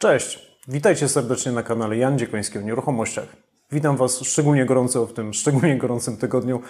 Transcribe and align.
Cześć, 0.00 0.58
witajcie 0.68 1.08
serdecznie 1.08 1.52
na 1.52 1.62
kanale 1.62 1.96
Jan 1.96 2.18
Dziekoński 2.18 2.58
o 2.58 2.60
nieruchomościach. 2.60 3.36
Witam 3.72 3.96
Was 3.96 4.20
szczególnie 4.20 4.66
gorąco 4.66 5.06
w 5.06 5.12
tym 5.12 5.34
szczególnie 5.34 5.78
gorącym 5.78 6.16
tygodniu, 6.16 6.60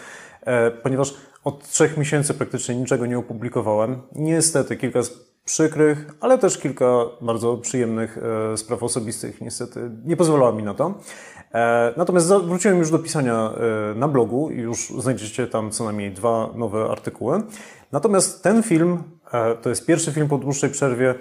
e, 0.41 0.71
ponieważ 0.71 1.15
od 1.45 1.69
trzech 1.69 1.97
miesięcy 1.97 2.35
praktycznie 2.35 2.75
niczego 2.75 3.07
nie 3.07 3.19
opublikowałem. 3.19 4.03
Niestety 4.13 4.77
kilka 4.77 5.01
przykrych, 5.45 6.11
ale 6.21 6.39
też 6.39 6.59
kilka 6.59 6.87
bardzo 7.21 7.57
przyjemnych 7.57 8.19
e, 8.53 8.57
spraw 8.57 8.83
osobistych 8.83 9.41
niestety 9.41 9.91
nie 10.05 10.17
pozwalało 10.17 10.53
mi 10.53 10.63
na 10.63 10.75
to. 10.75 10.95
E, 11.55 11.95
natomiast 11.97 12.29
wróciłem 12.29 12.79
już 12.79 12.91
do 12.91 12.99
pisania 12.99 13.51
na 13.97 14.09
blogu 14.09 14.51
i 14.51 14.59
już 14.59 14.93
znajdziecie 14.99 15.47
tam 15.47 15.71
co 15.71 15.85
najmniej 15.85 16.11
dwa 16.11 16.51
nowe 16.55 16.85
artykuły. 16.91 17.43
Natomiast 17.93 18.43
ten 18.43 18.63
film 18.63 19.03
to 19.63 19.69
jest 19.69 19.87
pierwszy 19.87 20.13
film 20.13 20.29
po 20.29 20.39
dłuższej 20.39 20.71
przerwie, 20.71 21.15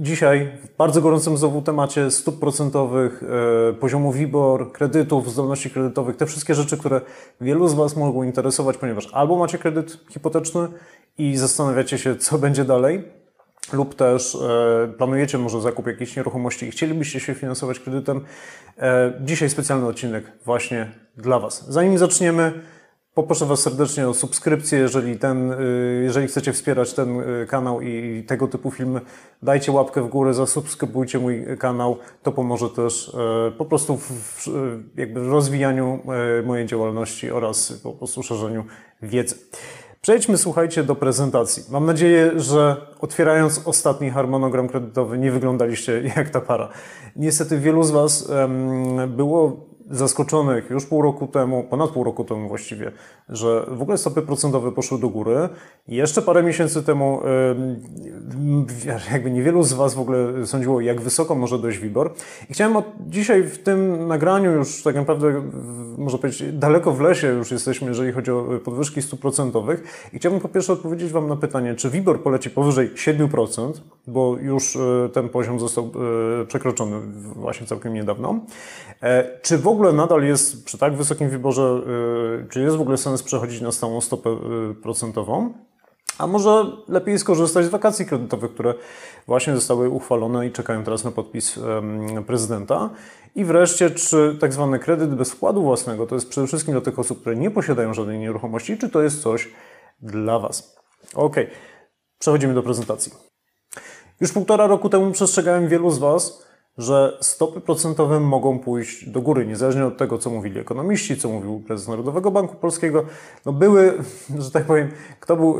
Dzisiaj 0.00 0.52
w 0.64 0.76
bardzo 0.76 1.00
gorącym 1.00 1.36
znowu 1.36 1.62
temacie 1.62 2.10
stóp 2.10 2.40
procentowych, 2.40 3.22
e, 3.70 3.72
poziomu 3.72 4.12
WIBOR, 4.12 4.72
kredytów, 4.72 5.32
zdolności 5.32 5.70
kredytowych, 5.70 6.16
te 6.16 6.26
wszystkie 6.26 6.54
rzeczy, 6.54 6.76
które 6.76 7.00
wielu 7.40 7.68
z 7.68 7.74
Was 7.74 7.96
mogą 7.96 8.22
interesować, 8.22 8.76
ponieważ 8.76 9.08
albo 9.12 9.38
macie 9.38 9.58
kredyt 9.58 9.98
hipoteczny 10.10 10.68
i 11.18 11.36
zastanawiacie 11.36 11.98
się, 11.98 12.16
co 12.16 12.38
będzie 12.38 12.64
dalej, 12.64 13.04
lub 13.72 13.94
też 13.94 14.34
e, 14.34 14.92
planujecie 14.98 15.38
może 15.38 15.60
zakup 15.60 15.86
jakiejś 15.86 16.16
nieruchomości 16.16 16.66
i 16.66 16.70
chcielibyście 16.70 17.20
się 17.20 17.34
finansować 17.34 17.80
kredytem. 17.80 18.20
E, 18.78 19.12
dzisiaj 19.20 19.50
specjalny 19.50 19.86
odcinek 19.86 20.32
właśnie 20.44 20.92
dla 21.16 21.38
Was. 21.38 21.64
Zanim 21.68 21.98
zaczniemy, 21.98 22.52
Poproszę 23.16 23.46
Was 23.46 23.60
serdecznie 23.60 24.08
o 24.08 24.14
subskrypcję, 24.14 24.78
jeżeli, 24.78 25.18
ten, 25.18 25.52
y, 25.52 26.02
jeżeli 26.04 26.26
chcecie 26.26 26.52
wspierać 26.52 26.94
ten 26.94 27.20
y, 27.20 27.46
kanał 27.46 27.80
i 27.80 28.24
tego 28.26 28.48
typu 28.48 28.70
filmy, 28.70 29.00
dajcie 29.42 29.72
łapkę 29.72 30.02
w 30.02 30.08
górę, 30.08 30.34
zasubskrybujcie 30.34 31.18
mój 31.18 31.44
kanał, 31.58 31.96
to 32.22 32.32
pomoże 32.32 32.70
też 32.70 33.14
e, 33.48 33.50
po 33.50 33.64
prostu 33.64 33.96
w, 33.96 34.48
jakby 34.96 35.20
rozwijaniu 35.28 36.00
e, 36.40 36.42
mojej 36.42 36.66
działalności 36.66 37.30
oraz 37.30 37.72
po 37.72 37.92
prostu 37.92 38.22
szerzeniu 38.22 38.64
wiedzy. 39.02 39.34
Przejdźmy, 40.00 40.38
słuchajcie, 40.38 40.84
do 40.84 40.94
prezentacji. 40.94 41.62
Mam 41.70 41.86
nadzieję, 41.86 42.32
że 42.36 42.76
otwierając 43.00 43.60
ostatni 43.64 44.10
harmonogram 44.10 44.68
kredytowy 44.68 45.18
nie 45.18 45.30
wyglądaliście 45.30 46.02
jak 46.16 46.30
ta 46.30 46.40
para. 46.40 46.68
Niestety 47.16 47.58
wielu 47.58 47.82
z 47.82 47.90
Was 47.90 48.30
było 49.08 49.75
zaskoczonych 49.90 50.70
już 50.70 50.86
pół 50.86 51.02
roku 51.02 51.26
temu, 51.26 51.64
ponad 51.70 51.90
pół 51.90 52.04
roku 52.04 52.24
temu 52.24 52.48
właściwie, 52.48 52.92
że 53.28 53.66
w 53.68 53.82
ogóle 53.82 53.98
stopy 53.98 54.22
procentowe 54.22 54.72
poszły 54.72 54.98
do 54.98 55.08
góry. 55.08 55.48
Jeszcze 55.88 56.22
parę 56.22 56.42
miesięcy 56.42 56.82
temu 56.82 57.20
jakby 59.12 59.30
niewielu 59.30 59.62
z 59.62 59.72
Was 59.72 59.94
w 59.94 60.00
ogóle 60.00 60.46
sądziło, 60.46 60.80
jak 60.80 61.00
wysoko 61.00 61.34
może 61.34 61.58
dojść 61.58 61.78
WIBOR. 61.78 62.14
I 62.50 62.54
chciałem 62.54 62.76
od 62.76 62.84
dzisiaj 63.00 63.42
w 63.42 63.58
tym 63.58 64.08
nagraniu 64.08 64.52
już 64.52 64.82
tak 64.82 64.94
naprawdę, 64.94 65.42
można 65.98 66.18
powiedzieć, 66.18 66.52
daleko 66.52 66.92
w 66.92 67.00
lesie 67.00 67.28
już 67.28 67.50
jesteśmy, 67.50 67.88
jeżeli 67.88 68.12
chodzi 68.12 68.30
o 68.30 68.44
podwyżki 68.64 69.02
stóp 69.02 69.20
procentowych. 69.20 70.08
I 70.12 70.18
chciałbym 70.18 70.40
po 70.40 70.48
pierwsze 70.48 70.72
odpowiedzieć 70.72 71.12
Wam 71.12 71.28
na 71.28 71.36
pytanie, 71.36 71.74
czy 71.74 71.90
WIBOR 71.90 72.22
poleci 72.22 72.50
powyżej 72.50 72.90
7%, 72.90 73.72
bo 74.06 74.36
już 74.40 74.76
e, 74.76 75.08
ten 75.12 75.28
poziom 75.28 75.60
został 75.60 75.90
e, 76.42 76.46
przekroczony 76.46 77.00
właśnie 77.36 77.66
całkiem 77.66 77.94
niedawno. 77.94 78.40
E, 79.02 79.40
czy 79.42 79.58
w 79.58 79.68
ogóle 79.68 79.75
nadal 79.92 80.22
jest 80.22 80.64
przy 80.64 80.78
tak 80.78 80.96
wysokim 80.96 81.30
wyborze, 81.30 81.80
y, 82.42 82.48
czy 82.48 82.60
jest 82.60 82.76
w 82.76 82.80
ogóle 82.80 82.96
sens 82.96 83.22
przechodzić 83.22 83.60
na 83.60 83.72
stałą 83.72 84.00
stopę 84.00 84.30
y, 84.70 84.74
procentową? 84.74 85.52
A 86.18 86.26
może 86.26 86.64
lepiej 86.88 87.18
skorzystać 87.18 87.64
z 87.64 87.68
wakacji 87.68 88.06
kredytowych, 88.06 88.54
które 88.54 88.74
właśnie 89.26 89.54
zostały 89.54 89.88
uchwalone 89.88 90.46
i 90.46 90.52
czekają 90.52 90.84
teraz 90.84 91.04
na 91.04 91.10
podpis 91.10 91.58
prezydenta? 92.26 92.90
I 93.34 93.44
wreszcie, 93.44 93.90
czy 93.90 94.36
tak 94.40 94.52
zwany 94.52 94.78
kredyt 94.78 95.14
bez 95.14 95.30
wkładu 95.30 95.62
własnego 95.62 96.06
to 96.06 96.14
jest 96.14 96.28
przede 96.28 96.46
wszystkim 96.46 96.72
dla 96.72 96.80
tych 96.80 96.98
osób, 96.98 97.20
które 97.20 97.36
nie 97.36 97.50
posiadają 97.50 97.94
żadnej 97.94 98.18
nieruchomości, 98.18 98.78
czy 98.78 98.88
to 98.88 99.02
jest 99.02 99.22
coś 99.22 99.48
dla 100.00 100.38
Was? 100.38 100.76
Ok, 101.14 101.36
przechodzimy 102.18 102.54
do 102.54 102.62
prezentacji. 102.62 103.12
Już 104.20 104.32
półtora 104.32 104.66
roku 104.66 104.88
temu 104.88 105.12
przestrzegałem 105.12 105.68
wielu 105.68 105.90
z 105.90 105.98
Was, 105.98 106.45
że 106.78 107.18
stopy 107.20 107.60
procentowe 107.60 108.20
mogą 108.20 108.58
pójść 108.58 109.08
do 109.08 109.20
góry, 109.20 109.46
niezależnie 109.46 109.86
od 109.86 109.96
tego, 109.96 110.18
co 110.18 110.30
mówili 110.30 110.60
ekonomiści, 110.60 111.16
co 111.16 111.28
mówił 111.28 111.62
prezes 111.66 111.88
Narodowego 111.88 112.30
Banku 112.30 112.56
Polskiego. 112.56 113.04
No 113.46 113.52
były, 113.52 113.98
że 114.38 114.50
tak 114.50 114.64
powiem, 114.64 114.90
kto 115.20 115.36
był, 115.36 115.58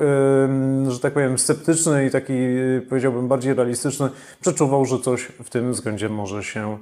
że 0.88 1.00
tak 1.00 1.12
powiem, 1.12 1.38
sceptyczny 1.38 2.06
i 2.06 2.10
taki, 2.10 2.32
powiedziałbym, 2.88 3.28
bardziej 3.28 3.54
realistyczny, 3.54 4.08
przeczuwał, 4.40 4.84
że 4.84 4.98
coś 4.98 5.22
w 5.22 5.50
tym 5.50 5.72
względzie 5.72 6.08
może 6.08 6.42
się 6.42 6.78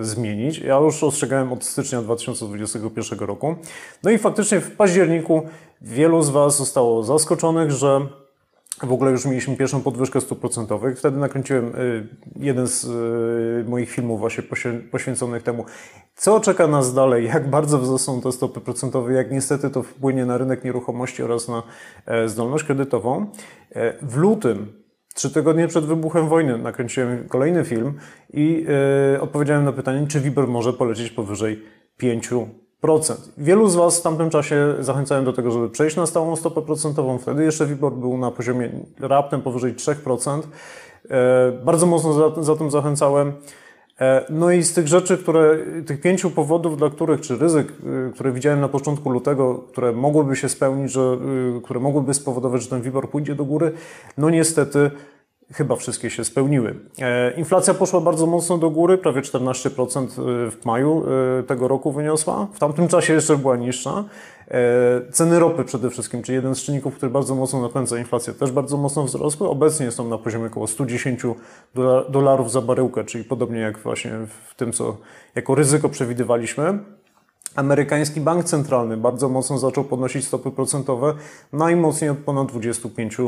e, 0.00 0.04
zmienić. 0.04 0.58
Ja 0.58 0.76
już 0.76 1.02
ostrzegałem 1.02 1.52
od 1.52 1.64
stycznia 1.64 2.02
2021 2.02 3.18
roku. 3.18 3.54
No 4.02 4.10
i 4.10 4.18
faktycznie 4.18 4.60
w 4.60 4.76
październiku 4.76 5.42
wielu 5.80 6.22
z 6.22 6.30
Was 6.30 6.56
zostało 6.56 7.02
zaskoczonych, 7.02 7.70
że 7.70 8.06
w 8.82 8.92
ogóle 8.92 9.10
już 9.10 9.24
mieliśmy 9.24 9.56
pierwszą 9.56 9.80
podwyżkę 9.80 10.20
stóp 10.20 10.40
procentowych. 10.40 10.98
Wtedy 10.98 11.16
nakręciłem 11.16 11.76
y, 11.76 12.08
jeden 12.36 12.66
z 12.66 12.84
y, 12.84 13.70
moich 13.70 13.90
filmów 13.90 14.20
właśnie 14.20 14.44
poświęconych 14.90 15.42
temu, 15.42 15.64
co 16.14 16.40
czeka 16.40 16.66
nas 16.66 16.94
dalej, 16.94 17.26
jak 17.26 17.50
bardzo 17.50 17.78
wzrosną 17.78 18.20
te 18.20 18.32
stopy 18.32 18.60
procentowe, 18.60 19.12
jak 19.12 19.30
niestety 19.30 19.70
to 19.70 19.82
wpłynie 19.82 20.26
na 20.26 20.38
rynek 20.38 20.64
nieruchomości 20.64 21.22
oraz 21.22 21.48
na 21.48 21.62
e, 22.06 22.28
zdolność 22.28 22.64
kredytową. 22.64 23.26
E, 23.70 23.94
w 24.02 24.16
lutym 24.16 24.86
Trzy 25.16 25.30
tygodnie 25.30 25.68
przed 25.68 25.84
wybuchem 25.84 26.28
wojny 26.28 26.58
nakręciłem 26.58 27.28
kolejny 27.28 27.64
film 27.64 27.94
i 28.32 28.66
yy, 29.12 29.20
odpowiedziałem 29.20 29.64
na 29.64 29.72
pytanie, 29.72 30.06
czy 30.06 30.20
WIBOR 30.20 30.48
może 30.48 30.72
polecieć 30.72 31.10
powyżej 31.10 31.62
5%. 32.02 32.46
Wielu 33.38 33.68
z 33.68 33.74
Was 33.74 34.00
w 34.00 34.02
tamtym 34.02 34.30
czasie 34.30 34.74
zachęcałem 34.80 35.24
do 35.24 35.32
tego, 35.32 35.50
żeby 35.50 35.70
przejść 35.70 35.96
na 35.96 36.06
stałą 36.06 36.36
stopę 36.36 36.62
procentową. 36.62 37.18
Wtedy 37.18 37.44
jeszcze 37.44 37.66
WIBOR 37.66 37.92
był 37.92 38.18
na 38.18 38.30
poziomie 38.30 38.70
raptem 39.00 39.42
powyżej 39.42 39.74
3%. 39.74 40.42
E, 41.10 41.52
bardzo 41.64 41.86
mocno 41.86 42.12
za, 42.12 42.42
za 42.42 42.56
tym 42.56 42.70
zachęcałem. 42.70 43.32
E, 44.00 44.24
no 44.30 44.50
i 44.50 44.62
z 44.62 44.74
tych 44.74 44.88
rzeczy, 44.88 45.18
które, 45.18 45.58
tych 45.86 46.00
pięciu 46.00 46.30
powodów, 46.30 46.76
dla 46.76 46.90
których, 46.90 47.20
czy 47.20 47.36
ryzyk, 47.36 47.72
e, 48.08 48.12
które 48.12 48.32
widziałem 48.32 48.60
na 48.60 48.68
początku 48.68 49.10
lutego, 49.10 49.54
które 49.54 49.92
mogłyby 49.92 50.36
się 50.36 50.48
spełnić, 50.48 50.92
że, 50.92 51.18
które 51.64 51.80
mogłyby 51.80 52.14
spowodować, 52.14 52.62
że 52.62 52.68
ten 52.68 52.82
WIBOR 52.82 53.10
pójdzie 53.10 53.34
do 53.34 53.44
góry, 53.44 53.72
no 54.18 54.30
niestety 54.30 54.90
Chyba 55.52 55.76
wszystkie 55.76 56.10
się 56.10 56.24
spełniły. 56.24 56.74
E, 56.98 57.32
inflacja 57.32 57.74
poszła 57.74 58.00
bardzo 58.00 58.26
mocno 58.26 58.58
do 58.58 58.70
góry, 58.70 58.98
prawie 58.98 59.20
14% 59.20 60.04
e, 60.04 60.50
w 60.50 60.64
maju 60.64 61.04
e, 61.38 61.42
tego 61.42 61.68
roku 61.68 61.92
wyniosła. 61.92 62.46
W 62.52 62.58
tamtym 62.58 62.88
czasie 62.88 63.12
jeszcze 63.12 63.36
była 63.36 63.56
niższa. 63.56 64.04
Ceny 65.12 65.38
ropy 65.38 65.64
przede 65.64 65.90
wszystkim, 65.90 66.22
czyli 66.22 66.36
jeden 66.36 66.54
z 66.54 66.62
czynników, 66.62 66.96
który 66.96 67.10
bardzo 67.12 67.34
mocno 67.34 67.62
napędza 67.62 67.98
inflację, 67.98 68.32
też 68.32 68.52
bardzo 68.52 68.76
mocno 68.76 69.04
wzrosły. 69.04 69.48
Obecnie 69.48 69.90
są 69.90 70.08
na 70.08 70.18
poziomie 70.18 70.46
około 70.46 70.66
110 70.66 71.22
dolarów 72.08 72.52
za 72.52 72.60
baryłkę, 72.60 73.04
czyli 73.04 73.24
podobnie 73.24 73.60
jak 73.60 73.78
właśnie 73.78 74.12
w 74.48 74.54
tym, 74.54 74.72
co 74.72 74.96
jako 75.34 75.54
ryzyko 75.54 75.88
przewidywaliśmy. 75.88 76.78
Amerykański 77.56 78.20
bank 78.20 78.44
centralny 78.44 78.96
bardzo 78.96 79.28
mocno 79.28 79.58
zaczął 79.58 79.84
podnosić 79.84 80.24
stopy 80.24 80.50
procentowe, 80.50 81.14
najmocniej 81.52 82.10
od 82.10 82.18
ponad 82.18 82.48
25 82.48 83.16
e, 83.20 83.24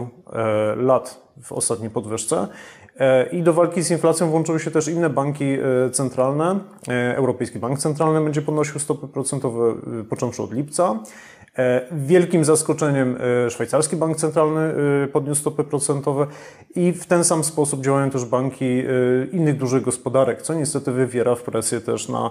lat 0.77 1.21
w 1.43 1.53
ostatniej 1.53 1.91
podwyżce. 1.91 2.49
I 3.33 3.43
do 3.43 3.53
walki 3.53 3.83
z 3.83 3.91
inflacją 3.91 4.31
włączyły 4.31 4.61
się 4.61 4.71
też 4.71 4.89
inne 4.89 5.11
banki 5.11 5.45
centralne. 5.93 6.59
Europejski 7.15 7.59
Bank 7.59 7.79
Centralny 7.79 8.21
będzie 8.21 8.43
podnosił 8.43 8.81
stopy 8.81 9.09
procentowe 9.09 9.75
począwszy 10.09 10.43
od 10.43 10.53
lipca. 10.53 10.99
E, 11.59 11.81
wielkim 11.93 12.45
zaskoczeniem 12.45 13.17
e, 13.47 13.51
szwajcarski 13.51 13.97
bank 13.97 14.17
centralny 14.17 14.61
e, 15.05 15.07
podniósł 15.07 15.41
stopy 15.41 15.65
procentowe 15.65 16.27
i 16.75 16.93
w 16.93 17.07
ten 17.07 17.25
sam 17.25 17.45
sposób 17.45 17.85
działają 17.85 18.11
też 18.11 18.25
banki 18.25 18.83
innych 19.33 19.57
dużych 19.57 19.83
gospodarek, 19.83 20.43
co 20.43 20.55
niestety 20.55 20.93
wywiera 20.93 21.35
w 21.35 21.43
presję 21.43 21.81
też 21.81 22.09
na 22.09 22.31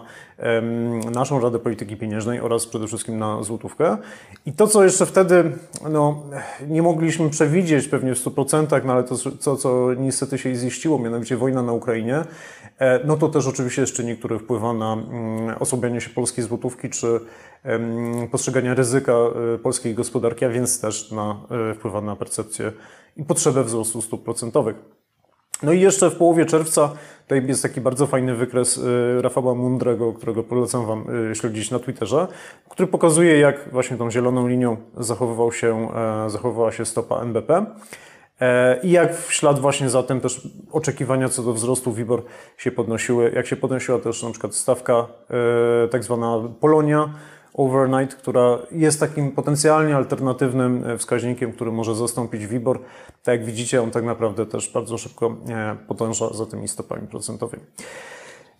naszą 1.11 1.39
Radę 1.39 1.59
Polityki 1.59 1.97
Pieniężnej 1.97 2.39
oraz 2.39 2.65
przede 2.65 2.87
wszystkim 2.87 3.19
na 3.19 3.43
złotówkę. 3.43 3.97
I 4.45 4.53
to, 4.53 4.67
co 4.67 4.83
jeszcze 4.83 5.05
wtedy 5.05 5.51
no, 5.89 6.23
nie 6.67 6.81
mogliśmy 6.81 7.29
przewidzieć 7.29 7.87
pewnie 7.87 8.15
w 8.15 8.25
100%, 8.25 8.85
no 8.85 8.93
ale 8.93 9.03
to, 9.03 9.15
co, 9.39 9.55
co 9.55 9.93
niestety 9.93 10.37
się 10.37 10.55
ziściło, 10.55 10.99
mianowicie 10.99 11.37
wojna 11.37 11.63
na 11.63 11.71
Ukrainie, 11.71 12.23
no 13.05 13.17
to 13.17 13.29
też 13.29 13.47
oczywiście 13.47 13.81
jest 13.81 13.93
czynnik, 13.93 14.19
który 14.19 14.39
wpływa 14.39 14.73
na 14.73 14.93
mm, 14.93 15.55
osłabianie 15.59 16.01
się 16.01 16.09
polskiej 16.09 16.43
złotówki, 16.43 16.89
czy 16.89 17.19
postrzegania 18.31 18.73
ryzyka 18.73 19.13
e, 19.13 19.57
polskiej 19.57 19.93
gospodarki, 19.93 20.45
a 20.45 20.49
więc 20.49 20.81
też 20.81 21.11
na, 21.11 21.41
e, 21.71 21.73
wpływa 21.73 22.01
na 22.01 22.15
percepcję 22.15 22.71
i 23.17 23.23
potrzebę 23.23 23.63
wzrostu 23.63 24.01
stóp 24.01 24.23
procentowych. 24.23 24.75
No 25.63 25.71
i 25.71 25.81
jeszcze 25.81 26.09
w 26.09 26.15
połowie 26.15 26.45
czerwca 26.45 26.93
tutaj 27.21 27.47
jest 27.47 27.63
taki 27.63 27.81
bardzo 27.81 28.07
fajny 28.07 28.35
wykres 28.35 28.79
e, 29.17 29.21
Rafała 29.21 29.55
Mundrego, 29.55 30.13
którego 30.13 30.43
polecam 30.43 30.85
Wam 30.85 31.05
śledzić 31.33 31.71
na 31.71 31.79
Twitterze, 31.79 32.27
który 32.69 32.87
pokazuje, 32.87 33.39
jak 33.39 33.69
właśnie 33.71 33.97
tą 33.97 34.11
zieloną 34.11 34.47
linią 34.47 34.77
zachowywał 34.97 35.51
się, 35.51 35.87
zachowywała 36.27 36.71
się 36.71 36.85
stopa 36.85 37.21
NBP. 37.21 37.65
I 38.83 38.91
jak 38.91 39.17
w 39.17 39.33
ślad 39.33 39.59
właśnie 39.59 39.89
za 39.89 40.03
tym 40.03 40.21
też 40.21 40.47
oczekiwania 40.71 41.29
co 41.29 41.43
do 41.43 41.53
wzrostu 41.53 41.93
WIBOR 41.93 42.23
się 42.57 42.71
podnosiły, 42.71 43.31
jak 43.35 43.47
się 43.47 43.55
podnosiła 43.55 43.99
też 43.99 44.23
na 44.23 44.31
przykład 44.31 44.55
stawka 44.55 45.07
tak 45.91 46.03
zwana 46.03 46.41
Polonia, 46.59 47.09
overnight, 47.57 48.15
która 48.15 48.59
jest 48.71 48.99
takim 48.99 49.31
potencjalnie 49.31 49.95
alternatywnym 49.95 50.83
e, 50.85 50.97
wskaźnikiem, 50.97 51.53
który 51.53 51.71
może 51.71 51.95
zastąpić 51.95 52.47
WIBOR. 52.47 52.79
Tak 53.23 53.39
jak 53.39 53.45
widzicie, 53.45 53.81
on 53.81 53.91
tak 53.91 54.03
naprawdę 54.03 54.45
też 54.45 54.69
bardzo 54.69 54.97
szybko 54.97 55.35
e, 55.49 55.75
podąża 55.87 56.33
za 56.33 56.45
tymi 56.45 56.67
stopami 56.67 57.07
procentowymi. 57.07 57.63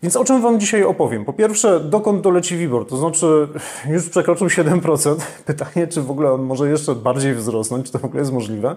Więc 0.03 0.15
o 0.15 0.25
czym 0.25 0.41
Wam 0.41 0.59
dzisiaj 0.59 0.83
opowiem? 0.83 1.25
Po 1.25 1.33
pierwsze, 1.33 1.79
dokąd 1.79 2.21
doleci 2.21 2.57
WIBOR? 2.57 2.87
To 2.87 2.97
znaczy, 2.97 3.47
już 3.93 4.09
przekroczył 4.09 4.47
7%. 4.47 5.15
Pytanie, 5.45 5.87
czy 5.87 6.01
w 6.01 6.11
ogóle 6.11 6.31
on 6.31 6.41
może 6.41 6.69
jeszcze 6.69 6.95
bardziej 6.95 7.35
wzrosnąć, 7.35 7.85
czy 7.85 7.91
to 7.91 7.99
w 7.99 8.05
ogóle 8.05 8.21
jest 8.21 8.33
możliwe. 8.33 8.75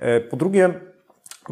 E, 0.00 0.20
po 0.20 0.36
drugie, 0.36 0.74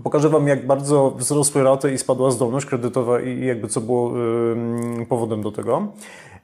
Pokażę 0.02 0.28
Wam, 0.28 0.48
jak 0.48 0.66
bardzo 0.66 1.10
wzrosły 1.10 1.62
raty 1.62 1.92
i 1.92 1.98
spadła 1.98 2.30
zdolność 2.30 2.66
kredytowa 2.66 3.20
i 3.20 3.46
jakby 3.46 3.68
co 3.68 3.80
było 3.80 4.12
powodem 5.08 5.42
do 5.42 5.52
tego. 5.52 5.92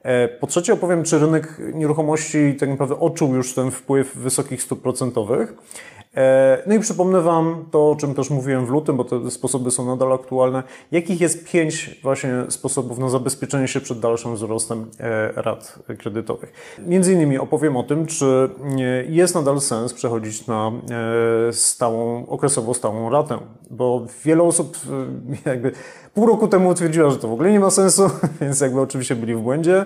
E, 0.02 0.28
po 0.28 0.46
trzecie 0.46 0.72
opowiem, 0.72 1.04
czy 1.04 1.18
rynek 1.18 1.60
nieruchomości 1.74 2.56
tak 2.60 2.68
naprawdę 2.68 3.00
odczuł 3.00 3.34
już 3.34 3.54
ten 3.54 3.70
wpływ 3.70 4.16
wysokich 4.16 4.62
stóp 4.62 4.82
procentowych. 4.82 5.54
E, 6.16 6.62
no 6.66 6.74
i 6.74 6.80
przypomnę 6.80 7.20
Wam 7.20 7.64
to, 7.70 7.90
o 7.90 7.96
czym 7.96 8.14
też 8.14 8.30
mówiłem 8.30 8.66
w 8.66 8.70
lutym, 8.70 8.96
bo 8.96 9.04
te 9.04 9.30
sposoby 9.30 9.70
są 9.70 9.86
nadal 9.86 10.12
aktualne. 10.12 10.62
Jakich 10.92 11.20
jest 11.20 11.50
pięć 11.50 12.00
właśnie 12.02 12.30
sposobów 12.48 12.98
na 12.98 13.08
zabezpieczenie 13.08 13.68
się 13.68 13.80
przed 13.80 14.00
dalszym 14.00 14.34
wzrostem 14.34 14.86
e, 15.00 15.32
rat 15.42 15.78
kredytowych. 15.98 16.76
Między 16.86 17.12
innymi 17.12 17.38
opowiem 17.38 17.76
o 17.76 17.82
tym, 17.82 18.06
czy 18.06 18.50
jest 19.08 19.34
nadal 19.34 19.60
sens 19.60 19.94
przechodzić 19.94 20.46
na 20.46 20.72
stałą, 21.52 22.26
okresowo 22.26 22.74
stałą 22.74 23.10
ratę, 23.10 23.38
bo 23.70 24.06
wiele 24.24 24.42
osób 24.42 24.78
jakby 25.46 25.72
pół 26.16 26.26
roku 26.26 26.48
temu 26.48 26.74
twierdziła, 26.74 27.10
że 27.10 27.16
to 27.16 27.28
w 27.28 27.32
ogóle 27.32 27.52
nie 27.52 27.60
ma 27.60 27.70
sensu, 27.70 28.10
więc 28.40 28.60
jakby 28.60 28.80
oczywiście 28.80 29.16
byli 29.16 29.34
w 29.34 29.40
błędzie. 29.40 29.84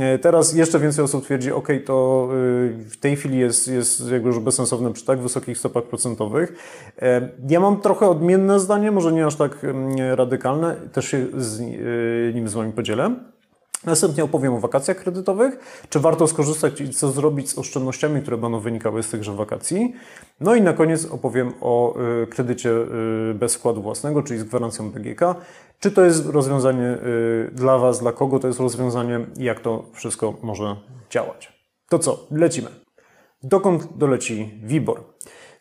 E, 0.00 0.18
teraz 0.18 0.54
jeszcze 0.54 0.78
więcej 0.78 1.04
osób 1.04 1.24
twierdzi, 1.24 1.52
ok, 1.52 1.68
to 1.86 2.28
y, 2.32 2.84
w 2.90 2.96
tej 2.96 3.16
chwili 3.16 3.38
jest, 3.38 3.68
jest 3.68 4.10
jakby 4.10 4.28
już 4.28 4.38
bezsensowne 4.38 4.92
przy 4.92 5.04
tak 5.04 5.18
wysokich 5.18 5.58
stopach 5.58 5.84
procentowych. 5.84 6.52
E, 7.02 7.28
ja 7.48 7.60
mam 7.60 7.80
trochę 7.80 8.06
odmienne 8.08 8.60
zdanie, 8.60 8.90
może 8.90 9.12
nie 9.12 9.26
aż 9.26 9.36
tak 9.36 9.64
mm, 9.64 9.96
radykalne, 10.14 10.76
też 10.92 11.08
się 11.08 11.26
z 11.36 11.60
y, 11.60 12.32
nim 12.34 12.48
z 12.48 12.54
Wami 12.54 12.72
podzielę. 12.72 13.31
Następnie 13.84 14.24
opowiem 14.24 14.54
o 14.54 14.60
wakacjach 14.60 14.96
kredytowych, 14.96 15.58
czy 15.88 16.00
warto 16.00 16.26
skorzystać 16.26 16.80
i 16.80 16.90
co 16.90 17.10
zrobić 17.10 17.50
z 17.50 17.58
oszczędnościami, 17.58 18.22
które 18.22 18.36
będą 18.36 18.60
wynikały 18.60 19.02
z 19.02 19.08
tychże 19.08 19.32
wakacji. 19.32 19.94
No 20.40 20.54
i 20.54 20.62
na 20.62 20.72
koniec 20.72 21.06
opowiem 21.06 21.52
o 21.60 21.94
y, 22.22 22.26
kredycie 22.26 22.70
y, 22.70 23.34
bez 23.34 23.54
wkładu 23.54 23.82
własnego, 23.82 24.22
czyli 24.22 24.40
z 24.40 24.44
gwarancją 24.44 24.90
BGK. 24.90 25.20
Czy 25.80 25.90
to 25.90 26.04
jest 26.04 26.26
rozwiązanie 26.26 26.98
y, 27.48 27.50
dla 27.52 27.78
Was, 27.78 28.00
dla 28.00 28.12
kogo 28.12 28.38
to 28.38 28.46
jest 28.46 28.60
rozwiązanie 28.60 29.26
i 29.36 29.44
jak 29.44 29.60
to 29.60 29.84
wszystko 29.92 30.34
może 30.42 30.76
działać. 31.10 31.52
To 31.88 31.98
co, 31.98 32.26
lecimy. 32.30 32.68
Dokąd 33.42 33.96
doleci 33.96 34.60
WIBOR? 34.64 35.11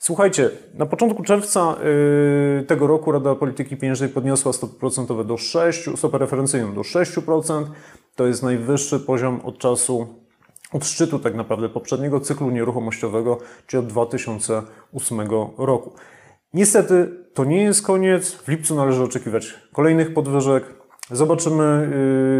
Słuchajcie, 0.03 0.49
na 0.73 0.85
początku 0.85 1.23
czerwca 1.23 1.75
yy, 2.57 2.63
tego 2.63 2.87
roku 2.87 3.11
Rada 3.11 3.35
Polityki 3.35 3.77
Pieniężnej 3.77 4.09
podniosła 4.09 4.53
stopy 4.53 4.79
procentowe 4.79 5.23
do 5.23 5.37
6, 5.37 5.89
stopę 5.95 6.17
referencyjną 6.17 6.73
do 6.73 6.81
6%. 6.81 7.65
To 8.15 8.27
jest 8.27 8.43
najwyższy 8.43 8.99
poziom 8.99 9.41
od 9.43 9.57
czasu, 9.57 10.07
od 10.73 10.85
szczytu 10.85 11.19
tak 11.19 11.35
naprawdę 11.35 11.69
poprzedniego 11.69 12.19
cyklu 12.19 12.49
nieruchomościowego, 12.49 13.37
czyli 13.67 13.83
od 13.83 13.87
2008 13.87 15.19
roku. 15.57 15.93
Niestety 16.53 17.11
to 17.33 17.45
nie 17.45 17.63
jest 17.63 17.85
koniec. 17.85 18.31
W 18.31 18.47
lipcu 18.47 18.75
należy 18.75 19.03
oczekiwać 19.03 19.53
kolejnych 19.73 20.13
podwyżek. 20.13 20.80
Zobaczymy 21.09 21.89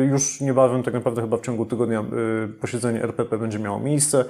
y, 0.03 0.09
już 0.11 0.41
niebawem, 0.41 0.83
tak 0.83 0.93
naprawdę 0.93 1.21
chyba 1.21 1.37
w 1.37 1.41
ciągu 1.41 1.65
tygodnia 1.65 2.01
y, 2.01 2.47
posiedzenie 2.47 3.03
RPP 3.03 3.37
będzie 3.37 3.59
miało 3.59 3.79
miejsce, 3.79 4.25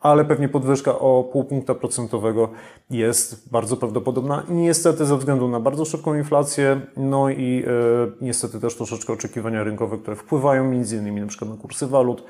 ale 0.00 0.24
pewnie 0.24 0.48
podwyżka 0.48 0.98
o 0.98 1.24
pół 1.32 1.44
punkta 1.44 1.74
procentowego 1.74 2.48
jest 2.90 3.50
bardzo 3.52 3.76
prawdopodobna. 3.76 4.42
Niestety 4.48 5.06
ze 5.06 5.16
względu 5.16 5.48
na 5.48 5.60
bardzo 5.60 5.84
szybką 5.84 6.14
inflację, 6.14 6.80
no 6.96 7.30
i 7.30 7.64
y, 7.66 8.12
niestety 8.20 8.60
też 8.60 8.76
troszeczkę 8.76 9.12
oczekiwania 9.12 9.64
rynkowe, 9.64 9.98
które 9.98 10.16
wpływają 10.16 10.64
między 10.64 10.96
innymi 10.96 11.20
na 11.20 11.26
przykład 11.26 11.50
na 11.50 11.56
kursy 11.56 11.86
walut 11.86 12.24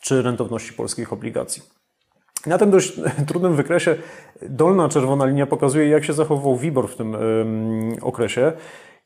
czy 0.00 0.22
rentowności 0.22 0.72
polskich 0.72 1.12
obligacji. 1.12 1.62
Na 2.46 2.58
tym 2.58 2.70
dość 2.70 3.00
trudnym 3.28 3.56
wykresie 3.56 3.96
dolna 4.42 4.88
czerwona 4.88 5.26
linia 5.26 5.46
pokazuje, 5.46 5.88
jak 5.88 6.04
się 6.04 6.12
zachował 6.12 6.56
WIBOR 6.56 6.88
w 6.88 6.96
tym 6.96 7.16
okresie, 8.02 8.52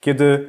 kiedy 0.01 0.49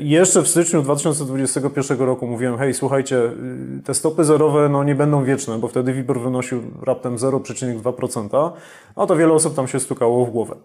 jeszcze 0.00 0.42
w 0.42 0.48
styczniu 0.48 0.82
2021 0.82 1.98
roku 1.98 2.26
mówiłem, 2.26 2.58
hej, 2.58 2.74
słuchajcie, 2.74 3.16
y, 3.16 3.82
te 3.84 3.94
stopy 3.94 4.24
zerowe 4.24 4.68
no, 4.68 4.84
nie 4.84 4.94
będą 4.94 5.24
wieczne, 5.24 5.58
bo 5.58 5.68
wtedy 5.68 5.92
WIBOR 5.92 6.20
wynosił 6.20 6.62
raptem 6.82 7.16
0,2%, 7.16 8.50
no 8.96 9.06
to 9.06 9.16
wiele 9.16 9.32
osób 9.32 9.54
tam 9.54 9.68
się 9.68 9.80
stukało 9.80 10.26
w 10.26 10.30
głowę. 10.30 10.56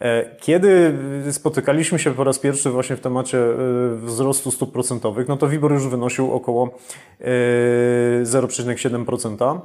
E, 0.00 0.36
kiedy 0.36 0.98
spotykaliśmy 1.30 1.98
się 1.98 2.14
po 2.14 2.24
raz 2.24 2.38
pierwszy 2.38 2.70
właśnie 2.70 2.96
w 2.96 3.00
temacie 3.00 3.38
y, 3.38 3.96
wzrostu 3.96 4.50
stóp 4.50 4.72
procentowych, 4.72 5.28
no 5.28 5.36
to 5.36 5.48
WIBOR 5.48 5.72
już 5.72 5.88
wynosił 5.88 6.32
około 6.32 6.70
0,7%. 7.20 9.56
E, 9.56 9.60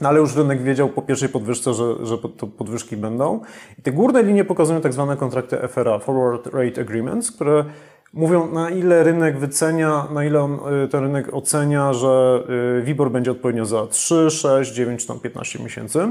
no 0.00 0.08
ale 0.08 0.20
już 0.20 0.36
rynek 0.36 0.62
wiedział 0.62 0.88
po 0.88 1.02
pierwszej 1.02 1.28
podwyżce, 1.28 1.74
że, 1.74 2.06
że 2.06 2.18
podwyżki 2.58 2.96
będą. 2.96 3.40
I 3.78 3.82
te 3.82 3.92
górne 3.92 4.22
linie 4.22 4.44
pokazują 4.44 4.80
tak 4.80 4.92
zwane 4.92 5.16
kontrakty 5.16 5.68
FRA, 5.68 5.98
Forward 5.98 6.46
Rate 6.46 6.80
Agreements, 6.80 7.30
które 7.30 7.64
mówią, 8.12 8.50
na 8.52 8.70
ile 8.70 9.04
rynek 9.04 9.38
wycenia, 9.38 10.08
na 10.14 10.24
ile 10.24 10.40
on, 10.40 10.58
y, 10.84 10.88
ten 10.88 11.02
rynek 11.02 11.34
ocenia, 11.34 11.92
że 11.92 12.42
y, 12.80 12.82
WIBOR 12.82 13.10
będzie 13.10 13.30
odpowiednio 13.30 13.64
za 13.64 13.86
3, 13.86 14.30
6, 14.30 14.72
9 14.72 15.00
czy 15.00 15.06
tam 15.06 15.20
15 15.20 15.58
miesięcy. 15.58 16.08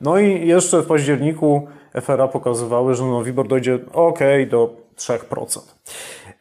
No 0.00 0.18
i 0.18 0.46
jeszcze 0.46 0.82
w 0.82 0.86
październiku 0.86 1.68
FRA 2.00 2.28
pokazywały, 2.28 2.94
że 2.94 3.04
no 3.04 3.22
WIBOR 3.22 3.48
dojdzie 3.48 3.78
ok 3.92 4.18
do 4.50 4.76
3%. 4.96 5.60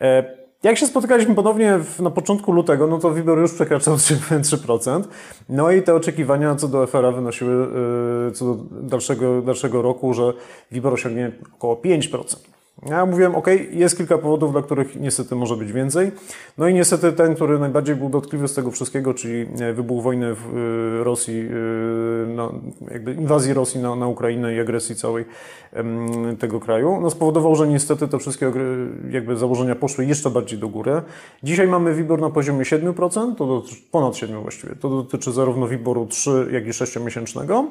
E, 0.02 0.42
jak 0.64 0.78
się 0.78 0.88
spotykaliśmy 0.88 1.36
ponownie 1.36 1.80
na 2.00 2.10
początku 2.10 2.52
lutego, 2.52 2.88
no 2.88 3.00
to 3.00 3.12
WIBOR 3.12 3.40
już 3.40 3.54
przekraczał 3.54 3.96
3%. 3.96 5.04
No 5.50 5.72
i 5.72 5.82
te 5.82 5.96
oczekiwania 5.96 6.56
co 6.56 6.68
do 6.68 6.88
FRA 6.88 7.12
wynosiły 7.12 7.68
y, 8.30 8.32
co 8.32 8.46
do 8.46 8.56
dalszego, 8.82 9.42
dalszego 9.42 9.82
roku, 9.82 10.14
że 10.14 10.34
WIBOR 10.72 10.94
osiągnie 10.94 11.32
około 11.56 11.76
5%. 11.76 12.51
Ja 12.90 13.06
mówiłem, 13.06 13.36
ok, 13.36 13.48
jest 13.72 13.98
kilka 13.98 14.18
powodów, 14.18 14.52
dla 14.52 14.62
których 14.62 14.96
niestety 15.00 15.36
może 15.36 15.58
być 15.58 15.72
więcej. 15.72 16.12
No 16.58 16.68
i 16.68 16.74
niestety 16.74 17.14
ten, 17.14 17.36
który 17.36 17.60
najbardziej 17.60 17.96
był 17.96 18.10
dotkliwy 18.10 18.48
z 18.48 18.54
tego 18.54 18.72
wszystkiego, 18.72 19.14
czyli 19.14 19.48
e, 19.60 19.74
wybuch 19.74 20.04
wojny 20.04 20.36
w 20.36 20.46
e, 20.46 21.04
Rosji, 21.04 21.40
e, 21.40 22.28
no, 22.28 22.54
jakby 22.92 23.14
inwazji 23.14 23.54
Rosji 23.54 23.82
na, 23.82 23.96
na 23.96 24.08
Ukrainę 24.08 24.56
i 24.56 24.60
agresji 24.60 24.96
całej 24.96 25.26
tego 26.40 26.60
kraju, 26.60 27.00
no 27.02 27.10
spowodował, 27.10 27.56
że 27.56 27.68
niestety 27.68 28.08
te 28.08 28.20
wszystkie 28.20 28.52
jakby 29.10 29.38
założenia 29.38 29.76
poszły 29.76 30.06
jeszcze 30.06 30.30
bardziej 30.30 30.60
do 30.60 30.70
góry. 30.70 31.02
Dzisiaj 31.44 31.68
mamy 31.68 31.94
WIBOR 31.94 32.22
na 32.22 32.30
poziomie 32.30 32.64
7%, 32.64 33.36
to 33.36 33.48
dotyczy, 33.48 33.76
ponad 33.92 34.16
7 34.16 34.42
właściwie. 34.42 34.76
To 34.76 34.90
dotyczy 34.90 35.32
zarówno 35.32 35.68
WIBORu 35.68 36.08
3, 36.08 36.48
jak 36.52 36.68
i 36.68 36.70
6-miesięcznego. 36.70 37.66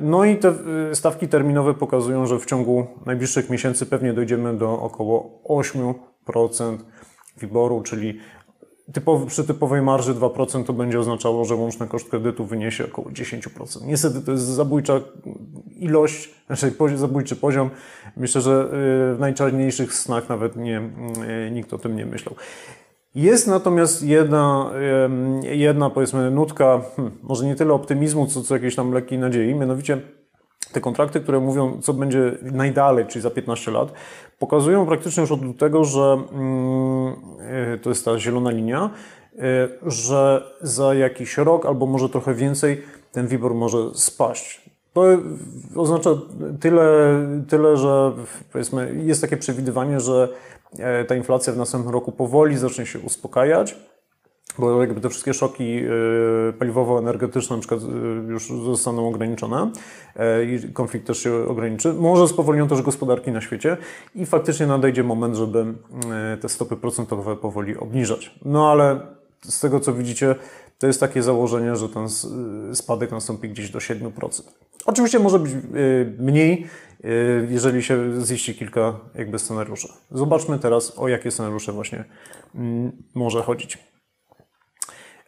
No 0.00 0.24
i 0.24 0.36
te 0.36 0.54
stawki 0.94 1.28
terminowe 1.28 1.74
pokazują, 1.74 2.26
że 2.26 2.38
w 2.38 2.46
ciągu 2.46 2.86
najbliższych 3.06 3.50
miesięcy 3.50 3.86
pewnie 3.86 4.12
dojdziemy 4.12 4.56
do 4.56 4.80
około 4.80 5.40
8% 5.44 6.78
wyboru, 7.36 7.82
czyli 7.82 8.18
typowy, 8.92 9.26
przy 9.26 9.44
typowej 9.44 9.82
marży 9.82 10.14
2% 10.14 10.64
to 10.64 10.72
będzie 10.72 11.00
oznaczało, 11.00 11.44
że 11.44 11.54
łączny 11.54 11.86
koszt 11.86 12.08
kredytu 12.08 12.44
wyniesie 12.44 12.84
około 12.84 13.08
10%. 13.10 13.84
Niestety 13.84 14.20
to 14.20 14.32
jest 14.32 14.44
zabójcza 14.44 15.00
ilość, 15.76 16.30
znaczy 16.46 16.72
zabójczy 16.96 17.36
poziom. 17.36 17.70
Myślę, 18.16 18.40
że 18.40 18.64
y, 19.12 19.16
w 19.16 19.16
najczarniejszych 19.20 19.94
snach 19.94 20.28
nawet 20.28 20.56
nie, 20.56 20.90
y, 21.46 21.50
nikt 21.50 21.72
o 21.72 21.78
tym 21.78 21.96
nie 21.96 22.06
myślał. 22.06 22.34
Jest 23.18 23.46
natomiast 23.46 24.02
jedna, 24.02 24.70
jedna 25.42 25.90
powiedzmy 25.90 26.30
nutka, 26.30 26.80
hmm, 26.96 27.18
może 27.22 27.46
nie 27.46 27.56
tyle 27.56 27.72
optymizmu, 27.72 28.26
co, 28.26 28.42
co 28.42 28.54
jakiejś 28.54 28.74
tam 28.74 28.92
lekkiej 28.92 29.18
nadziei, 29.18 29.54
mianowicie 29.54 30.00
te 30.72 30.80
kontrakty, 30.80 31.20
które 31.20 31.40
mówią, 31.40 31.80
co 31.82 31.94
będzie 31.94 32.38
najdalej, 32.42 33.06
czyli 33.06 33.22
za 33.22 33.30
15 33.30 33.70
lat, 33.70 33.92
pokazują 34.38 34.86
praktycznie 34.86 35.20
już 35.20 35.32
od 35.32 35.40
tego, 35.58 35.84
że 35.84 36.18
mm, 36.32 37.12
e, 37.40 37.78
to 37.78 37.90
jest 37.90 38.04
ta 38.04 38.18
zielona 38.18 38.50
linia, 38.50 38.90
e, 39.38 39.68
że 39.86 40.42
za 40.60 40.94
jakiś 40.94 41.36
rok 41.36 41.66
albo 41.66 41.86
może 41.86 42.08
trochę 42.08 42.34
więcej 42.34 42.82
ten 43.12 43.26
WIBOR 43.26 43.54
może 43.54 43.78
spaść. 43.94 44.67
To 45.74 45.80
oznacza 45.80 46.10
tyle, 46.60 46.86
tyle, 47.48 47.76
że 47.76 48.12
powiedzmy 48.52 49.02
jest 49.04 49.20
takie 49.20 49.36
przewidywanie, 49.36 50.00
że 50.00 50.28
e, 50.78 51.04
ta 51.04 51.14
inflacja 51.14 51.52
w 51.52 51.56
następnym 51.56 51.94
roku 51.94 52.12
powoli 52.12 52.58
zacznie 52.58 52.86
się 52.86 52.98
uspokajać 52.98 53.76
bo 54.58 54.80
jakby 54.80 55.00
te 55.00 55.08
wszystkie 55.08 55.34
szoki 55.34 55.78
y, 55.78 56.52
paliwowo-energetyczne 56.58 57.56
na 57.56 57.60
przykład 57.60 57.80
y, 57.82 58.32
już 58.32 58.48
zostaną 58.48 59.08
ograniczone 59.08 59.70
i 60.46 60.72
konflikt 60.72 61.06
też 61.06 61.18
się 61.18 61.48
ograniczy. 61.48 61.92
Może 61.92 62.28
spowolnią 62.28 62.68
też 62.68 62.82
gospodarki 62.82 63.32
na 63.32 63.40
świecie 63.40 63.76
i 64.14 64.26
faktycznie 64.26 64.66
nadejdzie 64.66 65.02
moment, 65.02 65.34
żeby 65.34 65.64
te 66.40 66.48
stopy 66.48 66.76
procentowe 66.76 67.36
powoli 67.36 67.76
obniżać. 67.76 68.34
No 68.44 68.70
ale 68.70 69.00
z 69.42 69.60
tego 69.60 69.80
co 69.80 69.92
widzicie, 69.92 70.34
to 70.78 70.86
jest 70.86 71.00
takie 71.00 71.22
założenie, 71.22 71.76
że 71.76 71.88
ten 71.88 72.06
spadek 72.74 73.10
nastąpi 73.10 73.48
gdzieś 73.48 73.70
do 73.70 73.78
7%. 73.78 74.42
Oczywiście 74.86 75.18
może 75.18 75.38
być 75.38 75.52
mniej, 76.18 76.66
jeżeli 77.48 77.82
się 77.82 78.24
ziści 78.26 78.54
kilka 78.54 79.00
jakby 79.14 79.38
scenariuszy. 79.38 79.88
Zobaczmy 80.10 80.58
teraz, 80.58 80.98
o 80.98 81.08
jakie 81.08 81.30
scenariusze 81.30 81.72
właśnie 81.72 82.04
mm, 82.54 82.92
może 83.14 83.42
chodzić. 83.42 83.78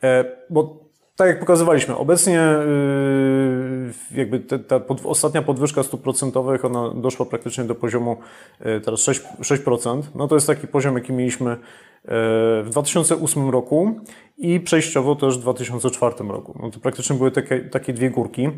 E, 0.02 0.25
bo 0.50 0.90
tak 1.21 1.28
jak 1.28 1.40
pokazywaliśmy, 1.40 1.97
obecnie 1.97 2.40
y, 2.42 4.19
jakby 4.19 4.40
ta 4.40 4.80
pod, 4.80 5.00
ostatnia 5.04 5.42
podwyżka 5.42 5.83
stóp 5.83 6.02
procentowych, 6.02 6.64
ona 6.64 6.95
doszła 6.95 7.26
praktycznie 7.26 7.64
do 7.64 7.75
poziomu 7.75 8.16
y, 8.61 8.80
teraz 8.80 9.00
6%, 9.00 9.21
6%. 9.40 10.02
No 10.14 10.28
to 10.28 10.35
jest 10.35 10.47
taki 10.47 10.66
poziom, 10.66 10.95
jaki 10.95 11.12
mieliśmy 11.12 11.52
y, 11.52 12.00
w 12.04 12.69
2008 12.71 13.50
roku 13.50 14.00
i 14.38 14.61
przejściowo 14.61 15.16
też 15.16 15.38
w 15.38 15.40
2004 15.40 16.14
roku. 16.28 16.59
No 16.62 16.71
to 16.71 16.80
praktycznie 16.80 17.16
były 17.16 17.30
takie, 17.30 17.61
takie 17.61 17.92
dwie 17.92 18.11
górki. 18.11 18.49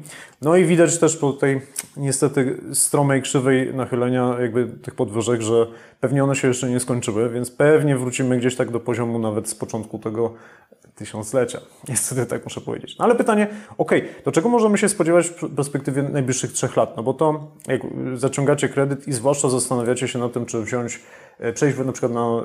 No 0.43 0.57
i 0.57 0.65
widać 0.65 0.99
też 0.99 1.17
po 1.17 1.33
tej 1.33 1.61
niestety 1.97 2.61
stromej, 2.73 3.23
krzywej 3.23 3.75
nachylenia 3.75 4.37
jakby 4.41 4.67
tych 4.67 4.95
podwyżek, 4.95 5.41
że 5.41 5.67
pewnie 6.01 6.25
one 6.25 6.37
się 6.37 6.49
jeszcze 6.49 6.71
nie 6.71 6.81
skończyły, 6.81 7.31
więc 7.31 7.51
pewnie 7.51 7.97
wrócimy 7.97 8.39
gdzieś 8.39 8.57
tak 8.57 8.71
do 8.71 8.81
poziomu 8.81 9.19
nawet 9.19 9.49
z 9.49 9.55
początku 9.55 9.99
tego 9.99 10.35
tysiąclecia. 10.95 11.61
Niestety 11.89 12.27
tak 12.27 12.45
muszę 12.45 12.61
powiedzieć. 12.61 12.99
No 12.99 13.05
ale 13.05 13.15
pytanie, 13.15 13.49
ok, 13.79 13.93
do 14.25 14.33
czego 14.33 14.49
możemy 14.49 14.79
się 14.79 14.89
spodziewać 14.89 15.27
w 15.29 15.55
perspektywie 15.55 16.03
najbliższych 16.03 16.53
trzech 16.53 16.77
lat? 16.77 16.97
No 16.97 17.03
bo 17.03 17.15
to, 17.15 17.51
jak 17.69 17.83
zaciągacie 18.15 18.69
kredyt 18.69 19.09
i 19.09 19.13
zwłaszcza 19.13 19.49
zastanawiacie 19.49 20.09
się 20.09 20.19
nad 20.19 20.33
tym, 20.33 20.47
czy 20.47 20.63
wziąć, 20.63 21.01
przejść 21.55 21.79
na 21.79 21.93
przykład 21.93 22.13
na 22.13 22.43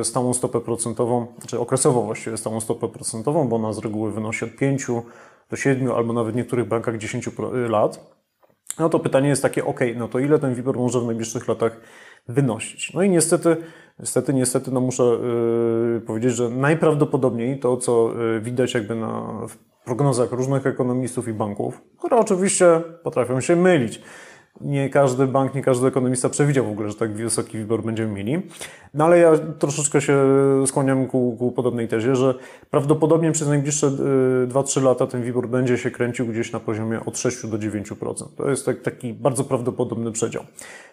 e, 0.00 0.04
stałą 0.04 0.34
stopę 0.34 0.60
procentową, 0.60 1.26
czy 1.46 1.60
okresowo 1.60 2.02
właściwie 2.02 2.36
stałą 2.36 2.60
stopę 2.60 2.88
procentową, 2.88 3.48
bo 3.48 3.56
ona 3.56 3.72
z 3.72 3.78
reguły 3.78 4.12
wynosi 4.12 4.44
od 4.44 4.56
5 4.56 4.86
do 5.50 5.56
7 5.56 5.92
albo 5.92 6.12
nawet 6.12 6.34
w 6.34 6.36
niektórych 6.36 6.68
bankach 6.68 6.98
10 6.98 7.30
lat, 7.68 8.14
no 8.78 8.88
to 8.88 8.98
pytanie 8.98 9.28
jest 9.28 9.42
takie, 9.42 9.64
ok, 9.64 9.80
no 9.96 10.08
to 10.08 10.18
ile 10.18 10.38
ten 10.38 10.54
WIBOR 10.54 10.76
może 10.76 11.00
w 11.00 11.06
najbliższych 11.06 11.48
latach 11.48 11.80
wynosić? 12.28 12.92
No 12.94 13.02
i 13.02 13.10
niestety 13.10 13.56
Niestety, 14.00 14.34
niestety, 14.34 14.70
no 14.70 14.80
muszę 14.80 15.02
yy, 15.02 16.00
powiedzieć, 16.00 16.32
że 16.32 16.48
najprawdopodobniej 16.48 17.58
to, 17.58 17.76
co 17.76 18.10
widać 18.40 18.74
jakby 18.74 18.94
na, 18.94 19.40
w 19.48 19.56
prognozach 19.84 20.32
różnych 20.32 20.66
ekonomistów 20.66 21.28
i 21.28 21.32
banków, 21.32 21.82
które 21.98 22.16
oczywiście 22.16 22.82
potrafią 23.02 23.40
się 23.40 23.56
mylić, 23.56 24.02
nie 24.60 24.90
każdy 24.90 25.26
bank, 25.26 25.54
nie 25.54 25.62
każdy 25.62 25.86
ekonomista 25.86 26.28
przewidział 26.28 26.66
w 26.66 26.68
ogóle, 26.68 26.88
że 26.88 26.94
tak 26.94 27.12
wysoki 27.12 27.58
wybór 27.58 27.84
będziemy 27.84 28.12
mieli. 28.12 28.42
No 28.94 29.04
ale 29.04 29.18
ja 29.18 29.32
troszeczkę 29.58 30.00
się 30.00 30.18
skłaniam 30.66 31.06
ku, 31.06 31.36
ku 31.38 31.52
podobnej 31.52 31.88
tezie, 31.88 32.16
że 32.16 32.34
prawdopodobnie 32.70 33.32
przez 33.32 33.48
najbliższe 33.48 33.90
2-3 34.48 34.78
y, 34.78 34.84
lata 34.84 35.06
ten 35.06 35.22
wybór 35.22 35.48
będzie 35.48 35.78
się 35.78 35.90
kręcił 35.90 36.26
gdzieś 36.26 36.52
na 36.52 36.60
poziomie 36.60 37.00
od 37.04 37.18
6 37.18 37.46
do 37.46 37.58
9%. 37.58 38.24
To 38.36 38.50
jest 38.50 38.66
tak, 38.66 38.82
taki 38.82 39.14
bardzo 39.14 39.44
prawdopodobny 39.44 40.12
przedział. 40.12 40.44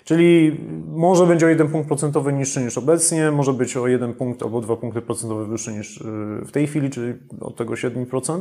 Czyli 0.04 0.60
może 0.88 1.28
będzie 1.28 1.46
o 1.46 1.50
1 1.50 1.68
punkt 1.68 1.88
procentowy 1.88 2.34
niższy 2.34 2.62
niż 2.62 2.78
obecnie, 2.78 3.32
może 3.32 3.54
być 3.54 3.78
o 3.78 3.88
1 3.88 4.14
punkt 4.14 4.44
albo 4.44 4.62
2 4.62 4.76
punkty 4.76 5.02
procentowe 5.02 5.46
wyższy 5.46 5.72
niż 5.72 5.98
y, 5.98 6.04
w 6.46 6.52
tej 6.52 6.68
chwili, 6.68 6.90
czyli 6.90 7.14
od 7.42 7.56
tego 7.56 7.74
7%, 7.74 8.40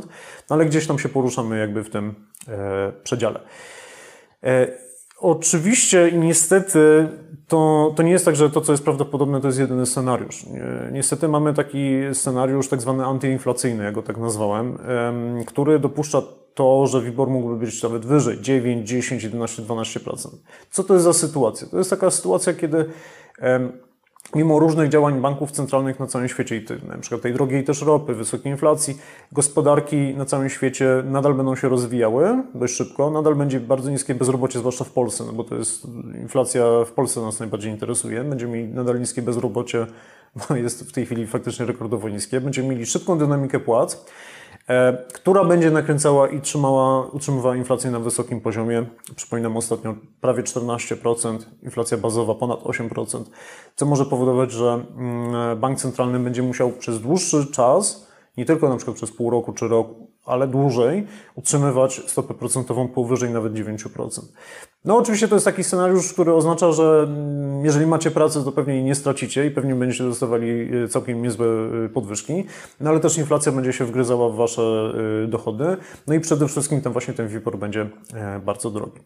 no 0.49 0.55
ale 0.55 0.65
gdzieś 0.65 0.87
tam 0.87 0.99
się 0.99 1.09
poruszamy 1.09 1.59
jakby 1.59 1.83
w 1.83 1.89
tym 1.89 2.15
e, 2.47 2.91
przedziale. 3.03 3.39
Oczywiście 5.19 6.09
i 6.09 6.17
niestety 6.17 7.09
to, 7.47 7.93
to 7.95 8.03
nie 8.03 8.11
jest 8.11 8.25
tak, 8.25 8.35
że 8.35 8.49
to, 8.49 8.61
co 8.61 8.71
jest 8.71 8.83
prawdopodobne, 8.83 9.41
to 9.41 9.47
jest 9.47 9.59
jedyny 9.59 9.85
scenariusz. 9.85 10.45
Niestety 10.91 11.27
mamy 11.27 11.53
taki 11.53 11.95
scenariusz 12.13 12.67
tak 12.67 12.81
zwany 12.81 13.05
antyinflacyjny, 13.05 13.83
ja 13.83 13.91
go 13.91 14.01
tak 14.01 14.17
nazwałem, 14.17 14.77
który 15.45 15.79
dopuszcza 15.79 16.21
to, 16.53 16.87
że 16.87 17.01
WIBOR 17.01 17.29
mógłby 17.29 17.55
być 17.55 17.83
nawet 17.83 18.05
wyżej, 18.05 18.41
9, 18.41 18.89
10, 18.89 19.23
11, 19.23 19.61
12%. 19.61 20.29
Co 20.71 20.83
to 20.83 20.93
jest 20.93 21.03
za 21.03 21.13
sytuacja? 21.13 21.67
To 21.67 21.77
jest 21.77 21.89
taka 21.89 22.11
sytuacja, 22.11 22.53
kiedy 22.53 22.85
mimo 24.35 24.59
różnych 24.59 24.89
działań 24.89 25.21
banków 25.21 25.51
centralnych 25.51 25.99
na 25.99 26.07
całym 26.07 26.27
świecie, 26.27 26.57
i 26.57 26.87
na 26.87 26.97
przykład 26.97 27.21
tej 27.21 27.33
drogiej 27.33 27.63
też 27.63 27.81
ropy, 27.81 28.15
wysokiej 28.15 28.51
inflacji, 28.51 28.97
gospodarki 29.31 29.97
na 29.97 30.25
całym 30.25 30.49
świecie 30.49 31.03
nadal 31.05 31.33
będą 31.33 31.55
się 31.55 31.69
rozwijały 31.69 32.43
dość 32.55 32.75
szybko, 32.75 33.11
nadal 33.11 33.35
będzie 33.35 33.59
bardzo 33.59 33.89
niskie 33.89 34.15
bezrobocie, 34.15 34.59
zwłaszcza 34.59 34.83
w 34.83 34.91
Polsce, 34.91 35.23
no 35.27 35.33
bo 35.33 35.43
to 35.43 35.55
jest 35.55 35.87
inflacja 36.21 36.65
w 36.85 36.91
Polsce 36.91 37.21
nas 37.21 37.39
najbardziej 37.39 37.71
interesuje. 37.71 38.23
Będziemy 38.23 38.57
mieli 38.57 38.73
nadal 38.73 38.99
niskie 38.99 39.21
bezrobocie, 39.21 39.87
bo 40.35 40.55
jest 40.55 40.89
w 40.89 40.91
tej 40.91 41.05
chwili 41.05 41.27
faktycznie 41.27 41.65
rekordowo 41.65 42.09
niskie. 42.09 42.41
Będziemy 42.41 42.67
mieli 42.67 42.85
szybką 42.85 43.17
dynamikę 43.17 43.59
płac. 43.59 44.05
E, 44.69 44.97
która 45.13 45.43
będzie 45.43 45.71
nakręcała 45.71 46.27
i 46.27 46.41
trzymała, 46.41 47.07
utrzymywała 47.07 47.55
inflację 47.55 47.91
na 47.91 47.99
wysokim 47.99 48.41
poziomie. 48.41 48.85
Przypominam 49.15 49.57
ostatnio 49.57 49.95
prawie 50.21 50.43
14%, 50.43 51.37
inflacja 51.63 51.97
bazowa 51.97 52.35
ponad 52.35 52.59
8%, 52.59 53.23
co 53.75 53.85
może 53.85 54.05
powodować, 54.05 54.51
że 54.51 54.85
mm, 54.97 55.59
bank 55.59 55.79
centralny 55.79 56.19
będzie 56.19 56.43
musiał 56.43 56.71
przez 56.71 57.01
dłuższy 57.01 57.51
czas, 57.51 58.07
nie 58.37 58.45
tylko 58.45 58.69
na 58.69 58.75
przykład 58.75 58.97
przez 58.97 59.11
pół 59.11 59.29
roku 59.29 59.53
czy 59.53 59.67
rok, 59.67 59.87
ale 60.25 60.47
dłużej 60.47 61.07
utrzymywać 61.35 62.01
stopę 62.07 62.33
procentową 62.33 62.87
powyżej 62.87 63.29
nawet 63.29 63.53
9%. 63.53 64.21
No 64.85 64.97
oczywiście 64.97 65.27
to 65.27 65.35
jest 65.35 65.45
taki 65.45 65.63
scenariusz, 65.63 66.13
który 66.13 66.33
oznacza, 66.33 66.71
że 66.71 67.03
mm, 67.07 67.65
jeżeli 67.65 67.85
macie 67.85 68.11
pracę, 68.11 68.43
to 68.43 68.51
pewnie 68.51 68.73
jej 68.73 68.83
nie 68.83 68.95
stracicie 68.95 69.45
i 69.45 69.51
pewnie 69.51 69.75
będziecie 69.75 70.03
dostawali 70.03 70.75
y, 70.83 70.87
całkiem 70.87 71.21
niezłe 71.21 71.45
y, 71.85 71.89
podwyżki, 71.89 72.45
no 72.79 72.89
ale 72.89 72.99
też 72.99 73.17
inflacja 73.17 73.51
będzie 73.51 73.73
się 73.73 73.85
wgryzała 73.85 74.29
w 74.29 74.35
wasze 74.35 74.93
y, 75.23 75.27
dochody, 75.27 75.77
no 76.07 76.13
i 76.13 76.19
przede 76.19 76.47
wszystkim 76.47 76.81
ten 76.81 76.93
właśnie 76.93 77.13
ten 77.13 77.27
WIBOR 77.27 77.57
będzie 77.57 77.89
e, 78.13 78.39
bardzo 78.39 78.71
drogi. 78.71 78.99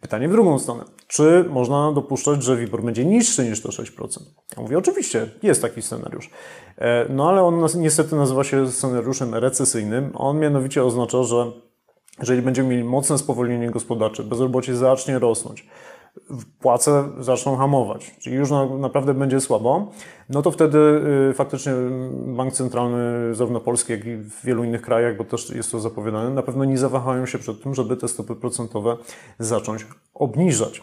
Pytanie 0.00 0.28
w 0.28 0.32
drugą 0.32 0.58
stronę. 0.58 0.84
Czy 1.06 1.44
można 1.48 1.92
dopuszczać, 1.92 2.42
że 2.42 2.56
WIBOR 2.56 2.82
będzie 2.82 3.04
niższy 3.04 3.44
niż 3.44 3.62
to 3.62 3.68
6%? 3.68 4.20
Ja 4.56 4.62
mówię, 4.62 4.78
oczywiście, 4.78 5.30
jest 5.42 5.62
taki 5.62 5.82
scenariusz. 5.82 6.30
E, 6.78 7.06
no 7.08 7.28
ale 7.28 7.42
on 7.42 7.66
niestety 7.76 8.16
nazywa 8.16 8.44
się 8.44 8.72
scenariuszem 8.72 9.34
recesyjnym. 9.34 10.10
On 10.14 10.38
mianowicie 10.38 10.84
oznacza, 10.84 11.22
że 11.22 11.52
jeżeli 12.20 12.42
będziemy 12.42 12.68
mieli 12.68 12.84
mocne 12.84 13.18
spowolnienie 13.18 13.70
gospodarcze, 13.70 14.24
bezrobocie 14.24 14.76
zacznie 14.76 15.18
rosnąć, 15.18 15.66
płace 16.60 17.08
zaczną 17.20 17.56
hamować, 17.56 18.14
czyli 18.18 18.36
już 18.36 18.50
na, 18.50 18.66
naprawdę 18.66 19.14
będzie 19.14 19.40
słabo, 19.40 19.92
no 20.28 20.42
to 20.42 20.50
wtedy 20.50 20.78
y, 21.30 21.34
faktycznie 21.34 21.72
bank 22.26 22.52
centralny, 22.52 23.34
zarówno 23.34 23.60
polski, 23.60 23.92
jak 23.92 24.04
i 24.04 24.16
w 24.16 24.44
wielu 24.44 24.64
innych 24.64 24.82
krajach, 24.82 25.16
bo 25.16 25.24
też 25.24 25.50
jest 25.50 25.72
to 25.72 25.80
zapowiadane, 25.80 26.30
na 26.30 26.42
pewno 26.42 26.64
nie 26.64 26.78
zawahają 26.78 27.26
się 27.26 27.38
przed 27.38 27.62
tym, 27.62 27.74
żeby 27.74 27.96
te 27.96 28.08
stopy 28.08 28.34
procentowe 28.34 28.96
zacząć 29.38 29.86
obniżać. 30.14 30.82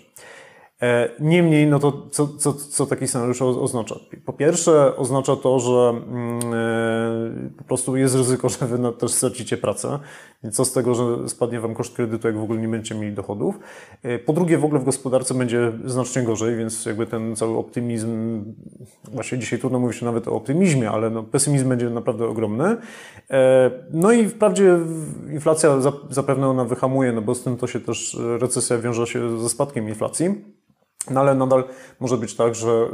E, 0.81 1.09
niemniej, 1.19 1.67
no 1.67 1.79
to 1.79 2.07
co, 2.11 2.27
co, 2.27 2.53
co 2.53 2.85
taki 2.85 3.07
scenariusz 3.07 3.41
oznacza? 3.41 3.95
Po 4.25 4.33
pierwsze, 4.33 4.95
oznacza 4.95 5.35
to, 5.35 5.59
że 5.59 5.89
mm, 5.89 6.39
e, 6.53 7.49
po 7.57 7.63
prostu 7.63 7.95
jest 7.95 8.15
ryzyko, 8.15 8.49
że 8.59 8.67
wy 8.67 8.93
też 8.93 9.11
stracicie 9.11 9.57
pracę. 9.57 9.99
Co 10.51 10.65
z 10.65 10.73
tego, 10.73 10.95
że 10.95 11.29
spadnie 11.29 11.59
wam 11.59 11.75
koszt 11.75 11.95
kredytu, 11.95 12.27
jak 12.27 12.37
w 12.37 12.43
ogóle 12.43 12.61
nie 12.61 12.67
będziecie 12.67 12.95
mieli 12.95 13.15
dochodów. 13.15 13.59
E, 14.03 14.19
po 14.19 14.33
drugie, 14.33 14.57
w 14.57 14.65
ogóle 14.65 14.81
w 14.81 14.83
gospodarce 14.83 15.33
będzie 15.33 15.71
znacznie 15.85 16.23
gorzej, 16.23 16.55
więc 16.55 16.85
jakby 16.85 17.07
ten 17.07 17.35
cały 17.35 17.57
optymizm, 17.57 18.43
właśnie 19.13 19.37
dzisiaj 19.37 19.59
trudno 19.59 19.79
mówić 19.79 20.01
nawet 20.01 20.27
o 20.27 20.35
optymizmie, 20.35 20.91
ale 20.91 21.09
no, 21.09 21.23
pesymizm 21.23 21.69
będzie 21.69 21.89
naprawdę 21.89 22.27
ogromny. 22.27 22.77
No 23.93 24.11
i 24.11 24.29
wprawdzie 24.29 24.77
inflacja 25.31 25.79
zapewne 26.09 26.47
ona 26.47 26.65
wyhamuje, 26.65 27.11
no 27.11 27.21
bo 27.21 27.35
z 27.35 27.43
tym 27.43 27.57
to 27.57 27.67
się 27.67 27.79
też 27.79 28.17
recesja 28.39 28.77
wiąże 28.77 29.07
się 29.07 29.39
ze 29.39 29.49
spadkiem 29.49 29.89
inflacji. 29.89 30.55
No 31.09 31.19
ale 31.19 31.35
nadal 31.35 31.63
może 31.99 32.17
być 32.17 32.35
tak, 32.35 32.55
że 32.55 32.87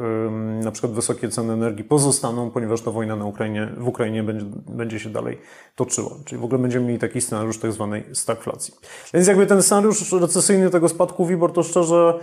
na 0.63 0.71
przykład 0.71 0.93
wysokie 0.93 1.29
ceny 1.29 1.53
energii 1.53 1.83
pozostaną, 1.83 2.51
ponieważ 2.51 2.81
ta 2.81 2.91
wojna 2.91 3.15
na 3.15 3.25
Ukrainie, 3.25 3.69
w 3.77 3.87
Ukrainie 3.87 4.23
będzie, 4.23 4.45
będzie 4.69 4.99
się 4.99 5.09
dalej 5.09 5.37
toczyła. 5.75 6.11
Czyli 6.25 6.41
w 6.41 6.43
ogóle 6.43 6.61
będziemy 6.61 6.85
mieli 6.85 6.99
taki 6.99 7.21
scenariusz 7.21 7.57
tak 7.57 7.71
zwanej 7.71 8.03
stagflacji. 8.13 8.73
Więc 9.13 9.27
jakby 9.27 9.47
ten 9.47 9.63
scenariusz 9.63 10.11
recesyjny 10.11 10.69
tego 10.69 10.89
spadku 10.89 11.25
WIBOR, 11.25 11.53
to 11.53 11.63
szczerze 11.63 12.19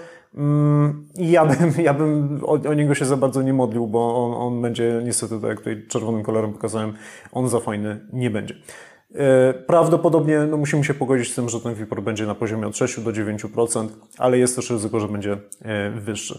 ja 1.16 1.47
bym, 1.47 1.73
ja 1.85 1.95
bym 1.95 2.40
o, 2.42 2.52
o, 2.52 2.75
niego 2.75 2.95
się 2.95 3.04
za 3.04 3.16
bardzo 3.16 3.42
nie 3.42 3.52
modlił, 3.52 3.87
bo 3.87 4.26
on, 4.26 4.47
on 4.47 4.62
będzie 4.62 5.02
niestety, 5.04 5.40
tak 5.40 5.50
jak 5.50 5.59
tutaj 5.59 5.87
czerwonym 5.88 6.23
kolorem 6.23 6.52
pokazałem, 6.52 6.92
on 7.33 7.49
za 7.49 7.61
fajny 7.61 8.00
nie 8.12 8.30
będzie. 8.30 8.54
E, 9.15 9.55
prawdopodobnie 9.55 10.38
no, 10.38 10.57
musimy 10.57 10.85
się 10.85 10.95
pogodzić 10.95 11.33
z 11.33 11.35
tym, 11.35 11.49
że 11.49 11.61
ten 11.61 11.75
WIPOR 11.75 12.03
będzie 12.03 12.27
na 12.27 12.35
poziomie 12.35 12.67
od 12.67 12.77
6 12.77 13.00
do 13.00 13.11
9%, 13.11 13.88
ale 14.19 14.38
jest 14.38 14.57
też 14.57 14.71
ryzyko, 14.71 15.00
że 15.00 15.09
będzie 15.09 15.38
e, 15.62 15.91
wyższy. 15.91 16.38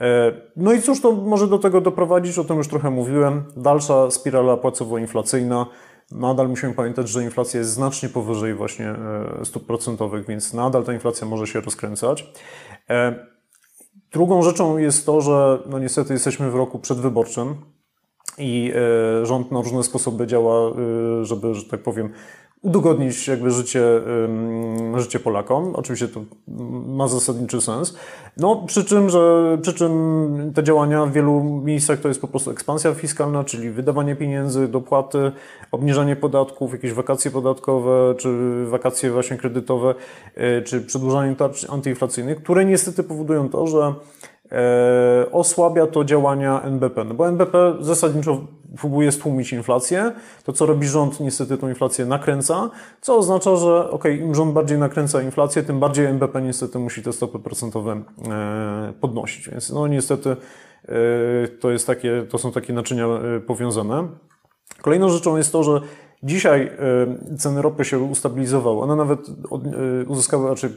E, 0.00 0.32
no 0.56 0.72
i 0.72 0.82
cóż 0.82 1.00
to 1.00 1.12
może 1.12 1.48
do 1.48 1.58
tego 1.58 1.80
doprowadzić, 1.80 2.38
o 2.38 2.44
tym 2.44 2.56
już 2.56 2.68
trochę 2.68 2.90
mówiłem. 2.90 3.44
Dalsza 3.56 4.10
spirala 4.10 4.56
płacowo-inflacyjna. 4.56 5.66
Nadal 6.12 6.48
musimy 6.48 6.74
pamiętać, 6.74 7.08
że 7.08 7.24
inflacja 7.24 7.60
jest 7.60 7.70
znacznie 7.70 8.08
powyżej 8.08 8.54
właśnie 8.54 8.94
stóp 9.44 9.66
procentowych, 9.66 10.26
więc 10.26 10.54
nadal 10.54 10.84
ta 10.84 10.92
inflacja 10.92 11.26
może 11.26 11.46
się 11.46 11.60
rozkręcać. 11.60 12.32
Drugą 14.12 14.42
rzeczą 14.42 14.78
jest 14.78 15.06
to, 15.06 15.20
że 15.20 15.58
no 15.66 15.78
niestety 15.78 16.12
jesteśmy 16.12 16.50
w 16.50 16.54
roku 16.54 16.78
przedwyborczym, 16.78 17.56
i 18.38 18.72
e, 19.22 19.26
rząd 19.26 19.52
na 19.52 19.62
różne 19.62 19.82
sposoby 19.82 20.26
działa, 20.26 20.70
e, 20.70 21.24
żeby, 21.24 21.54
że 21.54 21.64
tak 21.64 21.80
powiem, 21.80 22.10
udogodnić 22.64 23.28
jakby 23.28 23.50
życie, 23.50 23.82
życie 24.96 25.20
Polakom. 25.20 25.74
Oczywiście 25.76 26.08
to 26.08 26.20
ma 26.86 27.08
zasadniczy 27.08 27.60
sens. 27.60 27.96
No, 28.36 28.62
przy 28.66 28.84
czym, 28.84 29.10
że, 29.10 29.58
przy 29.62 29.74
czym 29.74 30.52
te 30.54 30.62
działania 30.62 31.06
w 31.06 31.12
wielu 31.12 31.44
miejscach 31.44 32.00
to 32.00 32.08
jest 32.08 32.20
po 32.20 32.28
prostu 32.28 32.50
ekspansja 32.50 32.94
fiskalna, 32.94 33.44
czyli 33.44 33.70
wydawanie 33.70 34.16
pieniędzy, 34.16 34.68
dopłaty, 34.68 35.32
obniżanie 35.72 36.16
podatków, 36.16 36.72
jakieś 36.72 36.92
wakacje 36.92 37.30
podatkowe, 37.30 38.14
czy 38.18 38.28
wakacje 38.66 39.10
właśnie 39.10 39.36
kredytowe, 39.36 39.94
e, 40.34 40.62
czy 40.62 40.80
przedłużanie 40.80 41.36
tarcz 41.36 41.70
antyinflacyjnych, 41.70 42.42
które 42.42 42.64
niestety 42.64 43.02
powodują 43.02 43.48
to, 43.48 43.66
że 43.66 43.94
osłabia 45.32 45.86
to 45.86 46.04
działania 46.04 46.62
NBP. 46.62 47.04
No 47.04 47.14
bo 47.14 47.28
NBP 47.28 47.74
zasadniczo 47.80 48.40
próbuje 48.76 49.12
stłumić 49.12 49.52
inflację. 49.52 50.12
To, 50.44 50.52
co 50.52 50.66
robi 50.66 50.86
rząd, 50.86 51.20
niestety 51.20 51.58
tą 51.58 51.68
inflację 51.68 52.06
nakręca, 52.06 52.70
co 53.00 53.16
oznacza, 53.16 53.56
że 53.56 53.90
ok, 53.90 54.04
im 54.04 54.34
rząd 54.34 54.52
bardziej 54.52 54.78
nakręca 54.78 55.22
inflację, 55.22 55.62
tym 55.62 55.80
bardziej 55.80 56.06
NBP 56.06 56.42
niestety 56.42 56.78
musi 56.78 57.02
te 57.02 57.12
stopy 57.12 57.38
procentowe 57.38 58.02
e, 58.30 58.92
podnosić. 59.00 59.48
Więc 59.48 59.70
no 59.70 59.86
niestety 59.86 60.30
e, 60.30 61.48
to, 61.60 61.70
jest 61.70 61.86
takie, 61.86 62.26
to 62.30 62.38
są 62.38 62.52
takie 62.52 62.72
naczynia 62.72 63.06
powiązane. 63.46 64.08
Kolejną 64.82 65.08
rzeczą 65.08 65.36
jest 65.36 65.52
to, 65.52 65.62
że 65.62 65.80
dzisiaj 66.22 66.70
ceny 67.38 67.62
ropy 67.62 67.84
się 67.84 67.98
ustabilizowały. 67.98 68.80
One 68.80 68.96
nawet 68.96 69.20
uzyskały, 70.08 70.48
raczej 70.48 70.70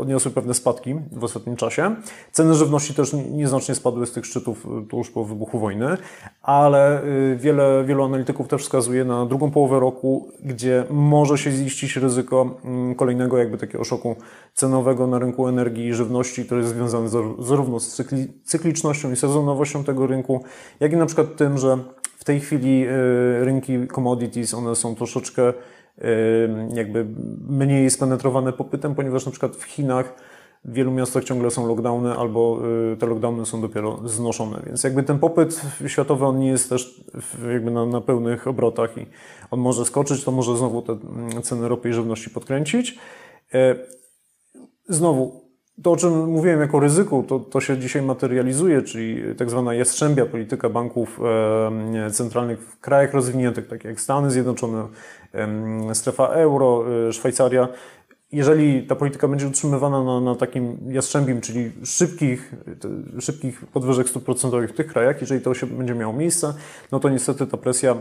odniosły 0.00 0.30
pewne 0.30 0.54
spadki 0.54 0.94
w 1.12 1.24
ostatnim 1.24 1.56
czasie. 1.56 1.96
Ceny 2.32 2.54
żywności 2.54 2.94
też 2.94 3.12
nieznacznie 3.12 3.74
spadły 3.74 4.06
z 4.06 4.12
tych 4.12 4.26
szczytów 4.26 4.66
y, 4.84 4.86
tuż 4.86 5.10
po 5.10 5.24
wybuchu 5.24 5.58
wojny, 5.58 5.96
ale 6.42 7.04
y, 7.04 7.36
wiele, 7.40 7.84
wielu 7.84 8.04
analityków 8.04 8.48
też 8.48 8.62
wskazuje 8.62 9.04
na 9.04 9.26
drugą 9.26 9.50
połowę 9.50 9.80
roku, 9.80 10.28
gdzie 10.40 10.84
może 10.90 11.38
się 11.38 11.50
ziścić 11.50 11.96
ryzyko 11.96 12.60
mm, 12.64 12.94
kolejnego 12.94 13.38
jakby 13.38 13.58
takiego 13.58 13.84
szoku 13.84 14.16
cenowego 14.54 15.06
na 15.06 15.18
rynku 15.18 15.48
energii 15.48 15.86
i 15.86 15.94
żywności, 15.94 16.44
który 16.44 16.60
jest 16.60 16.72
związany 16.72 17.08
zarówno 17.38 17.80
z 17.80 17.88
cykli, 17.88 18.28
cyklicznością 18.44 19.12
i 19.12 19.16
sezonowością 19.16 19.84
tego 19.84 20.06
rynku, 20.06 20.44
jak 20.80 20.92
i 20.92 20.96
na 20.96 21.06
przykład 21.06 21.36
tym, 21.36 21.58
że 21.58 21.78
w 22.18 22.24
tej 22.24 22.40
chwili 22.40 22.86
y, 22.86 23.44
rynki 23.44 23.88
commodities, 23.94 24.54
one 24.54 24.76
są 24.76 24.94
troszeczkę 24.94 25.52
jakby 26.74 27.06
mniej 27.48 27.90
spenetrowane 27.90 28.52
popytem, 28.52 28.94
ponieważ 28.94 29.26
na 29.26 29.30
przykład 29.30 29.56
w 29.56 29.64
Chinach 29.64 30.14
w 30.64 30.72
wielu 30.72 30.90
miastach 30.92 31.24
ciągle 31.24 31.50
są 31.50 31.66
lockdowny 31.66 32.12
albo 32.12 32.60
y, 32.92 32.96
te 32.96 33.06
lockdowny 33.06 33.46
są 33.46 33.60
dopiero 33.60 34.08
znoszone. 34.08 34.62
Więc 34.66 34.84
jakby 34.84 35.02
ten 35.02 35.18
popyt 35.18 35.62
światowy, 35.86 36.26
on 36.26 36.38
nie 36.38 36.48
jest 36.48 36.68
też 36.68 37.04
jakby 37.52 37.70
na, 37.70 37.86
na 37.86 38.00
pełnych 38.00 38.46
obrotach 38.46 38.98
i 38.98 39.06
on 39.50 39.60
może 39.60 39.84
skoczyć, 39.84 40.24
to 40.24 40.30
może 40.30 40.56
znowu 40.56 40.82
te 40.82 40.92
mm, 40.92 41.42
ceny 41.42 41.68
ropy 41.68 41.88
i 41.88 41.92
żywności 41.92 42.30
podkręcić. 42.30 42.98
E, 43.54 43.74
znowu, 44.88 45.41
to, 45.82 45.92
o 45.92 45.96
czym 45.96 46.26
mówiłem 46.26 46.60
jako 46.60 46.80
ryzyku, 46.80 47.24
to, 47.28 47.40
to 47.40 47.60
się 47.60 47.78
dzisiaj 47.78 48.02
materializuje, 48.02 48.82
czyli 48.82 49.22
tak 49.36 49.50
zwana 49.50 49.74
jastrzębia 49.74 50.26
polityka 50.26 50.68
banków 50.68 51.20
e, 52.06 52.10
centralnych 52.10 52.60
w 52.60 52.80
krajach 52.80 53.14
rozwiniętych, 53.14 53.68
tak 53.68 53.84
jak 53.84 54.00
Stany 54.00 54.30
Zjednoczone, 54.30 54.86
e, 55.34 55.94
strefa 55.94 56.26
euro, 56.26 56.84
e, 57.08 57.12
Szwajcaria. 57.12 57.68
Jeżeli 58.32 58.86
ta 58.86 58.96
polityka 58.96 59.28
będzie 59.28 59.46
utrzymywana 59.46 60.04
na, 60.04 60.20
na 60.20 60.34
takim 60.34 60.78
jastrzębim, 60.88 61.40
czyli 61.40 61.72
szybkich, 61.84 62.54
szybkich 63.20 63.66
podwyżek 63.66 64.08
stóp 64.08 64.24
procentowych 64.24 64.70
w 64.70 64.74
tych 64.74 64.86
krajach, 64.86 65.20
jeżeli 65.20 65.40
to 65.40 65.54
się 65.54 65.66
będzie 65.66 65.94
miało 65.94 66.12
miejsce, 66.12 66.54
no 66.92 67.00
to 67.00 67.08
niestety 67.08 67.46
ta 67.46 67.56
presja 67.56 67.96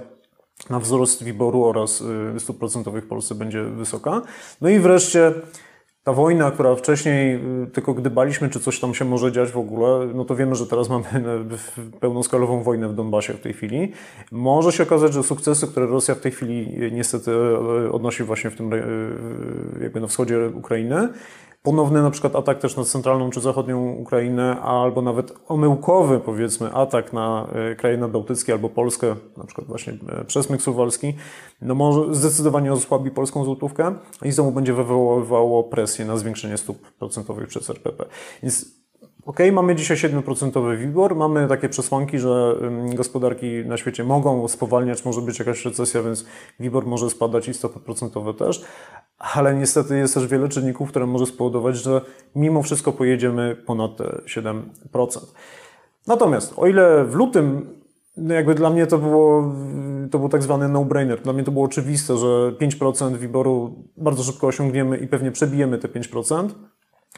na 0.70 0.80
wzrost 0.80 1.24
WIBOR-u 1.24 1.66
oraz 1.66 2.04
stóp 2.38 2.60
procentowych 2.60 3.04
w 3.04 3.08
Polsce 3.08 3.36
będzie 3.36 3.64
wysoka. 3.64 4.22
No 4.62 4.70
i 4.70 4.80
wreszcie 4.80 5.34
ta 6.04 6.14
wojna, 6.14 6.52
która 6.52 6.76
wcześniej 6.76 7.36
y, 7.64 7.68
tylko 7.68 7.94
gdybaliśmy, 7.94 8.50
czy 8.50 8.60
coś 8.60 8.80
tam 8.80 8.94
się 8.94 9.06
może 9.06 9.32
dziać 9.32 9.52
w 9.52 9.58
ogóle, 9.58 10.08
no 10.14 10.26
to 10.26 10.36
wiemy, 10.36 10.56
że 10.56 10.68
teraz 10.68 10.90
mamy 10.90 11.06
pełnoskalową 12.00 12.64
wojnę 12.64 12.88
w 12.88 12.96
Donbasie 12.96 13.34
w 13.34 13.40
tej 13.40 13.54
chwili. 13.54 13.92
Może 14.32 14.72
się 14.72 14.84
okazać, 14.84 15.14
że 15.14 15.24
sukcesy, 15.24 15.68
które 15.68 15.86
Rosja 15.86 16.16
w 16.16 16.20
tej 16.20 16.32
chwili 16.32 16.84
y, 16.84 16.92
niestety 16.92 17.32
y, 17.32 17.92
odnosi 17.92 18.24
właśnie 18.24 18.50
w 18.50 18.56
tym 18.56 18.72
jakby 19.82 20.02
na 20.02 20.08
wschodzie 20.08 20.50
Ukrainy, 20.54 21.10
ponowny 21.64 22.02
na 22.02 22.12
przykład 22.12 22.36
atak 22.36 22.60
też 22.60 22.78
na 22.78 22.84
centralną 22.84 23.30
czy 23.30 23.42
zachodnią 23.42 23.92
Ukrainę, 23.92 24.62
albo 24.62 25.02
nawet 25.02 25.34
omyłkowy 25.48 26.20
powiedzmy 26.20 26.74
atak 26.74 27.14
na 27.14 27.48
e, 27.72 27.76
kraje 27.76 27.98
nadbałtyckie 27.98 28.54
albo 28.54 28.70
Polskę, 28.70 29.16
na 29.38 29.44
przykład 29.44 29.68
właśnie 29.68 29.94
e, 30.10 30.26
przesmyk 30.26 30.62
suwalski, 30.62 31.14
no 31.62 31.76
może 31.76 32.16
zdecydowanie 32.16 32.74
osłabi 32.74 33.12
polską 33.12 33.46
złotówkę 33.46 33.96
i 34.24 34.32
znowu 34.32 34.52
będzie 34.52 34.74
wywoływało 34.74 35.64
presję 35.64 36.06
na 36.06 36.18
zwiększenie 36.18 36.58
stóp 36.58 36.92
procentowych 36.92 37.48
przez 37.48 37.70
RPP. 37.70 38.06
Więc 38.44 38.82
OK, 39.26 39.40
mamy 39.52 39.76
dzisiaj 39.76 39.98
7% 39.98 40.78
WIBOR, 40.78 41.16
mamy 41.16 41.48
takie 41.48 41.70
przesłanki, 41.70 42.20
że 42.20 42.56
gospodarki 42.94 43.46
na 43.66 43.78
świecie 43.78 44.04
mogą 44.04 44.48
spowalniać, 44.48 45.06
może 45.06 45.22
być 45.22 45.40
jakaś 45.40 45.66
recesja, 45.66 46.04
więc 46.04 46.26
WIBOR 46.60 46.86
może 46.86 47.10
spadać 47.10 47.48
i 47.48 47.54
stopy 47.54 47.80
procentowe 47.80 48.34
też, 48.34 48.66
ale 49.22 49.56
niestety 49.56 49.98
jest 49.98 50.14
też 50.14 50.28
wiele 50.28 50.50
czynników, 50.50 50.90
które 50.90 51.06
może 51.06 51.26
spowodować, 51.26 51.76
że 51.76 52.02
mimo 52.36 52.64
wszystko 52.64 52.92
pojedziemy 52.92 53.56
ponad 53.66 53.98
te 53.98 54.04
7%. 54.04 54.64
Natomiast 56.08 56.54
o 56.58 56.68
ile 56.68 57.06
w 57.06 57.16
lutym 57.16 57.82
no 58.18 58.34
jakby 58.34 58.56
dla 58.56 58.70
mnie 58.70 58.88
to 58.88 58.98
było, 58.98 59.54
to 60.12 60.20
był 60.20 60.30
tak 60.30 60.44
zwany 60.44 60.70
no-brainer. 60.70 61.22
Dla 61.22 61.34
mnie 61.34 61.44
to 61.44 61.52
było 61.52 61.66
oczywiste, 61.66 62.18
że 62.18 62.52
5% 62.62 63.12
wyboru 63.12 63.84
bardzo 63.98 64.24
szybko 64.24 64.48
osiągniemy 64.48 64.98
i 64.98 65.08
pewnie 65.08 65.32
przebijemy 65.32 65.78
te 65.78 65.88
5%. 65.88 66.50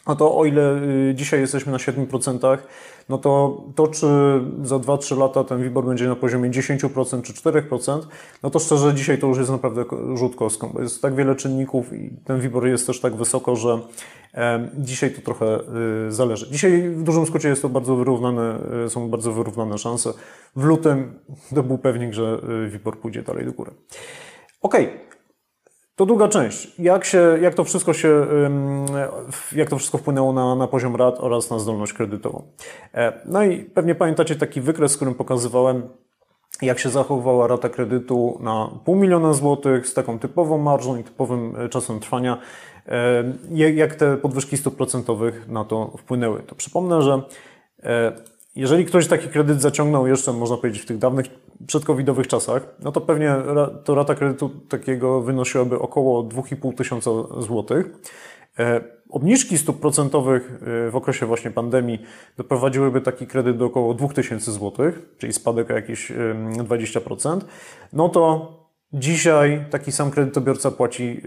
A 0.05 0.15
to 0.15 0.37
o 0.37 0.45
ile 0.45 0.81
y, 1.09 1.15
dzisiaj 1.15 1.39
jesteśmy 1.39 1.71
na 1.71 1.77
7%, 1.77 2.57
no 3.09 3.17
to 3.17 3.63
to, 3.75 3.87
czy 3.87 4.07
za 4.63 4.75
2-3 4.75 5.17
lata 5.17 5.43
ten 5.43 5.63
WIBOR 5.63 5.85
będzie 5.85 6.07
na 6.07 6.15
poziomie 6.15 6.49
10% 6.49 7.21
czy 7.21 7.33
4%, 7.33 8.01
no 8.43 8.49
to 8.49 8.59
szczerze 8.59 8.93
dzisiaj 8.93 9.17
to 9.17 9.27
już 9.27 9.37
jest 9.37 9.49
naprawdę 9.49 9.85
rzut 10.15 10.35
kostką, 10.35 10.69
bo 10.73 10.81
jest 10.81 11.01
tak 11.01 11.15
wiele 11.15 11.35
czynników 11.35 11.93
i 11.93 12.09
ten 12.25 12.39
WIBOR 12.39 12.67
jest 12.67 12.87
też 12.87 12.99
tak 12.99 13.15
wysoko, 13.15 13.55
że 13.55 13.79
dzisiaj 14.77 15.11
to 15.11 15.21
trochę 15.21 15.59
y, 16.07 16.11
zależy. 16.11 16.51
Dzisiaj 16.51 16.89
w 16.89 17.03
dużym 17.03 17.25
skrócie 17.25 17.49
jest 17.49 17.61
to 17.61 17.69
bardzo 17.69 17.95
wyrównane, 17.95 18.59
y, 18.85 18.89
są 18.89 19.09
bardzo 19.09 19.33
wyrównane 19.33 19.77
szanse. 19.77 20.13
W 20.55 20.63
lutym 20.63 21.19
to 21.55 21.63
był 21.63 21.77
pewnik, 21.77 22.13
że 22.13 22.39
WIBOR 22.69 22.99
pójdzie 22.99 23.21
dalej 23.21 23.45
do 23.45 23.51
góry. 23.51 23.71
Okej, 24.61 24.85
okay. 24.85 25.12
To 25.95 26.05
druga 26.05 26.27
część. 26.27 26.79
Jak, 26.79 27.05
się, 27.05 27.37
jak 27.41 27.53
to 27.53 27.63
wszystko 27.63 27.93
się, 27.93 28.27
jak 29.55 29.69
to 29.69 29.77
wszystko 29.77 29.97
wpłynęło 29.97 30.33
na, 30.33 30.55
na 30.55 30.67
poziom 30.67 30.95
rat 30.95 31.15
oraz 31.19 31.49
na 31.49 31.59
zdolność 31.59 31.93
kredytową. 31.93 32.43
E, 32.93 33.13
no 33.25 33.43
i 33.43 33.57
pewnie 33.59 33.95
pamiętacie 33.95 34.35
taki 34.35 34.61
wykres, 34.61 34.95
którym 34.95 35.15
pokazywałem, 35.15 35.89
jak 36.61 36.79
się 36.79 36.89
zachowywała 36.89 37.47
rata 37.47 37.69
kredytu 37.69 38.37
na 38.41 38.69
pół 38.85 38.95
miliona 38.95 39.33
złotych 39.33 39.87
z 39.87 39.93
taką 39.93 40.19
typową 40.19 40.57
marżą 40.57 40.97
i 40.97 41.03
typowym 41.03 41.55
e, 41.55 41.69
czasem 41.69 41.99
trwania, 41.99 42.37
e, 42.87 43.23
jak 43.51 43.95
te 43.95 44.17
podwyżki 44.17 44.57
stóp 44.57 44.75
procentowych 44.75 45.47
na 45.47 45.65
to 45.65 45.93
wpłynęły. 45.97 46.43
To 46.43 46.55
przypomnę, 46.55 47.01
że 47.01 47.21
jeżeli 48.55 48.85
ktoś 48.85 49.07
taki 49.07 49.27
kredyt 49.27 49.61
zaciągnął 49.61 50.07
jeszcze, 50.07 50.33
można 50.33 50.57
powiedzieć, 50.57 50.81
w 50.81 50.85
tych 50.85 50.97
dawnych 50.97 51.25
przedcovidowych 51.67 52.27
czasach, 52.27 52.67
no 52.79 52.91
to 52.91 53.01
pewnie 53.01 53.35
to 53.83 53.95
rata 53.95 54.15
kredytu 54.15 54.49
takiego 54.49 55.21
wynosiłaby 55.21 55.79
około 55.79 56.23
2,5 56.23 56.75
tysiąca 56.75 57.11
złotych. 57.39 57.89
E, 58.59 58.81
obniżki 59.09 59.57
stóp 59.57 59.79
procentowych 59.79 60.59
e, 60.87 60.91
w 60.91 60.95
okresie 60.95 61.25
właśnie 61.25 61.51
pandemii 61.51 61.99
doprowadziłyby 62.37 63.01
taki 63.01 63.27
kredyt 63.27 63.57
do 63.57 63.65
około 63.65 63.93
2000 63.93 64.51
złotych, 64.51 65.01
czyli 65.17 65.33
spadek 65.33 65.71
o 65.71 65.73
jakieś 65.73 66.11
20%. 66.11 67.41
No 67.93 68.09
to 68.09 68.53
dzisiaj 68.93 69.65
taki 69.69 69.91
sam 69.91 70.11
kredytobiorca 70.11 70.71
płaci, 70.71 71.21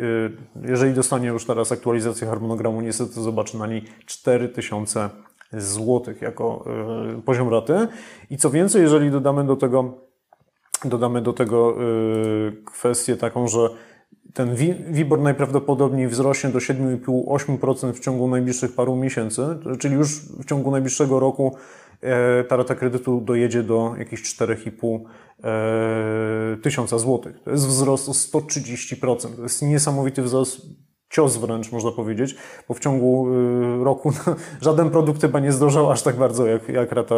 e, 0.65 0.69
jeżeli 0.69 0.95
dostanie 0.95 1.29
już 1.29 1.47
teraz 1.47 1.73
aktualizację 1.73 2.27
harmonogramu, 2.27 2.81
niestety 2.81 3.13
zobaczy 3.13 3.59
na 3.59 3.67
niej 3.67 3.85
4000 4.07 5.11
złotych 5.53 6.23
jako 6.23 6.65
poziom 7.25 7.49
raty. 7.49 7.89
I 8.31 8.37
co 8.37 8.51
więcej, 8.51 8.83
jeżeli 8.83 9.11
dodamy 9.11 9.45
do 9.45 9.57
tego 9.57 10.07
Dodamy 10.85 11.23
do 11.23 11.33
tego 11.33 11.77
y, 12.49 12.63
kwestię 12.65 13.17
taką, 13.17 13.49
że 13.49 13.69
ten 14.35 14.55
WIBOR 14.91 15.21
najprawdopodobniej 15.21 16.09
wzrośnie 16.09 16.51
do 16.51 16.59
7,5-8% 16.59 17.93
w 17.93 18.01
ciągu 18.01 18.29
najbliższych 18.29 18.75
paru 18.75 18.97
miesięcy, 18.97 19.43
czyli 19.79 19.95
już 19.95 20.21
w 20.21 20.45
ciągu 20.45 20.71
najbliższego 20.71 21.21
roku 21.21 21.57
e, 22.01 22.45
ta 22.45 22.57
rata 22.57 22.75
kredytu 22.75 23.21
dojedzie 23.21 23.63
do 23.63 23.95
jakichś 23.99 24.23
4,5 24.23 25.01
e, 25.45 26.57
tysiąca 26.63 26.99
złotych. 26.99 27.41
To 27.45 27.51
jest 27.51 27.67
wzrost 27.67 28.09
o 28.09 28.13
130%. 28.13 29.37
To 29.37 29.43
jest 29.43 29.63
niesamowity 29.63 30.23
wzrost 30.23 30.61
cios 31.17 31.37
wręcz, 31.37 31.73
można 31.73 31.91
powiedzieć, 31.91 32.37
bo 32.69 32.75
w 32.75 32.81
ciągu 32.81 33.29
y, 33.81 33.85
roku 33.85 34.13
żaden 34.61 34.91
produkt 34.91 35.21
chyba 35.21 35.41
nie 35.41 35.53
zdrożał 35.53 35.91
aż 35.91 36.03
tak 36.03 36.17
bardzo 36.17 36.47
jak, 36.47 36.69
jak 36.69 36.93
rata 36.93 37.15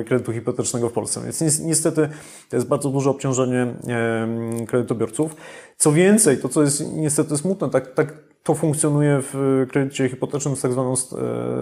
y, 0.00 0.04
kredytu 0.04 0.32
hipotecznego 0.32 0.88
w 0.88 0.92
Polsce. 0.92 1.20
Więc 1.24 1.60
niestety 1.60 2.08
to 2.50 2.56
jest 2.56 2.68
bardzo 2.68 2.90
duże 2.90 3.10
obciążenie 3.10 3.66
kredytobiorców. 4.68 5.36
Co 5.76 5.92
więcej, 5.92 6.38
to 6.38 6.48
co 6.48 6.62
jest 6.62 6.92
niestety 6.92 7.36
smutne, 7.36 7.70
tak, 7.70 7.94
tak 7.94 8.14
to 8.42 8.54
funkcjonuje 8.54 9.18
w 9.22 9.66
kredycie 9.70 10.08
hipotecznym 10.08 10.56
z 10.56 10.60
tak 10.60 10.72
zwaną 10.72 10.94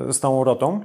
e, 0.08 0.12
stałą 0.12 0.44
ratą, 0.44 0.80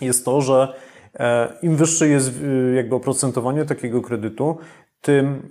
jest 0.00 0.24
to, 0.24 0.40
że 0.40 0.74
e, 1.14 1.48
im 1.62 1.76
wyższe 1.76 2.08
jest 2.08 2.28
y, 2.42 2.74
jakby 2.76 2.94
oprocentowanie 2.94 3.64
takiego 3.64 4.02
kredytu, 4.02 4.58
tym, 5.00 5.48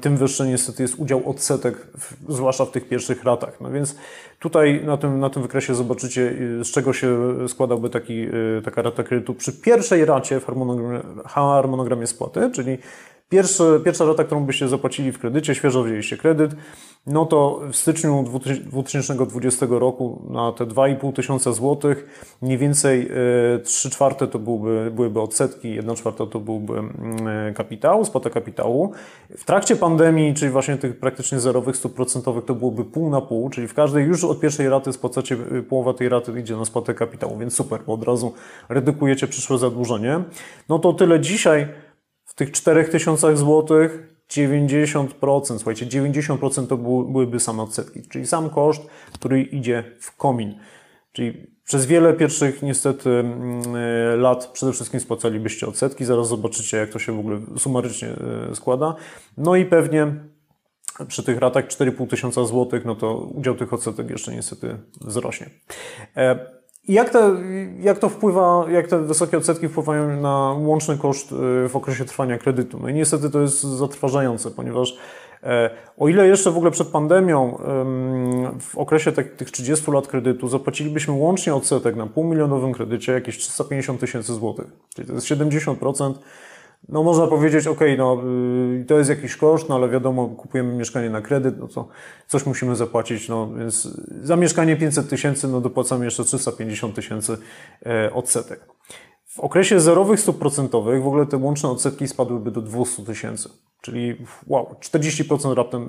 tym 0.00 0.16
wyższy 0.16 0.46
niestety 0.46 0.82
jest 0.82 0.94
udział 0.98 1.30
odsetek, 1.30 1.86
zwłaszcza 2.28 2.64
w 2.64 2.70
tych 2.70 2.88
pierwszych 2.88 3.24
ratach. 3.24 3.60
No 3.60 3.70
więc 3.70 3.96
tutaj 4.38 4.84
na 4.84 4.96
tym, 4.96 5.20
na 5.20 5.30
tym 5.30 5.42
wykresie 5.42 5.74
zobaczycie, 5.74 6.34
z 6.62 6.70
czego 6.70 6.92
się 6.92 7.34
składałby 7.48 7.90
taki, 7.90 8.26
y, 8.58 8.62
taka 8.64 8.82
rata 8.82 9.02
kredytu 9.02 9.34
przy 9.34 9.52
pierwszej 9.52 10.04
racie 10.04 10.40
w 10.40 10.46
harmonogramie, 10.46 11.00
harmonogramie 11.24 12.06
spłaty, 12.06 12.50
czyli 12.50 12.78
Pierwszy, 13.28 13.80
pierwsza 13.84 14.04
rata, 14.04 14.24
którą 14.24 14.44
byście 14.44 14.68
zapłacili 14.68 15.12
w 15.12 15.18
kredycie, 15.18 15.54
świeżo 15.54 15.82
wzięliście 15.82 16.16
kredyt, 16.16 16.50
no 17.06 17.26
to 17.26 17.60
w 17.72 17.76
styczniu 17.76 18.22
2020 18.22 19.66
roku 19.70 20.22
na 20.30 20.52
te 20.52 20.66
2,5 20.66 21.12
tysiąca 21.12 21.52
złotych 21.52 22.06
mniej 22.42 22.58
więcej 22.58 23.10
3 23.64 23.88
e, 23.88 23.90
czwarte 23.90 24.26
to 24.26 24.38
byłby, 24.38 24.90
byłyby 24.90 25.20
odsetki, 25.20 25.74
1 25.74 25.96
czwarta 25.96 26.26
to 26.26 26.40
byłby 26.40 26.78
mm, 26.78 27.54
kapitał, 27.54 28.04
spłata 28.04 28.30
kapitału. 28.30 28.92
W 29.36 29.44
trakcie 29.44 29.76
pandemii, 29.76 30.34
czyli 30.34 30.52
właśnie 30.52 30.76
tych 30.76 30.98
praktycznie 30.98 31.40
zerowych 31.40 31.76
stóp 31.76 31.94
procentowych, 31.94 32.44
to 32.44 32.54
byłoby 32.54 32.84
pół 32.84 33.10
na 33.10 33.20
pół, 33.20 33.50
czyli 33.50 33.68
w 33.68 33.74
każdej 33.74 34.04
już 34.04 34.24
od 34.24 34.40
pierwszej 34.40 34.68
raty 34.68 34.92
spłacacie, 34.92 35.36
y, 35.52 35.62
połowa 35.62 35.94
tej 35.94 36.08
raty 36.08 36.40
idzie 36.40 36.56
na 36.56 36.64
spłatę 36.64 36.94
kapitału, 36.94 37.38
więc 37.38 37.54
super, 37.54 37.80
bo 37.86 37.92
od 37.92 38.02
razu 38.02 38.32
redukujecie 38.68 39.26
przyszłe 39.26 39.58
zadłużenie. 39.58 40.20
No 40.68 40.78
to 40.78 40.92
tyle 40.92 41.20
dzisiaj 41.20 41.68
w 42.34 42.36
tych 42.36 42.52
4000 42.52 43.36
złotych 43.36 44.14
90%, 44.30 45.56
słuchajcie, 45.56 45.86
90% 45.86 46.66
to 46.66 46.76
byłyby 46.76 47.40
same 47.40 47.62
odsetki, 47.62 48.02
czyli 48.08 48.26
sam 48.26 48.50
koszt, 48.50 48.82
który 49.12 49.42
idzie 49.42 49.84
w 50.00 50.16
komin. 50.16 50.54
Czyli 51.12 51.46
przez 51.64 51.86
wiele 51.86 52.12
pierwszych 52.12 52.62
niestety 52.62 53.10
mm, 53.10 53.62
e, 53.76 54.16
lat 54.16 54.46
przede 54.46 54.72
wszystkim 54.72 55.00
spłacalibyście 55.00 55.66
odsetki, 55.66 56.04
zaraz 56.04 56.28
zobaczycie 56.28 56.76
jak 56.76 56.90
to 56.90 56.98
się 56.98 57.16
w 57.16 57.18
ogóle 57.18 57.40
sumarycznie 57.58 58.08
e, 58.08 58.54
składa. 58.54 58.94
No 59.36 59.56
i 59.56 59.64
pewnie 59.64 60.14
przy 61.08 61.22
tych 61.22 61.38
ratach 61.38 61.66
4,5 61.66 62.08
tysiąca 62.08 62.44
złotych, 62.44 62.84
no 62.84 62.94
to 62.94 63.16
udział 63.16 63.54
tych 63.54 63.72
odsetek 63.72 64.10
jeszcze 64.10 64.34
niestety 64.34 64.78
wzrośnie. 65.00 65.50
Jak, 66.88 67.10
to, 67.10 67.32
jak 67.80 67.98
to 67.98 68.08
wpływa, 68.08 68.64
jak 68.70 68.88
te 68.88 68.98
wysokie 68.98 69.38
odsetki 69.38 69.68
wpływają 69.68 70.20
na 70.20 70.54
łączny 70.58 70.98
koszt 70.98 71.32
y, 71.32 71.68
w 71.68 71.76
okresie 71.76 72.04
trwania 72.04 72.38
kredytu? 72.38 72.78
No 72.82 72.88
i 72.88 72.94
niestety 72.94 73.30
to 73.30 73.40
jest 73.40 73.62
zatrważające, 73.62 74.50
ponieważ 74.50 74.96
e, 75.42 75.70
o 75.98 76.08
ile 76.08 76.26
jeszcze 76.26 76.50
w 76.50 76.56
ogóle 76.56 76.70
przed 76.70 76.88
pandemią 76.88 77.58
w 78.60 78.78
okresie 78.78 79.12
tych 79.12 79.50
30 79.50 79.90
lat 79.90 80.06
kredytu 80.06 80.48
zapłacilibyśmy 80.48 81.14
łącznie 81.14 81.54
odsetek 81.54 81.96
na 81.96 82.06
półmilionowym 82.06 82.72
kredycie 82.72 83.12
jakieś 83.12 83.38
350 83.38 84.00
tysięcy 84.00 84.34
złotych, 84.34 84.66
czyli 84.94 85.08
to 85.08 85.14
jest 85.14 85.26
70% 85.26 86.14
no 86.88 87.02
można 87.02 87.26
powiedzieć, 87.26 87.66
ok, 87.66 87.80
no 87.98 88.22
y, 88.80 88.84
to 88.84 88.98
jest 88.98 89.10
jakiś 89.10 89.36
koszt, 89.36 89.68
no 89.68 89.74
ale 89.74 89.88
wiadomo, 89.88 90.28
kupujemy 90.28 90.74
mieszkanie 90.74 91.10
na 91.10 91.20
kredyt, 91.20 91.58
no 91.58 91.68
to 91.68 91.88
coś 92.26 92.46
musimy 92.46 92.76
zapłacić, 92.76 93.28
no 93.28 93.54
więc 93.58 93.88
za 94.22 94.36
mieszkanie 94.36 94.76
500 94.76 95.08
tysięcy, 95.08 95.48
no 95.48 95.60
dopłacamy 95.60 96.04
jeszcze 96.04 96.24
350 96.24 96.94
tysięcy 96.94 97.38
e, 97.86 98.12
odsetek. 98.12 98.73
W 99.34 99.40
okresie 99.40 99.80
zerowych 99.80 100.20
stóp 100.20 100.38
procentowych 100.38 101.02
w 101.02 101.06
ogóle 101.06 101.26
te 101.26 101.36
łączne 101.36 101.68
odsetki 101.68 102.08
spadłyby 102.08 102.50
do 102.50 102.62
200 102.62 103.04
tysięcy, 103.04 103.48
czyli 103.80 104.16
wow, 104.46 104.76
40% 104.80 105.54
raptem 105.54 105.88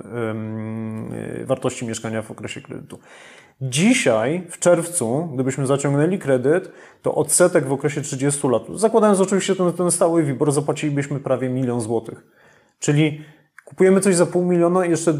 yy, 1.37 1.45
wartości 1.45 1.85
mieszkania 1.85 2.21
w 2.21 2.31
okresie 2.31 2.61
kredytu. 2.61 2.99
Dzisiaj, 3.61 4.47
w 4.49 4.59
czerwcu, 4.59 5.29
gdybyśmy 5.33 5.67
zaciągnęli 5.67 6.19
kredyt, 6.19 6.71
to 7.01 7.15
odsetek 7.15 7.65
w 7.65 7.71
okresie 7.71 8.01
30 8.01 8.47
lat, 8.47 8.63
zakładając 8.75 9.19
oczywiście 9.19 9.55
ten, 9.55 9.73
ten 9.73 9.91
stały 9.91 10.23
WIBOR, 10.23 10.51
zapłacilibyśmy 10.51 11.19
prawie 11.19 11.49
milion 11.49 11.81
złotych. 11.81 12.27
Czyli 12.79 13.21
kupujemy 13.65 13.99
coś 13.99 14.15
za 14.15 14.25
pół 14.25 14.45
miliona 14.45 14.85
i 14.85 14.89
jeszcze 14.89 15.11
y, 15.11 15.15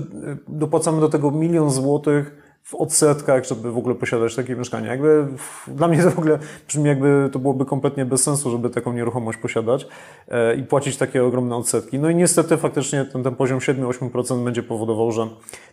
dopłacamy 0.47 1.01
do 1.01 1.09
tego 1.09 1.31
milion 1.31 1.69
złotych 1.69 2.44
w 2.65 2.75
odsetkach, 2.75 3.45
żeby 3.45 3.71
w 3.71 3.77
ogóle 3.77 3.95
posiadać 3.95 4.35
takie 4.35 4.55
mieszkanie. 4.55 4.87
Jakby 4.87 5.27
dla 5.67 5.87
mnie 5.87 6.03
to 6.03 6.11
w 6.11 6.19
ogóle 6.19 6.39
brzmi 6.67 6.87
jakby 6.87 7.29
to 7.31 7.39
byłoby 7.39 7.65
kompletnie 7.65 8.05
bez 8.05 8.23
sensu, 8.23 8.51
żeby 8.51 8.69
taką 8.69 8.93
nieruchomość 8.93 9.37
posiadać 9.37 9.87
e, 10.27 10.55
i 10.55 10.63
płacić 10.63 10.97
takie 10.97 11.23
ogromne 11.23 11.55
odsetki. 11.55 11.99
No 11.99 12.09
i 12.09 12.15
niestety 12.15 12.57
faktycznie 12.57 13.05
ten, 13.05 13.23
ten 13.23 13.35
poziom 13.35 13.59
7-8% 13.59 14.43
będzie 14.43 14.63
powodował, 14.63 15.11
że 15.11 15.27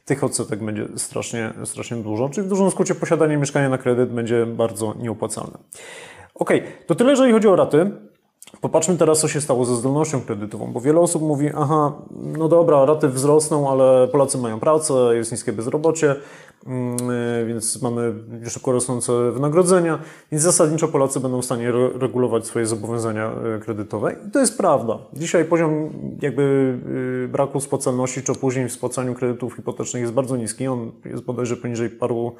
tych 0.04 0.24
odsetek 0.24 0.64
będzie 0.64 0.88
strasznie, 0.96 1.52
strasznie 1.64 1.96
dużo. 1.96 2.28
Czyli 2.28 2.46
w 2.46 2.50
dużym 2.50 2.70
skrócie 2.70 2.94
posiadanie 2.94 3.36
mieszkania 3.36 3.68
na 3.68 3.78
kredyt 3.78 4.12
będzie 4.12 4.46
bardzo 4.46 4.94
nieopłacalne. 4.98 5.58
Ok, 6.34 6.50
to 6.86 6.94
tyle, 6.94 7.10
jeżeli 7.10 7.32
chodzi 7.32 7.48
o 7.48 7.56
raty. 7.56 7.90
Popatrzmy 8.60 8.96
teraz, 8.96 9.20
co 9.20 9.28
się 9.28 9.40
stało 9.40 9.64
ze 9.64 9.76
zdolnością 9.76 10.20
kredytową, 10.20 10.72
bo 10.72 10.80
wiele 10.80 11.00
osób 11.00 11.22
mówi, 11.22 11.50
aha, 11.56 11.92
no 12.10 12.48
dobra, 12.48 12.84
raty 12.84 13.08
wzrosną, 13.08 13.70
ale 13.70 14.08
Polacy 14.08 14.38
mają 14.38 14.60
pracę, 14.60 14.94
jest 15.12 15.32
niskie 15.32 15.52
bezrobocie, 15.52 16.16
mm, 16.66 17.10
y, 17.10 17.46
więc 17.46 17.82
mamy 17.82 18.14
szybko 18.48 18.72
rosnące 18.72 19.30
wynagrodzenia, 19.30 19.98
więc 20.32 20.42
zasadniczo 20.42 20.88
Polacy 20.88 21.20
będą 21.20 21.42
w 21.42 21.44
stanie 21.44 21.72
regulować 22.00 22.46
swoje 22.46 22.66
zobowiązania 22.66 23.32
y, 23.56 23.60
kredytowe. 23.60 24.16
I 24.28 24.30
to 24.30 24.40
jest 24.40 24.58
prawda. 24.58 24.98
Dzisiaj 25.12 25.44
poziom 25.44 25.90
jakby 26.22 26.42
y, 27.24 27.28
braku 27.28 27.60
spłacalności, 27.60 28.22
czy 28.22 28.32
opóźnień 28.32 28.68
w 28.68 28.72
spłacaniu 28.72 29.14
kredytów 29.14 29.54
hipotecznych 29.54 30.00
jest 30.00 30.14
bardzo 30.14 30.36
niski, 30.36 30.68
on 30.68 30.92
jest 31.04 31.24
bodajże 31.24 31.56
poniżej 31.56 31.90
paru 31.90 32.34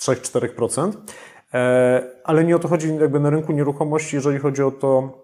3-4%. 0.00 0.92
E, 1.54 2.02
ale 2.24 2.44
nie 2.44 2.56
o 2.56 2.58
to 2.58 2.68
chodzi 2.68 2.96
jakby 2.96 3.20
na 3.20 3.30
rynku 3.30 3.52
nieruchomości, 3.52 4.16
jeżeli 4.16 4.38
chodzi 4.38 4.62
o 4.62 4.70
to, 4.70 5.18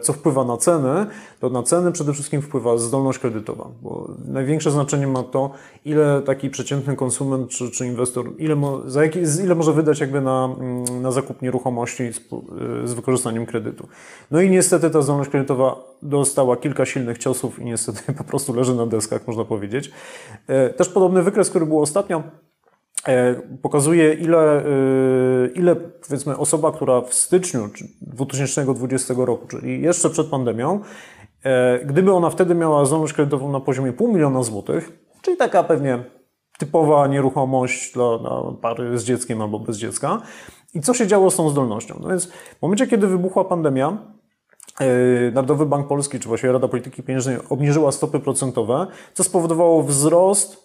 co 0.00 0.12
wpływa 0.12 0.44
na 0.44 0.56
ceny, 0.56 1.06
to 1.40 1.50
na 1.50 1.62
ceny 1.62 1.92
przede 1.92 2.12
wszystkim 2.12 2.42
wpływa 2.42 2.78
zdolność 2.78 3.18
kredytowa, 3.18 3.68
bo 3.82 4.08
największe 4.28 4.70
znaczenie 4.70 5.06
ma 5.06 5.22
to, 5.22 5.50
ile 5.84 6.22
taki 6.22 6.50
przeciętny 6.50 6.96
konsument 6.96 7.50
czy, 7.50 7.70
czy 7.70 7.86
inwestor, 7.86 8.30
ile, 8.38 8.56
mo, 8.56 8.90
za 8.90 9.02
jaki, 9.04 9.18
ile 9.44 9.54
może 9.54 9.72
wydać 9.72 10.00
jakby 10.00 10.20
na, 10.20 10.56
mm, 10.60 11.02
na 11.02 11.10
zakup 11.10 11.42
nieruchomości 11.42 12.12
z, 12.12 12.20
z 12.84 12.94
wykorzystaniem 12.94 13.46
kredytu. 13.46 13.88
No 14.30 14.40
i 14.40 14.50
niestety 14.50 14.90
ta 14.90 15.02
zdolność 15.02 15.30
kredytowa 15.30 15.76
dostała 16.02 16.56
kilka 16.56 16.86
silnych 16.86 17.18
ciosów 17.18 17.58
i 17.58 17.64
niestety 17.64 18.12
po 18.18 18.24
prostu 18.24 18.54
leży 18.54 18.74
na 18.74 18.86
deskach, 18.86 19.26
można 19.26 19.44
powiedzieć. 19.44 19.90
E, 20.46 20.70
też 20.70 20.88
podobny 20.88 21.22
wykres, 21.22 21.50
który 21.50 21.66
był 21.66 21.80
ostatnio, 21.80 22.22
E, 22.22 22.53
pokazuje, 23.62 24.14
ile, 24.14 24.64
e, 24.64 24.64
ile 25.54 25.76
powiedzmy 25.76 26.36
osoba, 26.36 26.72
która 26.72 27.00
w 27.00 27.14
styczniu 27.14 27.70
2020 28.00 29.14
roku, 29.24 29.46
czyli 29.46 29.82
jeszcze 29.82 30.10
przed 30.10 30.26
pandemią, 30.26 30.80
e, 31.42 31.84
gdyby 31.84 32.12
ona 32.12 32.30
wtedy 32.30 32.54
miała 32.54 32.84
zdolność 32.84 33.12
kredytową 33.12 33.52
na 33.52 33.60
poziomie 33.60 33.92
pół 33.92 34.12
miliona 34.12 34.42
złotych, 34.42 34.92
czyli 35.22 35.36
taka 35.36 35.64
pewnie 35.64 36.04
typowa 36.58 37.06
nieruchomość 37.06 37.92
dla, 37.92 38.18
dla 38.18 38.42
pary 38.62 38.98
z 38.98 39.04
dzieckiem 39.04 39.42
albo 39.42 39.58
bez 39.58 39.76
dziecka. 39.76 40.22
I 40.74 40.80
co 40.80 40.94
się 40.94 41.06
działo 41.06 41.30
z 41.30 41.36
tą 41.36 41.48
zdolnością? 41.48 41.98
No 42.00 42.08
więc 42.08 42.26
w 42.58 42.62
momencie, 42.62 42.86
kiedy 42.86 43.06
wybuchła 43.06 43.44
pandemia, 43.44 43.98
Narodowy 45.32 45.66
Bank 45.66 45.88
Polski, 45.88 46.20
czy 46.20 46.28
właściwie 46.28 46.52
Rada 46.52 46.68
Polityki 46.68 47.02
Pieniężnej 47.02 47.36
obniżyła 47.48 47.92
stopy 47.92 48.20
procentowe, 48.20 48.86
co 49.14 49.24
spowodowało 49.24 49.82
wzrost 49.82 50.63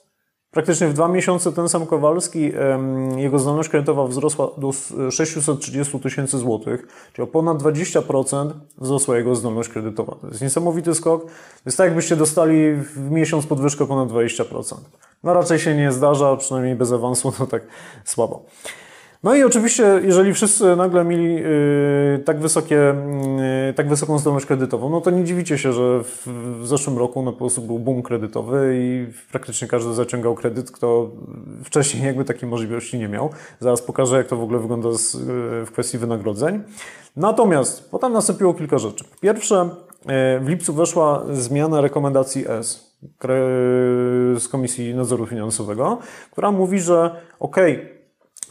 Praktycznie 0.52 0.88
w 0.88 0.94
dwa 0.94 1.08
miesiące 1.08 1.52
ten 1.52 1.70
sam 1.70 1.86
Kowalski, 1.86 2.52
jego 3.18 3.40
zdolność 3.40 3.70
kredytowa 3.70 4.08
wzrosła 4.08 4.50
do 4.58 4.72
630 5.12 6.00
tysięcy 6.00 6.38
złotych, 6.38 6.88
czyli 7.14 7.24
o 7.24 7.28
ponad 7.28 7.58
20% 7.58 8.52
wzrosła 8.78 9.18
jego 9.18 9.36
zdolność 9.36 9.70
kredytowa. 9.70 10.16
To 10.22 10.28
jest 10.28 10.42
niesamowity 10.42 10.96
skok. 10.96 11.24
To 11.24 11.30
jest 11.66 11.78
tak, 11.78 11.86
jakbyście 11.86 12.16
dostali 12.16 12.74
w 12.76 13.12
miesiąc 13.12 13.46
podwyżkę 13.46 13.88
ponad 13.88 14.10
20%. 14.10 14.76
No 15.24 15.34
raczej 15.34 15.60
się 15.60 15.76
nie 15.76 15.92
zdarza, 15.92 16.38
przynajmniej 16.38 16.76
bez 16.76 16.92
awansu, 16.92 17.32
to 17.32 17.48
tak 17.58 17.64
słabo. 18.06 18.46
No 19.24 19.36
i 19.36 19.44
oczywiście, 19.44 20.02
jeżeli 20.04 20.34
wszyscy 20.34 20.76
nagle 20.76 21.06
mieli 21.06 21.34
yy, 21.34 22.24
tak, 22.26 22.40
wysokie, 22.40 22.96
yy, 23.66 23.74
tak 23.74 23.90
wysoką 23.90 24.20
zdolność 24.20 24.46
kredytową, 24.46 24.90
no 24.90 25.02
to 25.02 25.10
nie 25.10 25.24
dziwicie 25.24 25.58
się, 25.58 25.74
że 25.74 26.04
w, 26.04 26.28
w 26.62 26.68
zeszłym 26.68 26.98
roku 26.98 27.22
no, 27.22 27.32
po 27.32 27.38
prostu 27.38 27.62
był 27.62 27.80
boom 27.80 28.02
kredytowy 28.02 28.76
i 28.76 29.08
praktycznie 29.32 29.68
każdy 29.68 29.94
zaciągał 29.94 30.36
kredyt, 30.36 30.72
kto 30.72 31.10
wcześniej 31.64 32.04
jakby 32.04 32.26
takiej 32.26 32.50
możliwości 32.50 33.00
nie 33.00 33.08
miał. 33.08 33.30
Zaraz 33.60 33.82
pokażę, 33.82 34.18
jak 34.18 34.28
to 34.28 34.36
w 34.36 34.44
ogóle 34.44 34.60
wygląda 34.60 34.92
z, 34.92 35.14
yy, 35.14 35.22
w 35.66 35.70
kwestii 35.72 35.98
wynagrodzeń. 35.98 36.64
Natomiast 37.16 37.92
potem 37.92 38.14
nastąpiło 38.14 38.54
kilka 38.54 38.78
rzeczy. 38.78 39.06
Pierwsze, 39.22 39.70
w 40.42 40.46
lipcu 40.48 40.74
weszła 40.74 41.26
zmiana 41.32 41.82
rekomendacji 41.82 42.46
S 42.48 42.96
z 44.40 44.48
Komisji 44.48 44.96
Nadzoru 44.96 45.26
Finansowego, 45.26 45.98
która 46.32 46.52
mówi, 46.52 46.80
że 46.80 47.16
ok, 47.40 47.56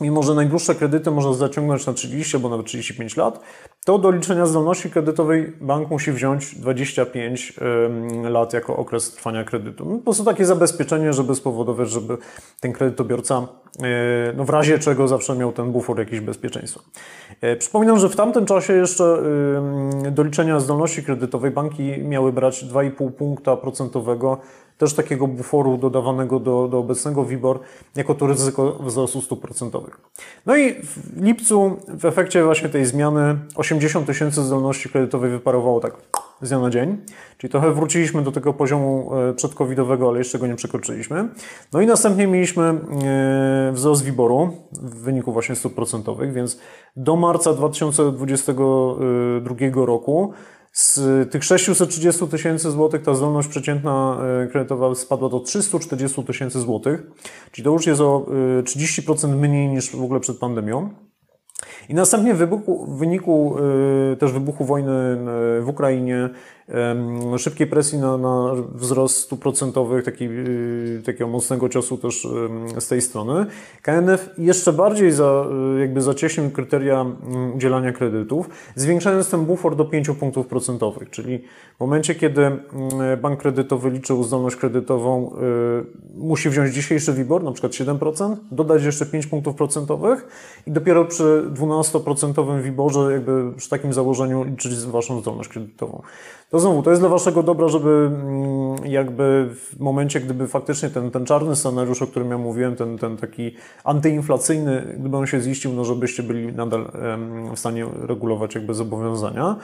mimo 0.01 0.23
że 0.23 0.35
najdłuższe 0.35 0.75
kredyty 0.75 1.11
można 1.11 1.33
zaciągnąć 1.33 1.87
na 1.87 1.93
30 1.93 2.37
albo 2.37 2.49
nawet 2.49 2.67
35 2.67 3.17
lat, 3.17 3.41
to 3.85 3.99
do 3.99 4.11
liczenia 4.11 4.47
zdolności 4.47 4.91
kredytowej 4.91 5.53
bank 5.61 5.91
musi 5.91 6.13
wziąć 6.13 6.55
25 6.55 7.53
lat 8.23 8.53
jako 8.53 8.77
okres 8.77 9.11
trwania 9.11 9.45
kredytu. 9.45 9.85
No, 9.85 9.97
po 9.97 10.05
prostu 10.05 10.25
takie 10.25 10.47
zabezpieczenie, 10.47 11.13
żeby 11.13 11.35
spowodować, 11.35 11.91
żeby 11.91 12.19
ten 12.61 12.73
kredytobiorca 12.73 13.49
e, 13.83 14.33
no 14.37 14.45
w 14.45 14.51
razie 14.51 14.79
czego 14.79 15.09
zawsze 15.09 15.37
miał 15.37 15.53
ten 15.53 15.73
bufor 15.73 15.99
jakiś 15.99 16.21
bezpieczeństwa. 16.21 16.81
E, 17.41 17.57
przypominam, 17.57 17.99
że 17.99 18.09
w 18.09 18.17
tamtym 18.17 18.47
czasie 18.47 18.73
jeszcze 18.73 19.23
do 20.11 20.23
liczenia 20.23 20.61
zdolności 20.61 21.03
kredytowej 21.03 21.51
banki 21.51 22.03
miały 22.03 22.33
brać 22.33 22.65
2,5 22.65 23.13
punkta 23.13 23.57
procentowego 23.57 24.41
też 24.79 24.95
takiego 24.95 25.27
buforu 25.27 25.79
dodawanego 25.79 26.41
do, 26.41 26.69
do 26.69 26.79
obecnego 26.79 27.25
WIBOR, 27.25 27.61
jako 27.97 28.15
to 28.15 28.27
ryzyko 28.27 28.73
wzrostu 28.73 29.21
stóp 29.21 29.41
procentowych. 29.41 30.01
No 30.47 30.57
i 30.57 30.75
w 30.75 31.23
lipcu 31.23 31.77
w 31.89 32.05
efekcie 32.05 32.45
właśnie 32.45 32.69
tej 32.69 32.87
zmiany 32.87 33.39
80 33.55 34.07
tysięcy 34.07 34.43
zdolności 34.43 34.89
kredytowej 34.89 35.31
wyparowało 35.31 35.81
tak 35.81 35.93
z 36.43 36.49
dnia 36.49 36.59
na 36.59 36.71
dzień, 36.71 36.97
czyli 37.39 37.51
trochę 37.51 37.73
wróciliśmy 37.73 38.23
do 38.23 38.33
tego 38.33 38.55
poziomu 38.55 39.11
e, 39.15 39.35
przedcovidowego, 39.35 40.09
ale 40.09 40.19
jeszcze 40.19 40.39
go 40.39 40.47
nie 40.47 40.57
przekroczyliśmy. 40.57 41.29
No 41.73 41.81
i 41.81 41.87
następnie 41.87 42.27
mieliśmy 42.27 42.65
e, 42.65 42.77
wzrost 43.73 44.05
WIBORu 44.05 44.51
w 44.73 44.95
wyniku 44.95 45.33
właśnie 45.33 45.55
stóp 45.55 45.75
procentowych, 45.75 46.33
więc 46.33 46.61
do 46.97 47.17
marca 47.17 47.55
2022 47.55 49.87
roku 49.87 50.33
z 50.73 51.01
tych 51.31 51.45
630 51.45 52.29
tysięcy 52.29 52.71
złotych 52.71 53.03
ta 53.03 53.15
zdolność 53.15 53.49
przeciętna 53.49 54.19
e, 54.45 54.47
kredytowa 54.47 54.95
spadła 54.95 55.29
do 55.29 55.41
340 55.41 56.25
tysięcy 56.25 56.61
złotych, 56.61 57.03
czyli 57.53 57.65
to 57.65 57.71
już 57.71 57.87
jest 57.87 58.01
o 58.01 58.27
30% 58.63 59.29
mniej 59.29 59.69
niż 59.69 59.91
w 59.91 60.03
ogóle 60.03 60.21
przed 60.21 60.39
pandemią. 60.39 60.91
I 61.89 61.95
następnie 61.95 62.35
w, 62.35 62.39
wybuchu, 62.39 62.87
w 62.87 62.99
wyniku 62.99 63.57
y, 64.13 64.17
też 64.17 64.33
wybuchu 64.33 64.65
wojny 64.65 65.17
w 65.61 65.69
Ukrainie, 65.69 66.29
szybkiej 67.39 67.67
presji 67.67 67.99
na, 67.99 68.19
na 68.19 68.53
wzrost 68.75 69.17
stóp 69.17 69.41
procentowych, 69.41 70.05
taki, 70.05 70.25
y, 70.25 71.03
takiego 71.07 71.29
mocnego 71.29 71.69
ciosu 71.69 71.99
też 71.99 72.29
z 72.79 72.89
tej 72.89 73.01
strony, 73.01 73.47
KNF 73.83 74.31
jeszcze 74.39 74.73
bardziej 74.73 75.13
za, 75.13 75.47
jakby 75.81 76.01
zacieśnił 76.01 76.51
kryteria 76.51 77.07
udzielania 77.55 77.93
kredytów, 77.93 78.49
zwiększając 78.75 79.31
ten 79.31 79.45
bufor 79.45 79.77
do 79.77 79.85
5 79.85 80.11
punktów 80.11 80.47
procentowych, 80.47 81.11
czyli 81.11 81.39
w 81.77 81.81
momencie, 81.81 82.15
kiedy 82.15 82.51
bank 83.23 83.41
kredytowy 83.41 83.91
liczył 83.91 84.25
zdolność 84.25 84.57
kredytową, 84.57 85.33
musi 86.15 86.51
wziąć 86.51 86.75
dzisiejszy 86.75 87.13
WIBOR, 87.13 87.45
na 87.45 87.53
przykład 87.53 87.73
7%, 87.73 88.37
dodać 88.51 88.85
jeszcze 88.85 89.07
5 89.07 89.27
punktów 89.27 89.57
procentowych 89.57 90.27
i 90.67 90.71
dopiero 90.71 91.05
przy 91.05 91.45
12% 91.55 92.63
WIBORze 92.63 93.13
jakby 93.13 93.53
przy 93.57 93.71
takim 93.71 93.93
założeniu 93.93 94.45
liczyć 94.45 94.75
Waszą 94.87 95.21
zdolność 95.21 95.49
kredytową. 95.49 96.03
To 96.51 96.58
znowu, 96.61 96.83
to 96.83 96.91
jest 96.91 97.03
dla 97.03 97.09
Waszego 97.09 97.43
dobra, 97.43 97.69
żeby 97.69 98.11
mm, 98.13 98.87
jakby 98.87 99.49
w 99.55 99.81
momencie, 99.81 100.21
gdyby 100.21 100.49
faktycznie 100.49 100.91
ten, 100.91 101.11
ten 101.11 101.27
czarny 101.27 101.57
scenariusz, 101.57 102.03
o 102.03 102.07
którym 102.07 102.31
ja 102.31 102.39
mówiłem, 102.39 102.77
ten, 102.77 102.99
ten 102.99 103.17
taki 103.17 103.55
antyinflacyjny, 103.85 104.97
gdyby 104.99 105.17
on 105.17 105.27
się 105.27 105.41
ziścił, 105.41 105.73
no 105.73 105.85
żebyście 105.85 106.23
byli 106.23 106.53
nadal 106.53 106.91
w 107.55 107.59
stanie 107.59 107.87
regulować 108.03 108.55
jakby 108.55 108.75
zobowiązania. 108.75 109.57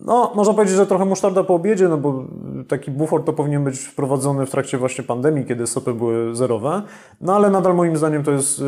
No, 0.00 0.32
można 0.34 0.54
powiedzieć, 0.54 0.76
że 0.76 0.86
trochę 0.86 1.04
musztarda 1.04 1.44
po 1.44 1.54
obiedzie, 1.54 1.88
no 1.88 1.98
bo 1.98 2.24
taki 2.68 2.90
bufor 2.90 3.24
to 3.24 3.32
powinien 3.32 3.64
być 3.64 3.78
wprowadzony 3.78 4.46
w 4.46 4.50
trakcie 4.50 4.78
właśnie 4.78 5.04
pandemii, 5.04 5.44
kiedy 5.44 5.66
stopy 5.66 5.94
były 5.94 6.36
zerowe, 6.36 6.82
no 7.20 7.36
ale 7.36 7.50
nadal 7.50 7.74
moim 7.74 7.96
zdaniem 7.96 8.24
to 8.24 8.30
jest 8.30 8.62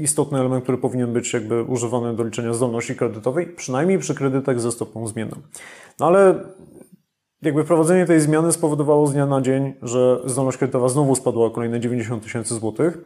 istotny 0.00 0.40
element, 0.40 0.62
który 0.62 0.78
powinien 0.78 1.12
być 1.12 1.32
jakby 1.32 1.62
używany 1.62 2.16
do 2.16 2.24
liczenia 2.24 2.54
zdolności 2.54 2.96
kredytowej, 2.96 3.46
przynajmniej 3.46 3.98
przy 3.98 4.14
kredytach 4.14 4.60
ze 4.60 4.72
stopą 4.72 5.06
zmienną. 5.06 5.36
No 6.00 6.06
ale 6.06 6.34
jakby 7.42 7.64
wprowadzenie 7.64 8.06
tej 8.06 8.20
zmiany 8.20 8.52
spowodowało 8.52 9.06
z 9.06 9.12
dnia 9.12 9.26
na 9.26 9.40
dzień, 9.40 9.74
że 9.82 10.20
zdolność 10.24 10.58
kredytowa 10.58 10.88
znowu 10.88 11.14
spadła 11.14 11.46
o 11.46 11.50
kolejne 11.50 11.80
90 11.80 12.22
tysięcy 12.22 12.54
złotych. 12.54 12.98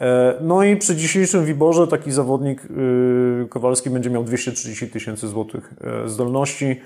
E, 0.00 0.34
no 0.40 0.62
i 0.62 0.76
przy 0.76 0.96
dzisiejszym 0.96 1.44
wiborze 1.44 1.86
taki 1.86 2.12
zawodnik 2.12 2.64
y, 2.64 3.48
Kowalski 3.48 3.90
będzie 3.90 4.10
miał 4.10 4.24
230 4.24 4.88
tysięcy 4.88 5.28
złotych 5.28 5.74
e, 5.80 6.08
zdolności. 6.08 6.80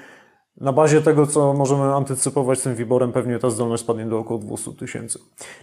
Na 0.61 0.73
bazie 0.73 1.03
tego, 1.03 1.27
co 1.27 1.55
możemy 1.55 1.83
antycypować 1.83 2.59
z 2.59 2.63
tym 2.63 2.75
wiborem, 2.75 3.13
pewnie 3.13 3.39
ta 3.39 3.51
zdolność 3.51 3.83
spadnie 3.83 4.07
do 4.07 4.19
około 4.19 4.41
200 4.41 4.73
tysięcy. 4.73 5.19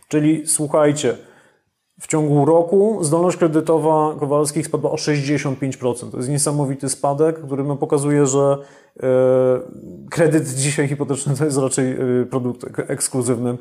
Czyli 0.08 0.48
słuchajcie, 0.48 1.18
w 2.00 2.08
ciągu 2.08 2.46
roku 2.46 3.00
zdolność 3.02 3.38
kredytowa 3.38 4.16
Kowalskich 4.20 4.66
spadła 4.66 4.92
o 4.92 4.96
65%. 4.96 6.12
To 6.12 6.18
jest 6.18 6.30
niesamowity 6.30 6.90
spadek, 6.90 7.40
który 7.40 7.64
no 7.64 7.76
pokazuje, 7.76 8.26
że 8.26 8.58
e, 9.04 9.08
kredyt 10.10 10.50
dzisiaj 10.50 10.88
hipoteczny 10.88 11.36
to 11.36 11.46
jest 11.46 11.58
raczej 11.58 11.98
produkt 12.30 12.66
ekskluzywny 12.90 13.58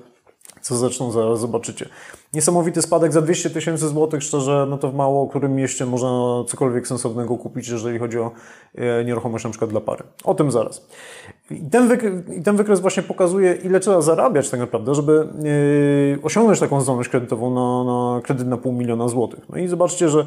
co 0.65 0.77
zresztą 0.77 1.11
zaraz 1.11 1.41
zobaczycie. 1.41 1.89
Niesamowity 2.33 2.83
spadek 2.83 3.13
za 3.13 3.23
200 3.23 3.51
tysięcy 3.51 3.89
złotych, 3.89 4.23
szczerze, 4.23 4.67
no 4.71 4.79
to 4.79 4.91
w 4.91 4.95
mało 4.95 5.29
którym 5.29 5.55
mieście 5.55 5.87
można 5.87 6.09
cokolwiek 6.49 6.89
sensownego 6.89 7.37
kupić, 7.37 7.69
jeżeli 7.69 7.99
chodzi 7.99 8.19
o 8.19 8.31
e, 8.75 9.05
nieruchomość 9.05 9.45
na 9.45 9.51
przykład 9.51 9.71
dla 9.71 9.81
pary. 9.81 10.05
O 10.25 10.35
tym 10.35 10.51
zaraz. 10.51 10.87
I 11.51 11.61
ten, 11.71 11.89
wykres, 11.89 12.13
i 12.39 12.43
ten 12.43 12.57
wykres 12.57 12.81
właśnie 12.81 13.03
pokazuje, 13.03 13.55
ile 13.55 13.81
trzeba 13.81 14.01
zarabiać 14.01 14.51
tak 14.51 14.61
naprawdę, 14.61 14.95
żeby 14.95 15.29
yy, 16.13 16.23
osiągnąć 16.23 16.61
taką 16.61 16.81
zdolność 16.81 17.09
kredytową 17.09 17.55
na, 17.55 17.85
na 17.85 18.21
kredyt 18.23 18.49
na 18.49 18.57
pół 18.57 18.73
miliona 18.73 19.09
złotych. 19.09 19.41
No 19.49 19.59
i 19.59 19.69
zobaczcie, 19.69 20.09
że 20.09 20.27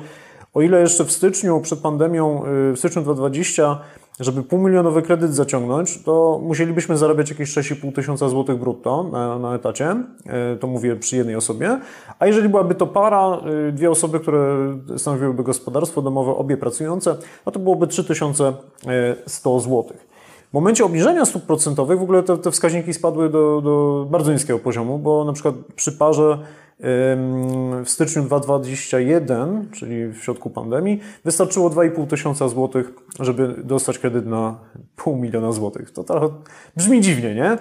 o 0.54 0.62
ile 0.62 0.82
jeszcze 0.82 1.06
w 1.06 1.12
styczniu, 1.12 1.62
przed 1.62 1.80
pandemią, 1.80 2.44
yy, 2.46 2.74
w 2.74 2.78
styczniu 2.78 3.02
2020 3.02 3.80
żeby 4.20 4.44
półmilionowy 4.44 5.02
kredyt 5.02 5.34
zaciągnąć, 5.36 6.04
to 6.04 6.40
musielibyśmy 6.44 6.98
zarabiać 6.98 7.30
jakieś 7.30 7.50
6,5 7.50 7.94
tysiąca 7.94 8.30
złotych 8.30 8.60
brutto 8.60 9.04
na, 9.04 9.40
na 9.40 9.56
etacie, 9.56 9.96
e, 10.26 10.56
to 10.56 10.68
mówię 10.68 10.96
przy 10.96 11.18
jednej 11.18 11.36
osobie, 11.36 11.80
a 12.20 12.28
jeżeli 12.28 12.50
byłaby 12.50 12.76
to 12.76 12.88
para, 12.88 13.42
e, 13.68 13.72
dwie 13.72 13.92
osoby, 13.92 14.20
które 14.20 14.58
stanowiłyby 14.98 15.44
gospodarstwo 15.44 16.02
domowe, 16.02 16.32
obie 16.32 16.58
pracujące, 16.58 17.16
no 17.46 17.52
to 17.52 17.60
byłoby 17.60 17.88
3100 17.88 19.60
złotych. 19.60 20.08
W 20.50 20.54
momencie 20.54 20.86
obniżenia 20.86 21.26
stóp 21.26 21.44
procentowych 21.44 22.00
w 22.00 22.04
ogóle 22.04 22.24
te, 22.24 22.38
te 22.38 22.52
wskaźniki 22.52 22.94
spadły 22.94 23.30
do, 23.30 23.62
do 23.62 24.06
bardzo 24.10 24.34
niskiego 24.34 24.60
poziomu, 24.60 25.00
bo 25.00 25.26
na 25.26 25.34
przykład 25.34 25.56
przy 25.76 25.92
parze 25.92 26.38
w 26.80 27.86
styczniu 27.86 28.24
2021, 28.24 29.70
czyli 29.72 30.08
w 30.08 30.18
środku 30.18 30.50
pandemii, 30.50 31.00
wystarczyło 31.26 31.70
2,5 31.70 32.08
tysiąca 32.08 32.48
złotych, 32.48 32.94
żeby 33.20 33.56
dostać 33.64 34.00
kredyt 34.00 34.26
na 34.26 34.60
pół 34.96 35.18
miliona 35.18 35.52
złotych. 35.52 35.92
To 35.92 36.04
trochę 36.04 36.30
brzmi 36.76 37.02
dziwnie, 37.02 37.36
nie? 37.36 37.58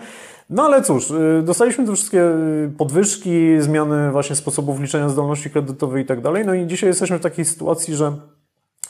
No 0.51 0.63
ale 0.63 0.83
cóż, 0.83 1.11
y, 1.11 1.43
dostaliśmy 1.45 1.87
te 1.87 1.95
wszystkie 1.95 2.23
y, 2.23 2.73
podwyżki, 2.79 3.61
zmiany 3.61 4.11
właśnie 4.11 4.37
sposobów 4.37 4.81
liczenia 4.81 5.09
zdolności 5.09 5.51
kredytowej 5.51 6.03
i 6.03 6.07
tak 6.07 6.21
dalej. 6.21 6.47
No 6.47 6.55
i 6.55 6.67
dzisiaj 6.67 6.89
jesteśmy 6.89 7.19
w 7.19 7.23
takiej 7.23 7.45
sytuacji, 7.45 7.95
że 7.95 8.13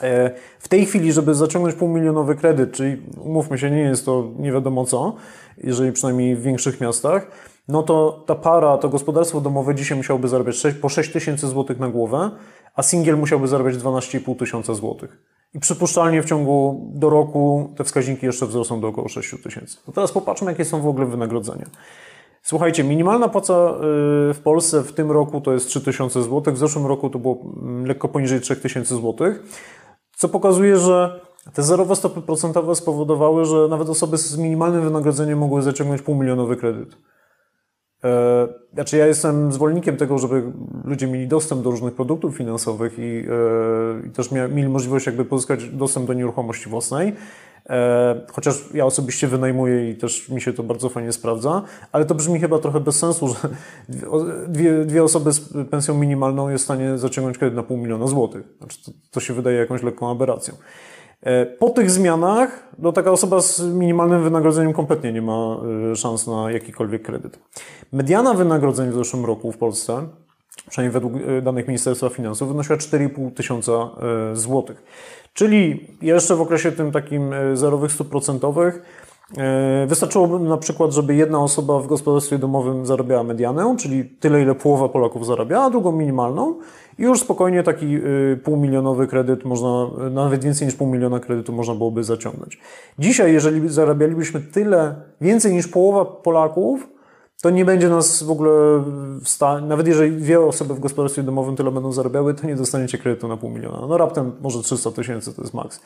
e, 0.03 0.31
w 0.59 0.69
tej 0.69 0.87
chwili, 0.87 1.13
żeby 1.13 1.35
zaciągnąć 1.35 1.77
półmilionowy 1.77 2.35
kredyt, 2.35 2.73
czyli 2.73 3.03
umówmy 3.21 3.59
się, 3.59 3.71
nie 3.71 3.81
jest 3.81 4.05
to 4.05 4.31
nie 4.39 4.53
wiadomo 4.53 4.85
co, 4.85 5.17
jeżeli 5.65 5.93
przynajmniej 5.93 6.37
w 6.37 6.43
większych 6.43 6.81
miastach, 6.81 7.31
no 7.69 7.83
to 7.83 8.25
ta 8.27 8.35
para, 8.35 8.79
to 8.79 8.89
gospodarstwo 8.89 9.41
domowe 9.41 9.75
dzisiaj 9.75 9.97
musiałoby 9.97 10.29
zarabiać 10.29 10.57
6, 10.57 10.79
po 10.79 10.89
6 10.89 11.13
tysięcy 11.13 11.49
złotych 11.49 11.79
na 11.79 11.89
głowę, 11.89 12.31
a 12.75 12.83
singiel 12.83 13.19
musiałby 13.19 13.49
zarabiać 13.49 13.77
12,5 13.77 14.37
tysiąca 14.37 14.75
złotych. 14.75 15.23
I 15.55 15.61
przypuszczalnie 15.61 16.23
w 16.23 16.27
ciągu 16.27 16.91
do 16.95 17.11
roku 17.11 17.75
te 17.77 17.85
wskaźniki 17.85 18.27
jeszcze 18.27 18.47
wzrosną 18.47 18.81
do 18.81 18.89
około 18.89 19.09
6 19.09 19.35
tysięcy. 19.43 19.77
To 19.87 19.93
teraz 19.93 20.13
popatrzmy, 20.13 20.51
jakie 20.51 20.65
są 20.65 20.81
w 20.81 20.87
ogóle 20.87 21.07
wynagrodzenia. 21.07 21.67
Słuchajcie, 22.43 22.85
minimalna 22.85 23.29
płaca 23.29 23.55
y, 23.55 24.35
w 24.35 24.41
Polsce 24.45 24.83
w 24.83 24.93
tym 24.93 25.11
roku 25.11 25.41
to 25.41 25.53
jest 25.53 25.69
3000 25.69 26.23
zł, 26.23 26.55
w 26.55 26.59
zeszłym 26.59 26.87
roku 26.87 27.11
to 27.11 27.19
było 27.19 27.39
mm, 27.63 27.87
lekko 27.87 28.09
poniżej 28.09 28.41
3000 28.41 28.95
zł, 28.97 29.15
co 30.17 30.29
pokazuje, 30.29 30.77
że 30.77 31.21
te 31.55 31.63
zerowe 31.63 31.97
stopy 31.97 32.23
procentowe 32.23 32.75
spowodowały, 32.75 33.45
że 33.45 33.69
nawet 33.69 33.89
osoby 33.89 34.19
z 34.19 34.37
minimalnym 34.37 34.83
wynagrodzeniem 34.83 35.39
mogły 35.39 35.63
zaciągnąć 35.63 36.03
półmilionowy 36.03 36.57
kredyt. 36.57 36.97
E, 38.07 38.49
znaczy, 38.75 38.97
ja 38.97 39.07
jestem 39.07 39.53
zwolennikiem 39.53 39.97
tego, 39.97 40.19
żeby 40.19 40.43
ludzie 40.85 41.07
mieli 41.07 41.29
dostęp 41.29 41.63
do 41.63 41.71
różnych 41.71 41.95
produktów 41.95 42.37
finansowych 42.37 42.99
i, 42.99 43.03
e, 43.03 44.07
i 44.07 44.11
też 44.11 44.31
mieli 44.31 44.69
możliwość 44.69 45.07
jakby 45.07 45.25
pozyskać 45.25 45.69
dostęp 45.69 46.07
do 46.07 46.13
nieruchomości 46.13 46.69
własnej. 46.69 47.13
E, 47.71 48.21
chociaż 48.33 48.65
ja 48.75 48.87
osobiście 48.87 49.29
wynajmuję 49.29 49.91
i 49.91 49.95
też 49.97 50.29
mi 50.29 50.41
się 50.41 50.53
to 50.53 50.63
bardzo 50.63 50.89
fajnie 50.89 51.13
sprawdza, 51.13 51.63
ale 51.93 52.05
to 52.05 52.15
brzmi 52.15 52.41
chyba 52.41 52.59
trochę 52.59 52.81
bez 52.81 52.99
sensu, 52.99 53.29
że 53.29 53.49
dwie, 54.49 54.85
dwie 54.85 55.05
osoby 55.05 55.33
z 55.33 55.53
pensją 55.71 55.99
minimalną 55.99 56.49
jest 56.49 56.65
w 56.65 56.65
stanie 56.65 56.99
zaciągnąć 56.99 57.39
kredyt 57.39 57.57
na 57.57 57.63
pół 57.63 57.77
miliona 57.77 58.07
złotych. 58.07 58.43
Znaczy, 58.59 58.85
to, 58.85 58.93
to 59.11 59.21
się 59.21 59.35
wydaje 59.35 59.59
jakąś 59.59 59.83
lekką 59.83 60.11
aberracją. 60.11 60.55
E, 61.23 61.47
po 61.47 61.71
tych 61.71 61.91
zmianach 61.91 62.69
no, 62.79 62.93
taka 62.93 63.11
osoba 63.11 63.41
z 63.41 63.61
minimalnym 63.61 64.23
wynagrodzeniem 64.23 64.73
kompletnie 64.73 65.13
nie 65.13 65.23
ma 65.23 65.57
e, 65.93 65.97
szans 65.97 66.27
na 66.27 66.51
jakikolwiek 66.51 67.03
kredyt. 67.03 67.39
Mediana 67.93 68.35
wynagrodzeń 68.35 68.91
w 68.91 68.95
zeszłym 68.95 69.25
roku 69.25 69.53
w 69.53 69.59
Polsce, 69.59 70.09
przynajmniej 70.71 70.93
według 70.93 71.13
e, 71.29 71.43
danych 71.43 71.67
Ministerstwa 71.67 72.09
Finansów, 72.09 72.49
wynosiła 72.49 72.79
4,5 72.79 73.33
tysiąca 73.33 73.91
złotych. 74.33 74.83
Czyli 75.35 75.87
jeszcze 76.03 76.37
w 76.37 76.41
okresie 76.41 76.73
tym 76.73 76.93
takim 76.93 77.35
zerowych 77.55 77.93
stóp 77.93 78.09
procentowych 78.09 78.83
Wystarczyłoby 79.87 80.39
na 80.39 80.57
przykład, 80.57 80.93
żeby 80.93 81.15
jedna 81.15 81.39
osoba 81.39 81.79
w 81.79 81.87
gospodarstwie 81.87 82.39
domowym 82.39 82.87
zarabiała 82.87 83.23
medianę, 83.23 83.77
czyli 83.79 84.05
tyle, 84.05 84.43
ile 84.43 84.55
połowa 84.55 84.89
Polaków 84.89 85.27
zarabia, 85.27 85.63
a 85.63 85.71
drugą 85.71 85.93
minimalną 85.93 86.55
już 86.99 87.21
spokojnie 87.21 87.63
taki 87.63 87.97
y, 87.97 88.41
półmilionowy 88.45 89.07
kredyt 89.07 89.45
można, 89.45 89.91
nawet 90.11 90.45
więcej 90.45 90.67
niż 90.67 90.77
pół 90.77 90.89
miliona 90.89 91.21
kredytu 91.21 91.53
można 91.53 91.75
byłoby 91.75 92.05
zaciągnąć. 92.05 92.59
Dzisiaj, 92.99 93.33
jeżeli 93.33 93.69
zarabialibyśmy 93.69 94.41
tyle, 94.41 94.95
więcej 95.21 95.53
niż 95.53 95.69
połowa 95.69 96.05
Polaków, 96.05 96.89
to 97.43 97.51
nie 97.51 97.65
będzie 97.65 97.89
nas 97.89 98.23
w 98.23 98.31
ogóle 98.31 98.51
w 99.23 99.29
stanie, 99.29 99.67
nawet 99.67 99.87
jeżeli 99.87 100.17
dwie 100.17 100.41
osoby 100.41 100.75
w 100.75 100.81
gospodarstwie 100.81 101.23
domowym 101.23 101.57
tyle 101.57 101.71
będą 101.71 101.93
zarabiały, 101.93 102.35
to 102.35 102.47
nie 102.47 102.57
dostaniecie 102.57 102.99
kredytu 102.99 103.29
na 103.29 103.37
pół 103.37 103.51
miliona. 103.51 103.87
No 103.87 103.99
raptem 103.99 104.33
może 104.41 104.63
300 104.63 104.91
tysięcy 104.91 105.35
to 105.35 105.43
jest 105.43 105.55
maks. 105.55 105.81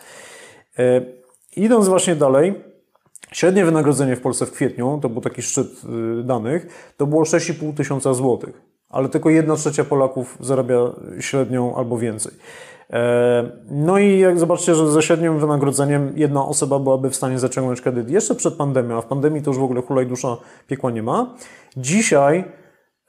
E, 0.78 1.02
idąc 1.56 1.88
właśnie 1.88 2.16
dalej, 2.16 2.54
średnie 3.32 3.64
wynagrodzenie 3.64 4.16
w 4.16 4.20
Polsce 4.20 4.46
w 4.46 4.52
kwietniu, 4.52 4.98
to 5.02 5.08
był 5.08 5.22
taki 5.22 5.42
szczyt 5.42 5.66
y, 6.20 6.24
danych, 6.24 6.92
to 6.96 7.06
było 7.06 7.22
6,5 7.22 7.74
tysiąca 7.74 8.14
złotych 8.14 8.69
ale 8.90 9.08
tylko 9.08 9.30
jedna 9.30 9.56
trzecia 9.56 9.84
Polaków 9.84 10.38
zarabia 10.40 10.78
średnią 11.20 11.76
albo 11.76 11.98
więcej. 11.98 12.32
E, 12.92 13.50
no 13.70 13.98
i 13.98 14.18
jak 14.18 14.38
zobaczcie, 14.38 14.74
że 14.74 14.90
ze 14.90 15.02
średnim 15.02 15.38
wynagrodzeniem 15.38 16.12
jedna 16.16 16.46
osoba 16.46 16.78
byłaby 16.78 17.10
w 17.10 17.16
stanie 17.16 17.38
zaciągnąć 17.38 17.80
kredyt 17.80 18.10
jeszcze 18.10 18.34
przed 18.34 18.54
pandemią, 18.54 18.98
a 18.98 19.00
w 19.00 19.06
pandemii 19.06 19.42
to 19.42 19.50
już 19.50 19.58
w 19.58 19.62
ogóle 19.62 19.82
hulaj 19.82 20.06
dusza 20.06 20.36
piekła 20.66 20.90
nie 20.90 21.02
ma. 21.02 21.34
Dzisiaj 21.76 22.44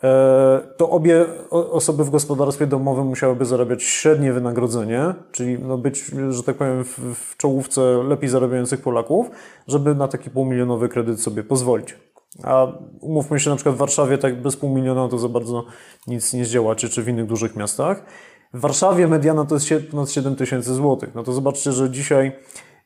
e, 0.04 0.62
to 0.78 0.90
obie 0.90 1.26
osoby 1.50 2.04
w 2.04 2.10
gospodarstwie 2.10 2.68
domowym 2.68 3.08
musiałyby 3.08 3.46
zarabiać 3.46 3.84
średnie 3.84 4.34
wynagrodzenie, 4.34 5.14
czyli 5.32 5.60
no 5.60 5.78
być, 5.78 6.06
że 6.30 6.44
tak 6.44 6.56
powiem, 6.56 6.84
w 7.16 7.38
czołówce 7.38 7.82
lepiej 8.04 8.30
zarabiających 8.30 8.82
Polaków, 8.82 9.30
żeby 9.68 9.96
na 9.96 10.08
taki 10.08 10.30
półmilionowy 10.30 10.90
kredyt 10.90 11.22
sobie 11.22 11.44
pozwolić. 11.44 11.96
A 12.44 12.68
umówmy 13.00 13.40
się, 13.40 13.50
na 13.50 13.56
przykład 13.56 13.76
w 13.76 13.78
Warszawie 13.78 14.18
tak 14.18 14.42
bez 14.42 14.56
pół 14.56 14.70
miliona 14.76 15.08
to 15.08 15.18
za 15.18 15.30
bardzo 15.30 15.66
nic 16.08 16.34
nie 16.34 16.46
zdziałacie, 16.46 16.90
czy 16.90 17.04
w 17.04 17.08
innych 17.08 17.26
dużych 17.26 17.56
miastach. 17.56 18.06
W 18.54 18.60
Warszawie 18.60 19.08
mediana 19.08 19.46
to 19.46 19.56
jest 19.56 19.70
ponad 19.92 20.10
7 20.10 20.36
tysięcy 20.36 20.74
złotych. 20.74 21.16
No 21.16 21.24
to 21.24 21.34
zobaczcie, 21.34 21.72
że 21.72 21.90
dzisiaj 21.90 22.32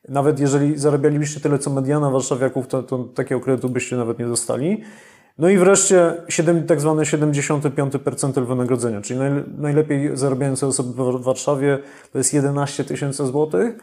nawet 0.08 0.40
jeżeli 0.40 0.78
zarabialibyście 0.78 1.40
tyle 1.40 1.58
co 1.58 1.70
mediana 1.70 2.10
warszawiaków, 2.10 2.66
to, 2.66 2.82
to 2.82 2.98
takiego 2.98 3.40
kredytu 3.40 3.68
byście 3.68 3.96
nawet 3.96 4.18
nie 4.18 4.26
dostali. 4.26 4.82
No 5.38 5.48
i 5.48 5.58
wreszcie 5.58 6.14
7, 6.28 6.66
tak 6.66 6.80
zwany 6.80 7.06
75 7.06 7.92
percentyl 8.04 8.44
wynagrodzenia, 8.44 9.00
czyli 9.00 9.20
najlepiej 9.58 10.16
zarabiające 10.16 10.66
osoby 10.66 11.18
w 11.18 11.22
Warszawie 11.22 11.78
to 12.12 12.18
jest 12.18 12.34
11 12.34 12.84
tysięcy 12.84 13.26
złotych. 13.26 13.74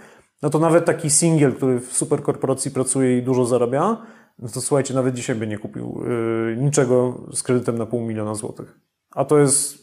No 0.42 0.50
to 0.50 0.60
nawet 0.60 0.86
taki 0.86 1.10
singiel, 1.10 1.54
który 1.54 1.80
w 1.80 1.94
superkorporacji 1.94 2.72
pracuje 2.72 3.18
i 3.18 3.24
dużo 3.24 3.46
zarabia, 3.46 3.98
no 4.40 4.50
to 4.50 4.62
słuchajcie, 4.62 4.94
nawet 4.94 5.16
dzisiaj 5.16 5.36
by 5.36 5.48
nie 5.48 5.58
kupił 5.58 6.04
yy, 6.08 6.58
niczego 6.58 7.22
z 7.34 7.44
kredytem 7.44 7.78
na 7.78 7.86
pół 7.86 8.02
miliona 8.02 8.36
złotych. 8.36 8.80
A 9.12 9.26
to 9.26 9.38
jest 9.38 9.78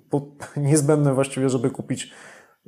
niezbędne 0.56 1.14
właściwie, 1.14 1.48
żeby 1.48 1.70
kupić 1.70 2.12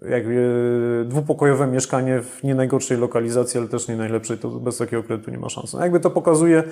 jakby 0.08 0.34
yy, 0.34 1.04
dwupokojowe 1.08 1.66
mieszkanie 1.66 2.22
w 2.22 2.42
nie 2.42 2.54
najgorszej 2.54 2.98
lokalizacji, 2.98 3.60
ale 3.60 3.68
też 3.68 3.88
nie 3.88 3.96
najlepszej, 3.96 4.38
to 4.38 4.48
bez 4.48 4.78
takiego 4.78 5.02
kredytu 5.02 5.30
nie 5.30 5.38
ma 5.38 5.48
szans. 5.48 5.72
No 5.72 5.80
jakby 5.80 6.00
to 6.00 6.10
pokazuje, 6.10 6.62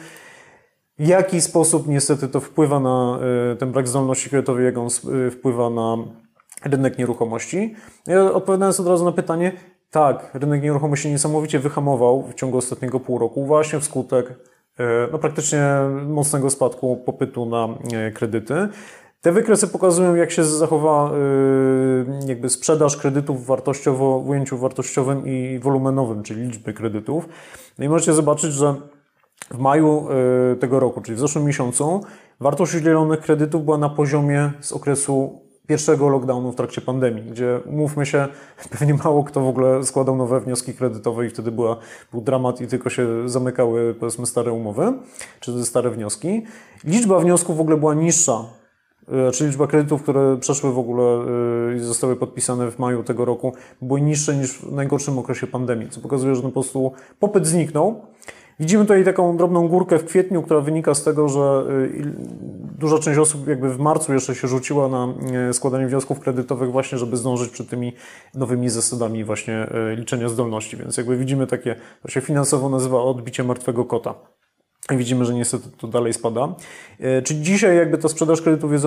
w 0.99 1.07
jaki 1.07 1.41
sposób 1.41 1.89
niestety 1.89 2.29
to 2.29 2.41
wpływa 2.41 2.81
na 2.81 3.19
yy, 3.51 3.57
ten 3.57 3.73
brak 3.73 3.89
zdolności 3.89 4.31
kredytowej, 4.31 4.65
jak 4.65 4.79
on 4.79 4.89
yy, 5.05 5.31
wpływa 5.31 5.71
na 5.71 5.97
rynek 6.65 6.99
nieruchomości. 6.99 7.75
Ja 8.07 8.33
odpowiadając 8.33 8.81
od 8.81 8.87
razu 8.87 9.05
na 9.05 9.13
pytanie, 9.13 9.53
tak, 9.91 10.31
rynek 10.35 10.63
nieruchomości 10.63 11.11
niesamowicie 11.11 11.59
wyhamował 11.59 12.23
w 12.23 12.35
ciągu 12.35 12.59
ostatniego 12.59 13.01
pół 13.01 13.19
roku, 13.19 13.47
właśnie 13.47 13.81
wskutek 13.81 14.35
e, 14.79 15.09
no, 15.13 15.19
praktycznie 15.19 15.63
mocnego 16.07 16.51
spadku 16.51 16.97
popytu 16.97 17.47
na 17.47 17.69
e, 17.93 18.11
kredyty. 18.11 18.69
Te 19.21 19.33
wykresy 19.33 19.69
pokazują, 19.69 20.15
jak 20.15 20.31
się 20.31 20.45
zachowa 20.45 21.11
e, 21.11 22.29
jakby 22.29 22.51
sprzedaż 22.51 22.97
kredytów 22.97 23.47
wartościowo, 23.47 24.21
w 24.21 24.29
ujęciu 24.29 24.59
wartościowym 24.59 25.27
i 25.27 25.59
wolumenowym, 25.59 26.23
czyli 26.23 26.43
liczby 26.43 26.73
kredytów. 26.73 27.29
No 27.79 27.85
i 27.85 27.89
możecie 27.89 28.13
zobaczyć, 28.13 28.53
że 28.53 28.75
w 29.51 29.59
maju 29.59 30.09
tego 30.61 30.81
roku, 30.81 31.01
czyli 31.01 31.17
w 31.17 31.21
zeszłym 31.21 31.45
miesiącu, 31.45 32.01
wartość 32.41 32.75
udzielonych 32.75 33.21
kredytów 33.21 33.65
była 33.65 33.79
na 33.79 33.89
poziomie 33.89 34.51
z 34.61 34.73
okresu 34.73 35.48
pierwszego 35.69 36.09
lockdownu 36.09 36.53
w 36.53 36.57
trakcie 36.57 36.81
pandemii, 36.81 37.23
gdzie 37.31 37.61
mówmy 37.67 38.07
się, 38.07 38.29
pewnie 38.79 38.95
mało 38.95 39.25
kto 39.25 39.41
w 39.41 39.49
ogóle 39.49 39.85
składał 39.85 40.17
nowe 40.17 40.41
wnioski 40.41 40.75
kredytowe 40.75 41.27
i 41.27 41.31
wtedy 41.31 41.51
była, 41.51 41.77
był 42.13 42.21
dramat 42.21 42.61
i 42.61 42.67
tylko 42.67 42.91
się 42.91 43.29
zamykały 43.29 43.95
powiedzmy 43.95 44.27
stare 44.27 44.53
umowy, 44.53 44.93
czy 45.41 45.65
stare 45.65 45.91
wnioski. 45.91 46.43
Liczba 46.85 47.19
wniosków 47.19 47.57
w 47.57 47.61
ogóle 47.61 47.77
była 47.77 47.95
niższa, 47.95 48.45
e, 49.09 49.31
czyli 49.31 49.51
liczba 49.51 49.67
kredytów, 49.67 50.03
które 50.03 50.37
przeszły 50.37 50.73
w 50.73 50.79
ogóle 50.79 51.05
e, 51.73 51.77
i 51.77 51.81
zostały 51.81 52.17
podpisane 52.17 52.71
w 52.71 52.79
maju 52.79 53.03
tego 53.03 53.25
roku, 53.25 53.53
były 53.83 54.01
niższe 54.01 54.37
niż 54.37 54.59
w 54.59 54.73
najgorszym 54.73 55.19
okresie 55.19 55.47
pandemii, 55.47 55.91
co 55.91 56.01
pokazuje, 56.01 56.35
że 56.35 56.43
po 56.43 56.51
prostu 56.51 56.93
popyt 57.19 57.47
zniknął. 57.47 58.03
Widzimy 58.61 58.85
tutaj 58.85 59.05
taką 59.05 59.37
drobną 59.37 59.69
górkę 59.69 59.99
w 59.99 60.05
kwietniu, 60.05 60.43
która 60.43 60.61
wynika 60.61 60.95
z 60.95 61.05
tego, 61.05 61.29
że 61.29 61.65
y, 61.71 62.13
duża 62.79 62.99
część 62.99 63.19
osób 63.19 63.49
jakby 63.49 63.75
w 63.75 63.79
marcu 63.79 64.13
jeszcze 64.13 64.35
się 64.35 64.49
rzuciła 64.49 64.89
na 64.89 65.09
y, 65.51 65.55
składanie 65.55 65.87
wniosków 65.87 66.21
kredytowych 66.21 66.71
właśnie, 66.71 66.99
żeby 66.99 67.17
zdążyć 67.17 67.51
przed 67.51 67.69
tymi 67.69 67.93
nowymi 68.35 68.69
zasadami 68.69 69.25
właśnie 69.25 69.67
y, 69.93 69.97
liczenia 69.97 70.29
zdolności. 70.29 70.77
Więc 70.77 70.97
jakby 70.97 71.17
widzimy 71.17 71.47
takie, 71.47 71.77
to 72.03 72.09
się 72.09 72.21
finansowo 72.21 72.69
nazywa 72.69 73.03
odbicie 73.03 73.45
martwego 73.45 73.85
kota. 73.85 74.15
I 74.91 74.97
widzimy, 74.97 75.25
że 75.25 75.35
niestety 75.35 75.69
to 75.79 75.89
dalej 75.89 76.13
spada. 76.13 76.55
Czy 77.25 77.35
dzisiaj 77.35 77.77
jakby 77.77 77.99
ta 77.99 78.09
sprzedaż 78.09 78.43
kredytów 78.43 78.73
jest 78.73 78.87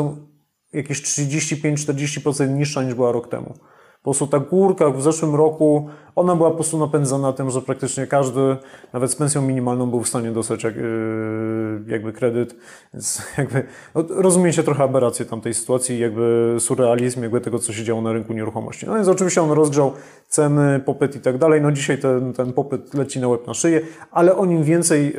jakieś 0.74 1.02
35-40% 1.02 2.50
niższa 2.50 2.84
niż 2.84 2.94
była 2.94 3.12
rok 3.12 3.28
temu? 3.28 3.54
Po 4.02 4.04
prostu 4.04 4.28
ta 4.28 4.40
górka 4.40 4.90
w 4.90 5.02
zeszłym 5.02 5.36
roku, 5.36 5.90
ona 6.16 6.36
była 6.36 6.50
po 6.50 6.56
prostu 6.56 6.78
napędzana 6.78 7.34
tym, 7.34 7.50
że 7.50 7.62
praktycznie 7.62 8.08
każdy, 8.08 8.58
nawet 8.94 9.12
z 9.12 9.16
pensją 9.16 9.42
minimalną, 9.42 9.90
był 9.90 10.02
w 10.02 10.08
stanie 10.08 10.32
dostać 10.32 10.64
jak, 10.64 10.76
yy, 10.76 11.84
jakby 11.88 12.14
kredyt. 12.14 12.56
Więc 12.94 13.22
jakby, 13.38 13.64
no, 13.96 14.04
rozumiecie 14.10 14.64
trochę 14.64 14.84
aberrację 14.84 15.26
tamtej 15.26 15.54
sytuacji, 15.54 16.00
jakby 16.00 16.56
surrealizm, 16.60 17.22
jakby 17.22 17.42
tego, 17.42 17.60
co 17.60 17.74
się 17.74 17.84
działo 17.84 18.02
na 18.02 18.14
rynku 18.14 18.34
nieruchomości. 18.34 18.86
No 18.86 18.96
więc 18.96 19.08
oczywiście 19.08 19.42
on 19.42 19.52
rozgrzał 19.52 19.94
ceny, 20.28 20.80
popyt 20.80 21.16
i 21.16 21.20
tak 21.20 21.38
dalej. 21.38 21.62
No 21.62 21.72
dzisiaj 21.72 21.98
ten, 21.98 22.34
ten 22.34 22.54
popyt 22.54 22.94
leci 22.94 23.20
na 23.20 23.28
łeb 23.28 23.48
na 23.48 23.54
szyję, 23.54 23.82
ale 24.12 24.36
o 24.36 24.46
nim 24.46 24.64
więcej 24.64 25.16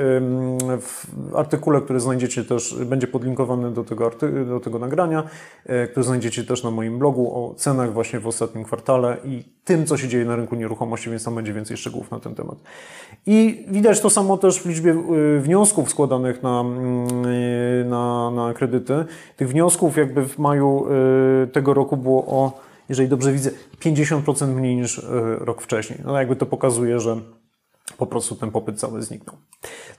w 0.80 1.06
artykule, 1.34 1.80
który 1.80 2.00
znajdziecie 2.00 2.44
też, 2.44 2.76
będzie 2.84 3.06
podlinkowany 3.06 3.70
do 3.70 3.84
tego, 3.84 4.10
do 4.48 4.60
tego 4.60 4.78
nagrania, 4.78 5.22
yy, 5.66 5.88
który 5.88 6.04
znajdziecie 6.04 6.44
też 6.44 6.62
na 6.62 6.70
moim 6.70 6.98
blogu 6.98 7.34
o 7.34 7.54
cenach 7.54 7.92
właśnie 7.92 8.20
w 8.20 8.26
ostatnim 8.26 8.64
i 9.24 9.44
tym, 9.64 9.86
co 9.86 9.96
się 9.96 10.08
dzieje 10.08 10.24
na 10.24 10.36
rynku 10.36 10.54
nieruchomości, 10.54 11.10
więc 11.10 11.24
tam 11.24 11.34
będzie 11.34 11.52
więcej 11.52 11.76
szczegółów 11.76 12.10
na 12.10 12.20
ten 12.20 12.34
temat. 12.34 12.58
I 13.26 13.66
widać 13.68 14.00
to 14.00 14.10
samo 14.10 14.38
też 14.38 14.60
w 14.60 14.66
liczbie 14.66 14.90
y, 15.36 15.40
wniosków 15.40 15.90
składanych 15.90 16.42
na, 16.42 16.64
y, 17.80 17.84
na, 17.84 18.30
na 18.30 18.54
kredyty. 18.54 19.04
Tych 19.36 19.48
wniosków 19.48 19.96
jakby 19.96 20.28
w 20.28 20.38
maju 20.38 20.86
y, 21.44 21.46
tego 21.46 21.74
roku 21.74 21.96
było 21.96 22.26
o, 22.26 22.60
jeżeli 22.88 23.08
dobrze 23.08 23.32
widzę, 23.32 23.50
50% 23.80 24.46
mniej 24.46 24.76
niż 24.76 25.02
rok 25.38 25.62
wcześniej. 25.62 25.98
No 26.04 26.18
jakby 26.18 26.36
to 26.36 26.46
pokazuje, 26.46 27.00
że 27.00 27.16
po 27.98 28.06
prostu 28.06 28.36
ten 28.36 28.50
popyt 28.50 28.80
cały 28.80 29.02
zniknął. 29.02 29.36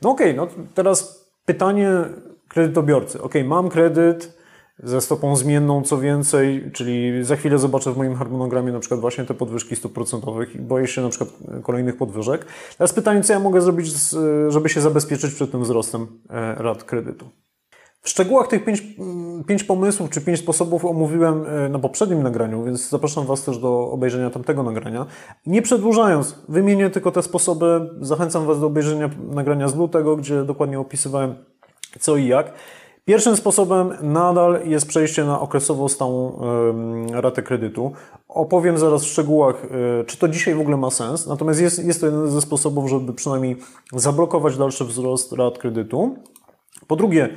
No 0.01 0.09
okej, 0.09 0.39
okay, 0.39 0.57
no 0.57 0.65
teraz 0.73 1.25
pytanie 1.45 1.89
kredytobiorcy. 2.47 3.21
Ok, 3.21 3.33
mam 3.45 3.69
kredyt, 3.69 4.42
ze 4.79 5.01
stopą 5.01 5.35
zmienną, 5.35 5.81
co 5.81 5.97
więcej, 5.97 6.71
czyli 6.73 7.23
za 7.23 7.35
chwilę 7.35 7.59
zobaczę 7.59 7.91
w 7.91 7.97
moim 7.97 8.15
harmonogramie 8.15 8.71
na 8.71 8.79
przykład 8.79 8.99
właśnie 8.99 9.23
te 9.23 9.33
podwyżki 9.33 9.75
stóp 9.75 9.93
procentowych 9.93 10.55
i 10.55 10.59
boję 10.59 10.87
się 10.87 11.01
na 11.01 11.09
przykład 11.09 11.29
kolejnych 11.63 11.97
podwyżek. 11.97 12.45
Teraz 12.77 12.93
pytanie, 12.93 13.21
co 13.21 13.33
ja 13.33 13.39
mogę 13.39 13.61
zrobić, 13.61 13.87
żeby 14.49 14.69
się 14.69 14.81
zabezpieczyć 14.81 15.33
przed 15.33 15.51
tym 15.51 15.63
wzrostem 15.63 16.07
e, 16.29 16.55
rat 16.55 16.83
kredytu. 16.83 17.29
W 18.01 18.09
szczegółach 18.09 18.47
tych 18.47 18.65
pięć, 18.65 18.83
mm, 18.99 19.43
pięć 19.43 19.63
pomysłów 19.63 20.09
czy 20.09 20.21
pięć 20.21 20.39
sposobów 20.39 20.85
omówiłem 20.85 21.45
e, 21.47 21.69
na 21.69 21.79
poprzednim 21.79 22.23
nagraniu, 22.23 22.63
więc 22.63 22.89
zapraszam 22.89 23.25
Was 23.25 23.43
też 23.43 23.57
do 23.57 23.91
obejrzenia 23.91 24.29
tamtego 24.29 24.63
nagrania. 24.63 25.05
Nie 25.45 25.61
przedłużając, 25.61 26.35
wymienię 26.49 26.89
tylko 26.89 27.11
te 27.11 27.21
sposoby. 27.21 27.89
Zachęcam 28.01 28.45
Was 28.45 28.59
do 28.59 28.67
obejrzenia 28.67 29.09
nagrania 29.29 29.67
z 29.67 29.75
lutego, 29.75 30.17
gdzie 30.17 30.43
dokładnie 30.43 30.79
opisywałem 30.79 31.35
co 31.99 32.17
i 32.17 32.27
jak. 32.27 32.53
Pierwszym 33.05 33.35
sposobem 33.35 33.93
nadal 34.01 34.59
jest 34.65 34.87
przejście 34.87 35.25
na 35.25 35.39
okresowo 35.39 35.89
stałą 35.89 36.39
ratę 37.11 37.43
kredytu. 37.43 37.91
Opowiem 38.27 38.77
zaraz 38.77 39.03
w 39.03 39.07
szczegółach, 39.07 39.65
e, 39.65 40.03
czy 40.03 40.17
to 40.17 40.27
dzisiaj 40.27 40.55
w 40.55 40.59
ogóle 40.59 40.77
ma 40.77 40.91
sens. 40.91 41.27
Natomiast 41.27 41.61
jest, 41.61 41.85
jest 41.85 41.99
to 41.99 42.05
jeden 42.05 42.29
ze 42.29 42.41
sposobów, 42.41 42.89
żeby 42.89 43.13
przynajmniej 43.13 43.57
zablokować 43.93 44.57
dalszy 44.57 44.85
wzrost 44.85 45.31
rat 45.33 45.57
kredytu. 45.57 46.15
Po 46.87 46.95
drugie, 46.95 47.29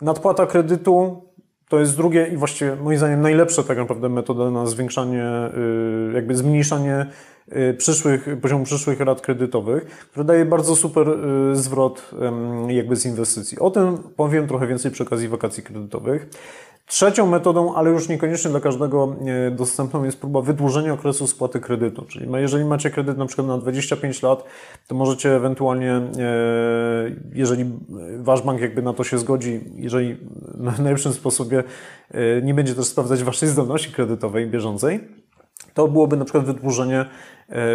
nadpłata 0.00 0.46
kredytu 0.46 1.27
to 1.68 1.80
jest 1.80 1.96
drugie 1.96 2.26
i 2.26 2.36
właściwie 2.36 2.76
moim 2.76 2.98
zdaniem 2.98 3.20
najlepsza 3.20 3.62
tak 3.62 3.78
naprawdę 3.78 4.08
metoda 4.08 4.50
na 4.50 4.66
zwiększanie, 4.66 5.24
y, 6.10 6.12
jakby 6.14 6.36
zmniejszanie 6.36 7.06
y, 7.56 7.74
przyszłych, 7.74 8.28
poziomu 8.40 8.64
przyszłych 8.64 9.00
rat 9.00 9.20
kredytowych, 9.20 9.84
które 9.84 10.24
daje 10.24 10.44
bardzo 10.44 10.76
super 10.76 11.08
y, 11.08 11.56
zwrot 11.56 12.10
jakby 12.68 12.96
z 12.96 13.06
inwestycji. 13.06 13.58
O 13.58 13.70
tym 13.70 13.98
powiem 14.16 14.48
trochę 14.48 14.66
więcej 14.66 14.90
przy 14.90 15.02
okazji 15.02 15.28
wakacji 15.28 15.62
kredytowych. 15.62 16.28
Trzecią 16.88 17.26
metodą, 17.26 17.74
ale 17.74 17.90
już 17.90 18.08
niekoniecznie 18.08 18.50
dla 18.50 18.60
każdego 18.60 19.16
e, 19.26 19.50
dostępną, 19.50 20.04
jest 20.04 20.20
próba 20.20 20.40
wydłużenia 20.40 20.92
okresu 20.92 21.26
spłaty 21.26 21.60
kredytu. 21.60 22.04
Czyli 22.04 22.26
jeżeli 22.36 22.64
macie 22.64 22.90
kredyt 22.90 23.18
na 23.18 23.26
przykład 23.26 23.46
na 23.46 23.58
25 23.58 24.22
lat, 24.22 24.44
to 24.86 24.94
możecie 24.94 25.36
ewentualnie, 25.36 25.92
e, 25.92 26.02
jeżeli 27.34 27.64
wasz 28.18 28.42
bank 28.42 28.60
jakby 28.60 28.82
na 28.82 28.92
to 28.92 29.04
się 29.04 29.18
zgodzi, 29.18 29.60
jeżeli 29.76 30.16
na 30.54 30.70
najlepszym 30.70 31.12
sposobie 31.12 31.64
e, 32.10 32.42
nie 32.42 32.54
będzie 32.54 32.74
też 32.74 32.84
sprawdzać 32.84 33.22
waszej 33.22 33.48
zdolności 33.48 33.92
kredytowej 33.92 34.46
bieżącej, 34.46 35.00
to 35.74 35.88
byłoby 35.88 36.16
na 36.16 36.24
przykład 36.24 36.44
wydłużenie, 36.44 37.04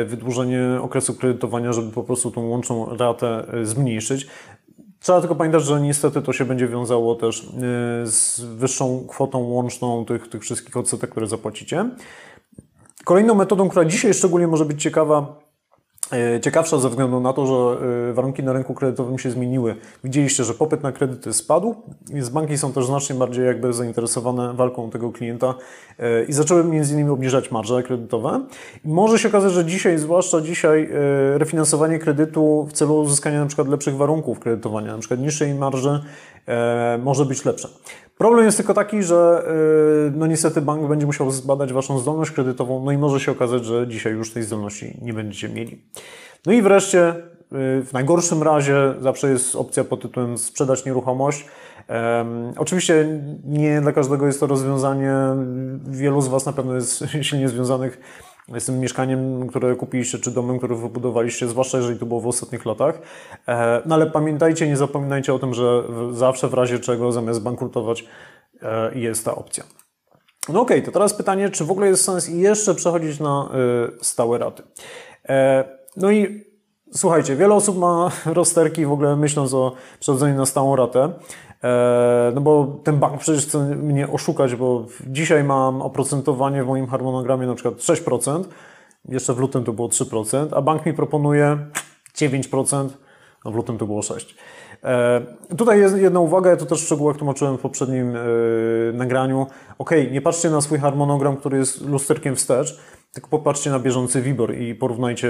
wydłużenie 0.05 0.79
okresu 0.81 1.13
kredytowania, 1.13 1.73
żeby 1.73 1.91
po 1.91 2.03
prostu 2.03 2.31
tą 2.31 2.47
łączną 2.47 2.97
ratę 2.97 3.45
zmniejszyć. 3.63 4.27
Trzeba 5.03 5.19
tylko 5.19 5.35
pamiętać, 5.35 5.63
że 5.63 5.81
niestety 5.81 6.21
to 6.21 6.33
się 6.33 6.45
będzie 6.45 6.67
wiązało 6.67 7.15
też 7.15 7.43
y, 7.43 7.47
z 8.07 8.41
wyższą 8.41 9.07
kwotą 9.09 9.39
łączną 9.39 10.05
tych, 10.05 10.29
tych 10.29 10.41
wszystkich 10.41 10.77
odsetek, 10.77 11.09
które 11.09 11.27
zapłacicie. 11.27 11.89
Kolejną 13.05 13.35
metodą, 13.35 13.69
która 13.69 13.85
dzisiaj 13.85 14.13
szczególnie 14.13 14.47
może 14.47 14.65
być 14.65 14.81
ciekawa, 14.81 15.39
ciekawsza 16.41 16.79
ze 16.79 16.89
względu 16.89 17.19
na 17.19 17.33
to, 17.33 17.45
że 17.45 17.85
e, 18.09 18.13
warunki 18.13 18.43
na 18.43 18.53
rynku 18.53 18.73
kredytowym 18.73 19.19
się 19.19 19.31
zmieniły. 19.31 19.75
Widzieliście, 20.03 20.43
że 20.43 20.53
popyt 20.53 20.83
na 20.83 20.91
kredyty 20.91 21.33
spadł, 21.33 21.75
więc 22.13 22.29
banki 22.29 22.57
są 22.57 22.73
też 22.73 22.85
znacznie 22.85 23.15
bardziej 23.15 23.45
jakby 23.45 23.73
zainteresowane 23.73 24.53
walką 24.53 24.89
tego 24.89 25.11
klienta 25.11 25.53
e, 25.99 26.23
i 26.23 26.33
zaczęły 26.33 26.63
między 26.63 26.93
innymi 26.93 27.09
obniżać 27.09 27.51
marże 27.51 27.83
kredytowe. 27.83 28.41
I 28.85 28.87
może 28.87 29.19
się 29.19 29.29
okazać, 29.29 29.53
że 29.53 29.65
dzisiaj, 29.65 29.97
zwłaszcza 29.97 30.41
dzisiaj, 30.41 30.89
refinansowanie 31.33 31.99
kredytu 31.99 32.67
w 32.69 32.73
celu 32.73 32.99
uzyskania 32.99 33.39
na 33.39 33.45
przykład 33.45 33.67
lepszych 33.67 33.95
warunków 33.95 34.39
kredytowania, 34.39 34.93
na 34.93 34.99
przykład 34.99 35.19
niższej 35.19 35.53
marży, 35.53 35.99
może 36.99 37.25
być 37.25 37.45
lepsze. 37.45 37.69
Problem 38.17 38.45
jest 38.45 38.57
tylko 38.57 38.73
taki, 38.73 39.03
że 39.03 39.43
no 40.15 40.27
niestety 40.27 40.61
bank 40.61 40.87
będzie 40.87 41.05
musiał 41.05 41.31
zbadać 41.31 41.73
Waszą 41.73 41.99
zdolność 41.99 42.31
kredytową, 42.31 42.85
no 42.85 42.91
i 42.91 42.97
może 42.97 43.19
się 43.19 43.31
okazać, 43.31 43.65
że 43.65 43.87
dzisiaj 43.87 44.13
już 44.13 44.33
tej 44.33 44.43
zdolności 44.43 44.97
nie 45.01 45.13
będziecie 45.13 45.49
mieli. 45.49 45.81
No 46.45 46.53
i 46.53 46.61
wreszcie, 46.61 47.09
y, 47.09 47.15
w 47.85 47.89
najgorszym 47.93 48.43
razie 48.43 48.93
zawsze 48.99 49.29
jest 49.29 49.55
opcja 49.55 49.83
pod 49.83 50.01
tytułem 50.01 50.37
sprzedać 50.37 50.85
nieruchomość. 50.85 51.45
Oczywiście 52.57 53.21
nie 53.45 53.81
dla 53.81 53.91
każdego 53.91 54.25
jest 54.25 54.39
to 54.39 54.47
rozwiązanie. 54.47 55.13
Wielu 55.87 56.21
z 56.21 56.27
Was 56.27 56.45
na 56.45 56.53
pewno 56.53 56.75
jest 56.75 57.03
silnie 57.21 57.49
związanych 57.49 57.99
z 58.59 58.65
tym 58.65 58.79
mieszkaniem, 58.79 59.47
które 59.47 59.75
kupiliście, 59.75 60.19
czy 60.19 60.31
domem, 60.31 60.57
który 60.57 60.75
wybudowaliście, 60.75 61.47
zwłaszcza 61.47 61.77
jeżeli 61.77 61.99
to 61.99 62.05
było 62.05 62.21
w 62.21 62.27
ostatnich 62.27 62.65
latach. 62.65 63.01
E, 63.47 63.81
no 63.85 63.95
ale 63.95 64.07
pamiętajcie, 64.07 64.67
nie 64.67 64.77
zapominajcie 64.77 65.33
o 65.33 65.39
tym, 65.39 65.53
że 65.53 65.83
zawsze 66.11 66.47
w 66.47 66.53
razie 66.53 66.79
czego 66.79 67.11
zamiast 67.11 67.41
bankrutować 67.41 68.05
e, 68.61 68.99
jest 68.99 69.25
ta 69.25 69.35
opcja. 69.35 69.63
No 70.49 70.61
okej, 70.61 70.77
okay, 70.77 70.85
to 70.85 70.91
teraz 70.91 71.13
pytanie, 71.13 71.49
czy 71.49 71.65
w 71.65 71.71
ogóle 71.71 71.87
jest 71.87 72.03
sens 72.03 72.27
jeszcze 72.27 72.75
przechodzić 72.75 73.19
na 73.19 73.49
e, 73.53 74.03
stałe 74.03 74.37
raty? 74.37 74.63
No 75.97 76.11
i 76.11 76.43
słuchajcie, 76.93 77.35
wiele 77.35 77.53
osób 77.53 77.77
ma 77.77 78.11
rozterki 78.25 78.85
w 78.85 78.91
ogóle 78.91 79.15
myśląc 79.15 79.53
o 79.53 79.71
przechodzeniu 79.99 80.37
na 80.37 80.45
stałą 80.45 80.75
ratę. 80.75 81.13
E, 81.63 82.31
no 82.35 82.41
bo 82.41 82.79
ten 82.83 82.99
bank 82.99 83.19
przecież 83.19 83.45
chce 83.45 83.59
mnie 83.59 84.09
oszukać, 84.09 84.55
bo 84.55 84.85
dzisiaj 85.07 85.43
mam 85.43 85.81
oprocentowanie 85.81 86.63
w 86.63 86.67
moim 86.67 86.87
harmonogramie 86.87 87.47
na 87.47 87.55
przykład 87.55 87.75
6%, 87.75 88.43
jeszcze 89.09 89.33
w 89.33 89.39
lutym 89.39 89.63
to 89.63 89.73
było 89.73 89.87
3%, 89.87 90.47
a 90.51 90.61
bank 90.61 90.85
mi 90.85 90.93
proponuje 90.93 91.57
9%, 92.15 92.89
no 93.45 93.51
w 93.51 93.55
lutym 93.55 93.77
to 93.77 93.85
było 93.85 94.01
6%. 94.01 94.25
E, 94.83 95.21
tutaj 95.57 95.79
jest 95.79 95.97
jedna 95.97 96.19
uwaga, 96.19 96.49
ja 96.49 96.57
to 96.57 96.65
też 96.65 96.81
w 96.81 96.85
szczegółach 96.85 97.17
tłumaczyłem 97.17 97.57
w 97.57 97.61
poprzednim 97.61 98.15
e, 98.15 98.19
nagraniu. 98.93 99.47
Ok, 99.77 99.91
nie 100.11 100.21
patrzcie 100.21 100.49
na 100.49 100.61
swój 100.61 100.79
harmonogram, 100.79 101.37
który 101.37 101.57
jest 101.57 101.85
lusterkiem 101.85 102.35
wstecz, 102.35 102.79
tylko 103.13 103.29
popatrzcie 103.29 103.69
na 103.69 103.79
bieżący 103.79 104.21
WIBOR 104.21 104.55
i 104.55 104.75
porównajcie 104.75 105.27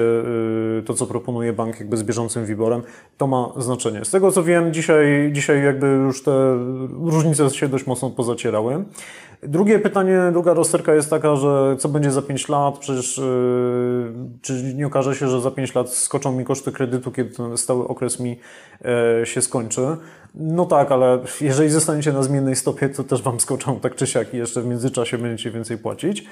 y, 0.79 0.83
to, 0.85 0.93
co 0.93 1.07
proponuje 1.07 1.53
bank 1.53 1.79
jakby 1.79 1.97
z 1.97 2.03
bieżącym 2.03 2.45
WIBORem. 2.45 2.81
To 3.17 3.27
ma 3.27 3.53
znaczenie. 3.57 4.05
Z 4.05 4.11
tego 4.11 4.31
co 4.31 4.43
wiem, 4.43 4.73
dzisiaj, 4.73 5.29
dzisiaj 5.33 5.63
jakby 5.63 5.87
już 5.87 6.23
te 6.23 6.57
różnice 7.03 7.49
się 7.49 7.67
dość 7.67 7.87
mocno 7.87 8.09
pozacierały. 8.09 8.85
Drugie 9.43 9.79
pytanie, 9.79 10.19
druga 10.31 10.53
rozterka 10.53 10.93
jest 10.93 11.09
taka, 11.09 11.35
że 11.35 11.75
co 11.79 11.89
będzie 11.89 12.11
za 12.11 12.21
5 12.21 12.49
lat? 12.49 12.77
Przecież 12.77 13.17
yy, 13.17 14.13
czy 14.41 14.73
nie 14.75 14.87
okaże 14.87 15.15
się, 15.15 15.27
że 15.27 15.41
za 15.41 15.51
5 15.51 15.75
lat 15.75 15.89
skoczą 15.89 16.31
mi 16.31 16.45
koszty 16.45 16.71
kredytu, 16.71 17.11
kiedy 17.11 17.35
ten 17.35 17.57
stały 17.57 17.87
okres 17.87 18.19
mi 18.19 18.39
yy, 19.19 19.25
się 19.25 19.41
skończy? 19.41 19.81
No 20.35 20.65
tak, 20.65 20.91
ale 20.91 21.19
jeżeli 21.41 21.69
zostaniecie 21.69 22.13
na 22.13 22.23
zmiennej 22.23 22.55
stopie, 22.55 22.89
to 22.89 23.03
też 23.03 23.21
Wam 23.21 23.39
skoczą 23.39 23.79
tak 23.79 23.95
czy 23.95 24.07
siak 24.07 24.33
i 24.33 24.37
jeszcze 24.37 24.61
w 24.61 24.65
międzyczasie 24.65 25.17
będziecie 25.17 25.51
więcej 25.51 25.77
płacić. 25.77 26.25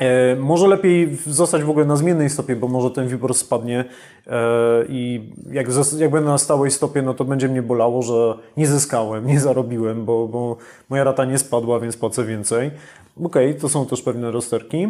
E, 0.00 0.36
może 0.36 0.68
lepiej 0.68 1.16
zostać 1.26 1.62
w 1.62 1.70
ogóle 1.70 1.84
na 1.86 1.96
zmiennej 1.96 2.30
stopie, 2.30 2.56
bo 2.56 2.68
może 2.68 2.90
ten 2.90 3.08
WIBOR 3.08 3.34
spadnie 3.34 3.84
e, 4.26 4.34
i 4.88 5.30
jak, 5.50 5.66
jak 5.98 6.10
będę 6.10 6.30
na 6.30 6.38
stałej 6.38 6.70
stopie, 6.70 7.02
no 7.02 7.14
to 7.14 7.24
będzie 7.24 7.48
mnie 7.48 7.62
bolało, 7.62 8.02
że 8.02 8.34
nie 8.56 8.66
zyskałem, 8.66 9.26
nie 9.26 9.40
zarobiłem, 9.40 10.04
bo, 10.04 10.28
bo 10.28 10.56
moja 10.88 11.04
rata 11.04 11.24
nie 11.24 11.38
spadła, 11.38 11.80
więc 11.80 11.96
płacę 11.96 12.24
więcej. 12.24 12.70
Okej, 13.24 13.48
okay, 13.48 13.60
to 13.60 13.68
są 13.68 13.86
też 13.86 14.02
pewne 14.02 14.30
rozterki. 14.30 14.88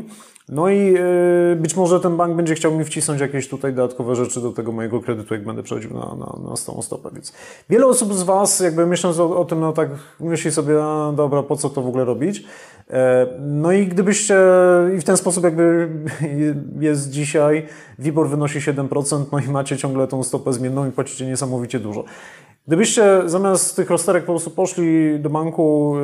No 0.48 0.68
i 0.68 0.92
yy, 0.92 1.56
być 1.56 1.76
może 1.76 2.00
ten 2.00 2.16
bank 2.16 2.36
będzie 2.36 2.54
chciał 2.54 2.74
mi 2.74 2.84
wcisnąć 2.84 3.20
jakieś 3.20 3.48
tutaj 3.48 3.74
dodatkowe 3.74 4.16
rzeczy 4.16 4.40
do 4.40 4.52
tego 4.52 4.72
mojego 4.72 5.00
kredytu, 5.00 5.34
jak 5.34 5.44
będę 5.44 5.62
przechodził 5.62 5.94
na, 5.94 6.14
na, 6.14 6.50
na 6.50 6.56
stałą 6.56 6.82
stopę. 6.82 7.10
Więc 7.12 7.32
wiele 7.70 7.86
osób 7.86 8.14
z 8.14 8.22
Was, 8.22 8.60
jakby 8.60 8.86
myśląc 8.86 9.18
o, 9.18 9.38
o 9.38 9.44
tym, 9.44 9.60
no 9.60 9.72
tak 9.72 9.90
myśli 10.20 10.50
sobie, 10.50 10.74
dobra, 11.16 11.42
po 11.42 11.56
co 11.56 11.70
to 11.70 11.82
w 11.82 11.86
ogóle 11.86 12.04
robić? 12.04 12.44
E, 12.90 13.26
no 13.40 13.72
i 13.72 13.86
gdybyście, 13.86 14.36
i 14.96 15.00
w 15.00 15.04
ten 15.04 15.16
sposób 15.16 15.44
jakby 15.44 15.88
jest 16.80 17.10
dzisiaj, 17.10 17.66
WIBOR 17.98 18.28
wynosi 18.28 18.58
7%, 18.58 19.24
no 19.32 19.38
i 19.38 19.48
macie 19.48 19.76
ciągle 19.76 20.06
tą 20.06 20.22
stopę 20.22 20.52
zmienną 20.52 20.88
i 20.88 20.90
płacicie 20.90 21.26
niesamowicie 21.26 21.80
dużo. 21.80 22.04
Gdybyście 22.66 23.22
zamiast 23.26 23.76
tych 23.76 23.90
rozterek 23.90 24.24
po 24.24 24.32
prostu 24.32 24.50
poszli 24.50 25.20
do 25.20 25.30
banku, 25.30 25.94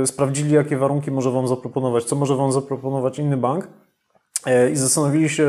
yy, 0.00 0.06
sprawdzili, 0.06 0.54
jakie 0.54 0.76
warunki 0.76 1.10
może 1.10 1.30
Wam 1.30 1.48
zaproponować, 1.48 2.04
co 2.04 2.16
może 2.16 2.36
Wam 2.36 2.52
zaproponować 2.52 3.18
inny 3.18 3.36
bank, 3.36 3.68
i 4.72 4.76
zastanowili 4.76 5.28
się, 5.28 5.48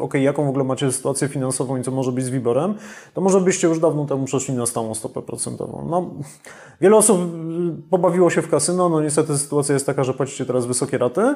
ok, 0.00 0.14
jaką 0.14 0.46
w 0.46 0.48
ogóle 0.48 0.64
macie 0.64 0.92
sytuację 0.92 1.28
finansową 1.28 1.76
i 1.76 1.82
co 1.82 1.90
może 1.90 2.12
być 2.12 2.24
z 2.24 2.30
WIBORem, 2.30 2.74
to 3.14 3.20
może 3.20 3.40
byście 3.40 3.68
już 3.68 3.80
dawno 3.80 4.04
temu 4.04 4.24
przeszli 4.24 4.54
na 4.54 4.66
stałą 4.66 4.94
stopę 4.94 5.22
procentową. 5.22 5.86
No, 5.90 6.10
wiele 6.80 6.96
osób 6.96 7.20
pobawiło 7.90 8.30
się 8.30 8.42
w 8.42 8.50
kasyno, 8.50 8.88
no 8.88 9.00
niestety 9.00 9.38
sytuacja 9.38 9.72
jest 9.72 9.86
taka, 9.86 10.04
że 10.04 10.14
płacicie 10.14 10.46
teraz 10.46 10.66
wysokie 10.66 10.98
raty, 10.98 11.34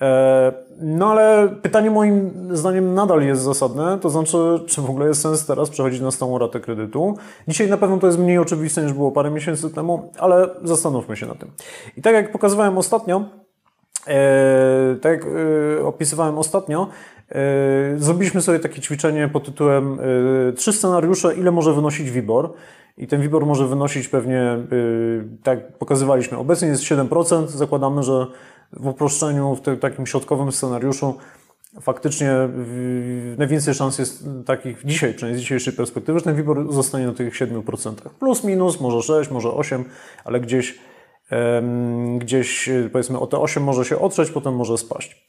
e, 0.00 0.52
no 0.80 1.10
ale 1.10 1.48
pytanie 1.62 1.90
moim 1.90 2.30
zdaniem 2.56 2.94
nadal 2.94 3.22
jest 3.22 3.42
zasadne, 3.42 3.98
to 3.98 4.10
znaczy, 4.10 4.38
czy 4.66 4.82
w 4.82 4.90
ogóle 4.90 5.08
jest 5.08 5.20
sens 5.20 5.46
teraz 5.46 5.70
przechodzić 5.70 6.00
na 6.00 6.10
stałą 6.10 6.38
ratę 6.38 6.60
kredytu. 6.60 7.16
Dzisiaj 7.48 7.68
na 7.68 7.76
pewno 7.76 7.98
to 7.98 8.06
jest 8.06 8.18
mniej 8.18 8.38
oczywiste 8.38 8.82
niż 8.82 8.92
było 8.92 9.12
parę 9.12 9.30
miesięcy 9.30 9.70
temu, 9.70 10.12
ale 10.18 10.48
zastanówmy 10.64 11.16
się 11.16 11.26
na 11.26 11.34
tym. 11.34 11.50
I 11.96 12.02
tak 12.02 12.14
jak 12.14 12.32
pokazywałem 12.32 12.78
ostatnio, 12.78 13.20
E, 13.20 13.37
tak 15.00 15.12
jak 15.12 15.26
e, 15.80 15.84
opisywałem 15.84 16.38
ostatnio, 16.38 16.88
e, 17.28 17.34
zrobiliśmy 17.96 18.42
sobie 18.42 18.58
takie 18.58 18.80
ćwiczenie 18.80 19.28
pod 19.28 19.44
tytułem 19.44 19.98
trzy 20.56 20.72
scenariusze, 20.72 21.34
ile 21.34 21.50
może 21.50 21.74
wynosić 21.74 22.10
WIBOR. 22.10 22.52
I 22.98 23.06
ten 23.06 23.20
WIBOR 23.20 23.46
może 23.46 23.66
wynosić 23.66 24.08
pewnie, 24.08 24.56
tak 25.42 25.72
pokazywaliśmy, 25.72 26.38
obecnie 26.38 26.68
jest 26.68 26.82
7%. 26.82 27.46
Zakładamy, 27.46 28.02
że 28.02 28.26
w 28.72 28.86
uproszczeniu, 28.86 29.54
w 29.54 29.78
takim 29.80 30.06
środkowym 30.06 30.52
scenariuszu 30.52 31.14
faktycznie 31.80 32.32
najwięcej 33.38 33.74
szans 33.74 33.98
jest 33.98 34.28
takich 34.46 34.84
dzisiaj, 34.84 35.14
przynajmniej 35.14 35.38
z 35.38 35.42
dzisiejszej 35.42 35.72
perspektywy, 35.72 36.18
że 36.18 36.24
ten 36.24 36.36
WIBOR 36.36 36.72
zostanie 36.72 37.06
na 37.06 37.12
tych 37.12 37.34
7%. 37.34 37.94
Plus, 38.18 38.44
minus, 38.44 38.80
może 38.80 39.02
6, 39.02 39.30
może 39.30 39.52
8, 39.52 39.84
ale 40.24 40.40
gdzieś 40.40 40.78
gdzieś 42.18 42.70
powiedzmy 42.92 43.18
o 43.18 43.26
te 43.26 43.38
8 43.38 43.62
może 43.62 43.84
się 43.84 43.98
otrzeć, 43.98 44.30
potem 44.30 44.54
może 44.56 44.78
spaść. 44.78 45.26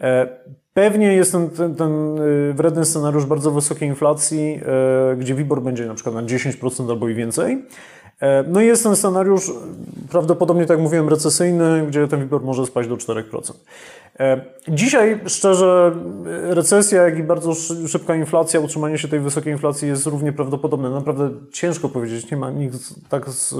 E, 0.00 0.28
pewnie 0.74 1.12
jest 1.12 1.32
ten, 1.32 1.50
ten, 1.50 1.74
ten 1.74 2.18
y, 2.18 2.54
wredny 2.54 2.84
scenariusz 2.84 3.26
bardzo 3.26 3.50
wysokiej 3.50 3.88
inflacji, 3.88 4.60
e, 5.12 5.16
gdzie 5.16 5.34
WIBOR 5.34 5.62
będzie 5.62 5.86
na 5.86 5.94
przykład 5.94 6.14
na 6.14 6.22
10% 6.22 6.90
albo 6.90 7.08
i 7.08 7.14
więcej. 7.14 7.64
E, 8.20 8.44
no 8.48 8.60
i 8.60 8.66
jest 8.66 8.82
ten 8.82 8.96
scenariusz 8.96 9.52
prawdopodobnie, 10.10 10.62
tak 10.62 10.70
jak 10.76 10.80
mówiłem, 10.80 11.08
recesyjny, 11.08 11.86
gdzie 11.86 12.08
ten 12.08 12.20
WIBOR 12.20 12.42
może 12.42 12.66
spaść 12.66 12.88
do 12.88 12.96
4%. 12.96 13.52
E, 14.20 14.40
dzisiaj, 14.68 15.20
szczerze, 15.26 15.92
recesja, 16.42 17.02
jak 17.02 17.18
i 17.18 17.22
bardzo 17.22 17.54
szybka 17.88 18.14
inflacja, 18.14 18.60
utrzymanie 18.60 18.98
się 18.98 19.08
tej 19.08 19.20
wysokiej 19.20 19.52
inflacji 19.52 19.88
jest 19.88 20.06
równie 20.06 20.32
prawdopodobne. 20.32 20.90
Naprawdę 20.90 21.30
ciężko 21.52 21.88
powiedzieć, 21.88 22.30
nie 22.30 22.36
ma 22.36 22.50
nikt 22.50 23.08
tak 23.08 23.28
z 23.28 23.52
e, 23.52 23.56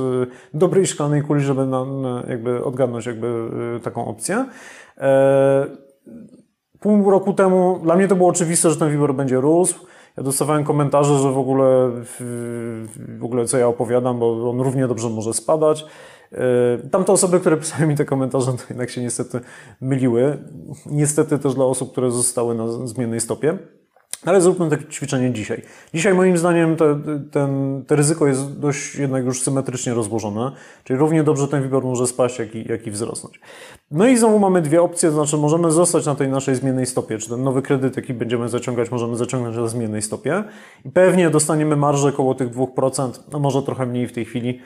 dobrej 0.54 0.86
szklanej 0.86 1.22
kuli, 1.22 1.40
żeby 1.40 1.66
na, 1.66 1.86
jakby 2.28 2.64
odgadnąć 2.64 3.06
jakby 3.06 3.50
taką 3.82 4.06
opcję. 4.06 4.46
Pół 6.80 7.10
roku 7.10 7.32
temu 7.32 7.80
dla 7.82 7.96
mnie 7.96 8.08
to 8.08 8.16
było 8.16 8.28
oczywiste, 8.28 8.70
że 8.70 8.76
ten 8.76 8.90
WIBOR 8.90 9.14
będzie 9.14 9.36
rósł. 9.36 9.74
Ja 10.20 10.24
dostawałem 10.24 10.64
komentarze, 10.64 11.18
że 11.18 11.32
w 11.32 11.38
ogóle, 11.38 11.90
w 13.18 13.24
ogóle 13.24 13.44
co 13.44 13.58
ja 13.58 13.68
opowiadam, 13.68 14.18
bo 14.18 14.50
on 14.50 14.60
równie 14.60 14.88
dobrze 14.88 15.08
może 15.08 15.34
spadać. 15.34 15.86
E, 16.32 16.78
tamte 16.90 17.12
osoby, 17.12 17.40
które 17.40 17.56
pisały 17.56 17.86
mi 17.86 17.96
te 17.96 18.04
komentarze, 18.04 18.52
to 18.52 18.62
jednak 18.70 18.90
się 18.90 19.02
niestety 19.02 19.40
myliły. 19.80 20.38
Niestety 20.86 21.38
też 21.38 21.54
dla 21.54 21.64
osób, 21.64 21.92
które 21.92 22.10
zostały 22.10 22.54
na 22.54 22.86
zmiennej 22.86 23.20
stopie. 23.20 23.58
Ale 24.26 24.40
zróbmy 24.40 24.70
takie 24.70 24.84
ćwiczenie 24.84 25.32
dzisiaj. 25.32 25.62
Dzisiaj 25.94 26.14
moim 26.14 26.38
zdaniem 26.38 26.76
te, 26.76 27.00
ten, 27.30 27.82
te 27.86 27.96
ryzyko 27.96 28.26
jest 28.26 28.58
dość 28.58 28.94
jednak 28.94 29.24
już 29.24 29.42
symetrycznie 29.42 29.94
rozłożone, 29.94 30.52
czyli 30.84 30.98
równie 30.98 31.22
dobrze 31.22 31.48
ten 31.48 31.62
WIBOR 31.62 31.84
może 31.84 32.06
spaść, 32.06 32.38
jak 32.38 32.54
i, 32.54 32.68
jak 32.68 32.86
i 32.86 32.90
wzrosnąć. 32.90 33.40
No 33.90 34.06
i 34.06 34.16
znowu 34.16 34.38
mamy 34.38 34.62
dwie 34.62 34.82
opcje, 34.82 35.08
to 35.08 35.14
znaczy 35.14 35.36
możemy 35.36 35.70
zostać 35.70 36.06
na 36.06 36.14
tej 36.14 36.28
naszej 36.28 36.54
zmiennej 36.54 36.86
stopie, 36.86 37.18
czy 37.18 37.28
ten 37.28 37.44
nowy 37.44 37.62
kredyt, 37.62 37.96
jaki 37.96 38.14
będziemy 38.14 38.48
zaciągać, 38.48 38.90
możemy 38.90 39.16
zaciągnąć 39.16 39.56
na 39.56 39.66
zmiennej 39.66 40.02
stopie 40.02 40.44
i 40.84 40.90
pewnie 40.90 41.30
dostaniemy 41.30 41.76
marżę 41.76 42.08
około 42.08 42.34
tych 42.34 42.50
2%, 42.50 43.10
no 43.32 43.38
może 43.38 43.62
trochę 43.62 43.86
mniej 43.86 44.08
w 44.08 44.12
tej 44.12 44.24
chwili, 44.24 44.60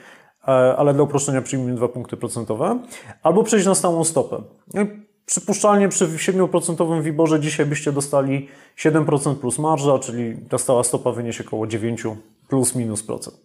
e, 0.47 0.51
ale 0.51 0.93
dla 0.93 1.03
uproszczenia 1.03 1.41
przyjmijmy 1.41 1.75
2 1.75 1.87
punkty 1.87 2.17
procentowe, 2.17 2.79
albo 3.23 3.43
przejść 3.43 3.65
na 3.65 3.75
stałą 3.75 4.03
stopę. 4.03 4.41
Przypuszczalnie 5.25 5.89
przy 5.89 6.07
7% 6.07 7.01
WIBORze 7.01 7.39
dzisiaj 7.39 7.65
byście 7.65 7.91
dostali 7.91 8.49
7% 8.77 9.35
plus 9.35 9.59
marża, 9.59 9.99
czyli 9.99 10.35
ta 10.49 10.57
stała 10.57 10.83
stopa 10.83 11.11
wyniesie 11.11 11.43
około 11.47 11.67
9 11.67 12.03
plus 12.47 12.75
minus 12.75 13.03
procent. 13.03 13.41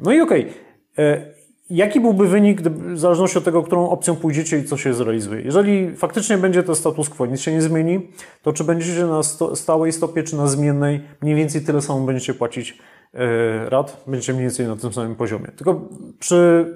No 0.00 0.12
i 0.12 0.20
okej, 0.20 0.52
okay. 0.92 1.34
jaki 1.70 2.00
byłby 2.00 2.28
wynik 2.28 2.62
w 2.62 2.98
zależności 2.98 3.38
od 3.38 3.44
tego, 3.44 3.62
którą 3.62 3.88
opcją 3.88 4.16
pójdziecie 4.16 4.58
i 4.58 4.64
co 4.64 4.76
się 4.76 4.94
zrealizuje? 4.94 5.42
Jeżeli 5.42 5.96
faktycznie 5.96 6.38
będzie 6.38 6.62
to 6.62 6.74
status 6.74 7.08
quo, 7.08 7.26
nic 7.26 7.40
się 7.40 7.52
nie 7.52 7.62
zmieni, 7.62 8.08
to 8.42 8.52
czy 8.52 8.64
będziecie 8.64 9.06
na 9.06 9.22
stałej 9.54 9.92
stopie, 9.92 10.22
czy 10.22 10.36
na 10.36 10.46
zmiennej, 10.46 11.00
mniej 11.22 11.34
więcej 11.34 11.60
tyle 11.60 11.82
samo 11.82 12.06
będziecie 12.06 12.34
płacić 12.34 12.78
e, 13.14 13.70
rat, 13.70 14.04
będziecie 14.06 14.32
mniej 14.32 14.44
więcej 14.44 14.66
na 14.66 14.76
tym 14.76 14.92
samym 14.92 15.16
poziomie. 15.16 15.48
Tylko 15.56 15.88
przy 16.18 16.66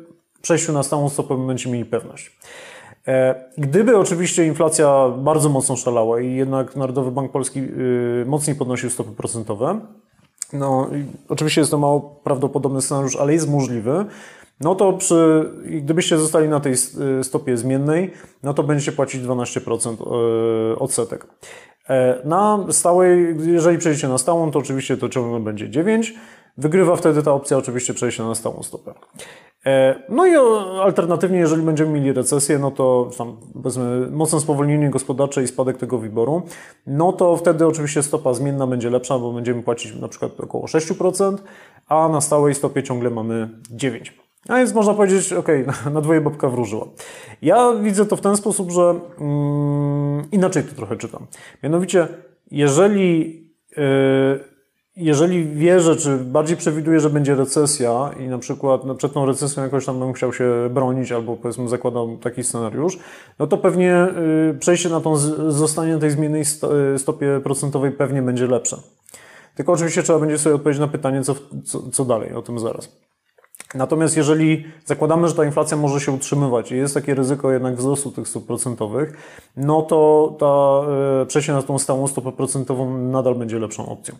przejściu 0.42 0.72
na 0.72 0.82
stałą 0.82 1.08
stopę 1.08 1.46
będziecie 1.46 1.70
mieli 1.70 1.84
pewność. 1.84 2.38
E, 3.08 3.44
gdyby 3.58 3.98
oczywiście 3.98 4.46
inflacja 4.46 5.08
bardzo 5.08 5.48
mocno 5.48 5.76
szalała 5.76 6.20
i 6.20 6.34
jednak 6.34 6.76
Narodowy 6.76 7.10
Bank 7.10 7.32
Polski 7.32 7.60
y, 7.60 8.24
mocniej 8.26 8.56
podnosił 8.56 8.90
stopy 8.90 9.10
procentowe, 9.12 9.80
no 10.52 10.90
oczywiście 11.28 11.60
jest 11.60 11.70
to 11.70 11.78
mało 11.78 12.20
prawdopodobny 12.24 12.82
scenariusz, 12.82 13.16
ale 13.16 13.32
jest 13.32 13.50
możliwy, 13.50 14.04
no 14.60 14.74
to 14.74 14.92
przy, 14.92 15.50
gdybyście 15.64 16.18
zostali 16.18 16.48
na 16.48 16.60
tej 16.60 16.72
y, 16.72 17.24
stopie 17.24 17.56
zmiennej, 17.56 18.10
no 18.42 18.54
to 18.54 18.62
będziecie 18.62 18.92
płacić 18.92 19.22
12% 19.22 20.72
y, 20.72 20.78
odsetek. 20.78 21.26
E, 21.88 22.22
na 22.24 22.66
stałej, 22.70 23.36
jeżeli 23.46 23.78
przejdziecie 23.78 24.08
na 24.08 24.18
stałą, 24.18 24.50
to 24.50 24.58
oczywiście 24.58 24.96
to 24.96 25.08
ciągle 25.08 25.40
będzie 25.40 25.70
9. 25.70 26.14
Wygrywa 26.58 26.96
wtedy 26.96 27.22
ta 27.22 27.32
opcja 27.32 27.56
oczywiście 27.56 27.94
przejścia 27.94 28.24
na 28.24 28.34
stałą 28.34 28.62
stopę. 28.62 28.94
E, 29.66 29.94
no 30.08 30.26
i 30.26 30.34
alternatywnie, 30.82 31.38
jeżeli 31.38 31.62
będziemy 31.62 31.90
mieli 31.90 32.12
recesję, 32.12 32.58
no 32.58 32.70
to 32.70 33.10
tam 33.18 33.36
powiedzmy 33.54 34.10
mocne 34.10 34.40
spowolnienie 34.40 34.90
gospodarcze 34.90 35.42
i 35.42 35.46
spadek 35.46 35.76
tego 35.76 35.98
wyboru, 35.98 36.42
no 36.86 37.12
to 37.12 37.36
wtedy 37.36 37.66
oczywiście 37.66 38.02
stopa 38.02 38.34
zmienna 38.34 38.66
będzie 38.66 38.90
lepsza, 38.90 39.18
bo 39.18 39.32
będziemy 39.32 39.62
płacić 39.62 39.94
na 39.96 40.08
przykład 40.08 40.40
około 40.40 40.66
6%, 40.66 41.36
a 41.88 42.08
na 42.08 42.20
stałej 42.20 42.54
stopie 42.54 42.82
ciągle 42.82 43.10
mamy 43.10 43.48
9%. 43.76 44.10
A 44.48 44.56
więc 44.56 44.74
można 44.74 44.94
powiedzieć, 44.94 45.32
ok, 45.32 45.48
na 45.94 46.00
dwoje 46.00 46.20
babka 46.20 46.48
wróżyła. 46.48 46.86
Ja 47.42 47.72
widzę 47.82 48.06
to 48.06 48.16
w 48.16 48.20
ten 48.20 48.36
sposób, 48.36 48.70
że 48.70 48.94
mm, 49.20 50.30
inaczej 50.32 50.62
to 50.62 50.74
trochę 50.74 50.96
czytam. 50.96 51.26
Mianowicie, 51.62 52.08
jeżeli 52.50 53.40
yy, 53.76 54.53
jeżeli 54.96 55.48
wierzę, 55.48 55.96
czy 55.96 56.16
bardziej 56.16 56.56
przewiduję, 56.56 57.00
że 57.00 57.10
będzie 57.10 57.34
recesja 57.34 58.10
i 58.20 58.28
na 58.28 58.38
przykład 58.38 58.84
no, 58.84 58.94
przed 58.94 59.12
tą 59.12 59.26
recesją 59.26 59.62
jakoś 59.62 59.86
tam 59.86 59.98
bym 59.98 60.12
chciał 60.12 60.32
się 60.32 60.70
bronić, 60.70 61.12
albo 61.12 61.36
powiedzmy 61.36 61.68
zakładam 61.68 62.18
taki 62.18 62.44
scenariusz, 62.44 62.98
no 63.38 63.46
to 63.46 63.56
pewnie 63.56 64.06
y, 64.50 64.58
przejście 64.58 64.88
na 64.88 65.00
tą, 65.00 65.16
zostanie 65.48 65.98
tej 65.98 66.10
zmiennej 66.10 66.42
y, 66.94 66.98
stopie 66.98 67.40
procentowej 67.44 67.92
pewnie 67.92 68.22
będzie 68.22 68.46
lepsze. 68.46 68.76
Tylko 69.54 69.72
oczywiście 69.72 70.02
trzeba 70.02 70.18
będzie 70.18 70.38
sobie 70.38 70.54
odpowiedzieć 70.54 70.80
na 70.80 70.88
pytanie, 70.88 71.22
co, 71.22 71.34
co, 71.64 71.90
co 71.92 72.04
dalej, 72.04 72.32
o 72.34 72.42
tym 72.42 72.58
zaraz. 72.58 72.96
Natomiast 73.74 74.16
jeżeli 74.16 74.64
zakładamy, 74.84 75.28
że 75.28 75.34
ta 75.34 75.44
inflacja 75.44 75.76
może 75.76 76.00
się 76.00 76.12
utrzymywać 76.12 76.72
i 76.72 76.76
jest 76.76 76.94
takie 76.94 77.14
ryzyko 77.14 77.52
jednak 77.52 77.76
wzrostu 77.76 78.10
tych 78.10 78.28
stóp 78.28 78.46
procentowych, 78.46 79.12
no 79.56 79.82
to 79.82 80.36
ta, 80.38 80.82
e, 81.22 81.26
przejście 81.26 81.52
na 81.52 81.62
tą 81.62 81.78
stałą 81.78 82.06
stopę 82.06 82.32
procentową 82.32 82.98
nadal 82.98 83.34
będzie 83.34 83.58
lepszą 83.58 83.86
opcją. 83.86 84.14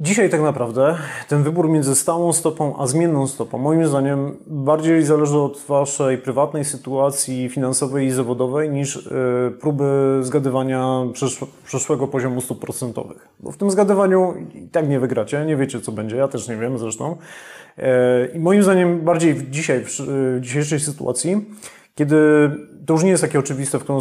Dzisiaj 0.00 0.30
tak 0.30 0.40
naprawdę 0.40 0.96
ten 1.28 1.42
wybór 1.42 1.68
między 1.68 1.94
stałą 1.94 2.32
stopą 2.32 2.76
a 2.78 2.86
zmienną 2.86 3.26
stopą, 3.26 3.58
moim 3.58 3.86
zdaniem, 3.86 4.36
bardziej 4.46 5.02
zależy 5.02 5.38
od 5.38 5.58
Waszej 5.68 6.18
prywatnej 6.18 6.64
sytuacji 6.64 7.48
finansowej 7.48 8.06
i 8.06 8.10
zawodowej 8.10 8.70
niż 8.70 8.96
y, 8.96 9.10
próby 9.60 10.18
zgadywania 10.22 11.04
przyszłego 11.64 12.08
poziomu 12.08 12.40
stóp 12.40 12.60
procentowych. 12.60 13.28
Bo 13.40 13.52
w 13.52 13.56
tym 13.56 13.70
zgadywaniu 13.70 14.34
i 14.54 14.68
tak 14.68 14.88
nie 14.88 15.00
wygracie, 15.00 15.44
nie 15.44 15.56
wiecie 15.56 15.80
co 15.80 15.92
będzie, 15.92 16.16
ja 16.16 16.28
też 16.28 16.48
nie 16.48 16.56
wiem 16.56 16.78
zresztą. 16.78 17.16
Y, 17.78 17.82
I 18.34 18.38
moim 18.38 18.62
zdaniem 18.62 19.00
bardziej 19.00 19.36
dzisiaj, 19.50 19.84
w, 19.84 19.88
w 19.98 20.38
dzisiejszej 20.40 20.80
sytuacji, 20.80 21.46
kiedy 21.94 22.16
to 22.86 22.92
już 22.92 23.02
nie 23.02 23.10
jest 23.10 23.22
takie 23.22 23.38
oczywiste, 23.38 23.78
w 23.78 23.82
którą 23.82 24.00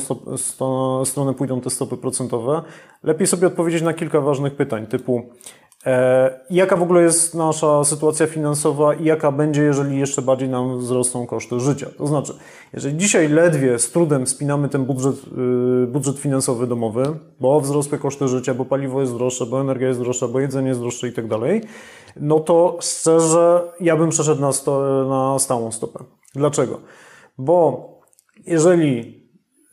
stronę 1.05 1.33
pójdą 1.33 1.61
te 1.61 1.69
stopy 1.69 1.97
procentowe, 1.97 2.61
lepiej 3.03 3.27
sobie 3.27 3.47
odpowiedzieć 3.47 3.81
na 3.81 3.93
kilka 3.93 4.21
ważnych 4.21 4.55
pytań, 4.55 4.87
typu 4.87 5.29
E, 5.85 6.39
jaka 6.49 6.75
w 6.75 6.83
ogóle 6.83 7.01
jest 7.01 7.35
nasza 7.35 7.83
sytuacja 7.83 8.27
finansowa 8.27 8.93
i 8.93 9.05
jaka 9.05 9.31
będzie, 9.31 9.63
jeżeli 9.63 9.99
jeszcze 9.99 10.21
bardziej 10.21 10.49
nam 10.49 10.79
wzrosną 10.79 11.27
koszty 11.27 11.59
życia? 11.59 11.87
To 11.97 12.07
znaczy, 12.07 12.33
jeżeli 12.73 12.97
dzisiaj 12.97 13.29
ledwie 13.29 13.79
z 13.79 13.91
trudem 13.91 14.27
spinamy 14.27 14.69
ten 14.69 14.85
budżet, 14.85 15.15
y, 15.83 15.87
budżet 15.87 16.19
finansowy 16.19 16.67
domowy, 16.67 17.03
bo 17.39 17.61
wzrosły 17.61 17.97
koszty 17.97 18.27
życia, 18.27 18.53
bo 18.53 18.65
paliwo 18.65 19.01
jest 19.01 19.13
droższe, 19.13 19.45
bo 19.45 19.61
energia 19.61 19.87
jest 19.87 19.99
droższa, 19.99 20.27
bo 20.27 20.39
jedzenie 20.39 20.67
jest 20.67 20.79
droższe 20.79 21.07
i 21.07 21.13
tak 21.13 21.27
dalej, 21.27 21.61
no 22.15 22.39
to 22.39 22.77
szczerze 22.81 23.61
ja 23.79 23.97
bym 23.97 24.09
przeszedł 24.09 24.41
na, 24.41 24.51
sto, 24.51 25.05
na 25.09 25.39
stałą 25.39 25.71
stopę. 25.71 26.03
Dlaczego? 26.35 26.79
Bo 27.37 27.89
jeżeli 28.45 29.21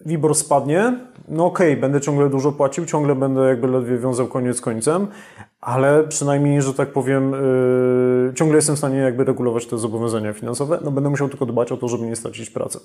WIBOR 0.07 0.35
spadnie, 0.35 0.99
no 1.29 1.47
okej, 1.47 1.71
okay, 1.71 1.81
będę 1.81 2.01
ciągle 2.01 2.29
dużo 2.29 2.53
płacił, 2.53 2.87
ciągle 2.87 3.15
będę 3.15 3.49
jakby 3.49 3.69
ledwie 3.69 3.99
wiązał 3.99 4.27
koniec 4.27 4.61
końcem, 4.61 5.07
ale 5.69 6.05
przynajmniej, 6.05 6.63
że 6.63 6.75
tak 6.75 6.93
powiem, 6.93 7.33
yy, 7.33 8.33
ciągle 8.35 8.57
jestem 8.57 8.75
w 8.75 8.79
stanie 8.79 8.99
jakby 8.99 9.25
regulować 9.25 9.67
te 9.67 9.79
zobowiązania 9.79 10.33
finansowe, 10.33 10.79
no 10.85 10.91
będę 10.91 11.11
musiał 11.11 11.29
tylko 11.29 11.47
dbać 11.47 11.73
o 11.73 11.77
to, 11.77 11.89
żeby 11.89 12.07
nie 12.07 12.17
stracić 12.17 12.51
pracy. 12.51 12.81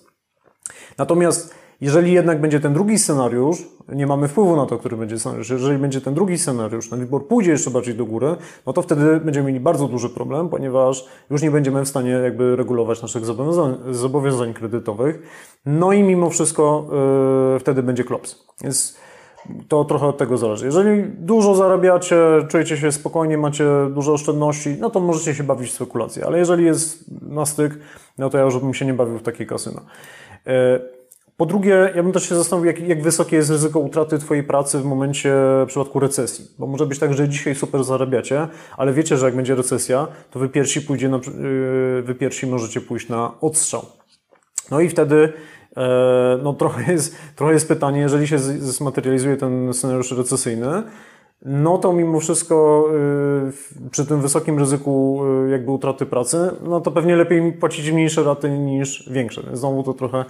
Natomiast 0.98 1.56
jeżeli 1.82 2.12
jednak 2.12 2.42
będzie 2.42 2.60
ten 2.60 2.74
drugi 2.74 3.00
scenariusz, 3.00 3.58
nie 3.90 4.08
mamy 4.08 4.28
wpływu 4.28 4.56
na 4.56 4.66
to, 4.66 4.78
który 4.78 4.98
będzie 4.98 5.20
scenariusz, 5.20 5.50
jeżeli 5.50 5.78
będzie 5.78 6.02
ten 6.02 6.14
drugi 6.14 6.38
scenariusz, 6.38 6.90
ten 6.90 7.00
wybór 7.00 7.28
pójdzie 7.28 7.52
jeszcze 7.52 7.72
bardziej 7.72 7.96
do 7.96 8.06
góry, 8.06 8.36
no 8.66 8.74
to 8.74 8.82
wtedy 8.82 9.20
będziemy 9.20 9.48
mieli 9.48 9.60
bardzo 9.60 9.88
duży 9.88 10.10
problem, 10.10 10.50
ponieważ 10.50 11.06
już 11.30 11.42
nie 11.42 11.52
będziemy 11.52 11.86
w 11.86 11.90
stanie 11.90 12.12
jakby 12.12 12.56
regulować 12.56 13.02
naszych 13.02 13.26
zobowiązań, 13.26 13.78
zobowiązań 13.92 14.54
kredytowych. 14.54 15.20
No 15.66 15.94
i 15.94 16.04
mimo 16.04 16.30
wszystko 16.30 16.90
yy, 17.54 17.60
wtedy 17.60 17.84
będzie 17.84 18.04
klops. 18.04 18.46
Więc 18.64 18.98
to 19.68 19.86
trochę 19.86 20.08
od 20.08 20.18
tego 20.18 20.38
zależy. 20.38 20.66
Jeżeli 20.66 21.04
dużo 21.04 21.56
zarabiacie, 21.56 22.18
czujecie 22.50 22.78
się 22.78 22.92
spokojnie, 22.92 23.38
macie 23.38 23.66
dużo 23.94 24.14
oszczędności, 24.14 24.78
no 24.80 24.90
to 24.90 25.00
możecie 25.00 25.36
się 25.36 25.44
bawić 25.44 25.70
w 25.70 25.74
spekulacje. 25.74 26.26
Ale 26.26 26.38
jeżeli 26.38 26.66
jest 26.66 27.06
na 27.22 27.46
styk, 27.46 27.80
no 28.18 28.30
to 28.30 28.38
ja 28.38 28.44
już 28.44 28.60
bym 28.60 28.74
się 28.74 28.86
nie 28.86 28.94
bawił 28.94 29.18
w 29.18 29.24
takie 29.24 29.46
kasyno. 29.46 29.82
E, 30.48 30.80
po 31.38 31.46
drugie, 31.46 31.92
ja 31.96 32.04
bym 32.04 32.12
też 32.12 32.30
się 32.30 32.36
zastanowił, 32.36 32.68
jak, 32.68 32.80
jak 32.88 33.02
wysokie 33.02 33.36
jest 33.36 33.50
ryzyko 33.50 33.80
utraty 33.80 34.18
Twojej 34.18 34.44
pracy 34.44 34.80
w 34.80 34.86
momencie, 34.86 35.34
w 35.64 35.66
przypadku 35.68 36.00
recesji. 36.00 36.46
Bo 36.60 36.68
może 36.68 36.86
być 36.86 37.00
tak, 37.00 37.14
że 37.14 37.30
dzisiaj 37.30 37.56
super 37.56 37.84
zarabiacie, 37.84 38.48
ale 38.78 38.94
wiecie, 38.94 39.18
że 39.18 39.26
jak 39.26 39.36
będzie 39.36 39.56
recesja, 39.56 40.08
to 40.32 40.40
wy 40.40 40.50
pierwsi, 40.50 40.82
pójdzie 40.82 41.10
na, 41.10 41.18
e, 41.18 41.22
wy 42.02 42.16
pierwsi 42.20 42.48
możecie 42.48 42.82
pójść 42.82 43.10
na 43.10 43.32
odstrzał. 43.42 43.86
No 44.72 44.80
i 44.80 44.90
wtedy 44.90 45.34
no 46.44 46.54
trochę 46.54 46.92
jest, 46.92 47.16
trochę 47.36 47.54
jest 47.54 47.68
pytanie, 47.68 48.00
jeżeli 48.00 48.28
się 48.28 48.40
zmaterializuje 48.40 49.38
ten 49.38 49.74
scenariusz 49.74 50.12
recesyjny, 50.12 50.84
no 51.46 51.78
to 51.78 51.94
mimo 51.94 52.20
wszystko 52.20 52.86
y, 53.86 53.90
przy 53.90 54.06
tym 54.06 54.22
wysokim 54.22 54.60
ryzyku 54.60 55.22
y, 55.48 55.50
jakby 55.50 55.72
utraty 55.72 56.06
pracy, 56.06 56.52
no 56.68 56.82
to 56.82 56.92
pewnie 56.92 57.16
lepiej 57.16 57.52
płacić 57.52 57.92
mniejsze 57.92 58.24
raty 58.24 58.50
niż 58.50 59.10
większe. 59.12 59.44
Znowu 59.54 59.84
to 59.84 59.94
trochę 59.94 60.26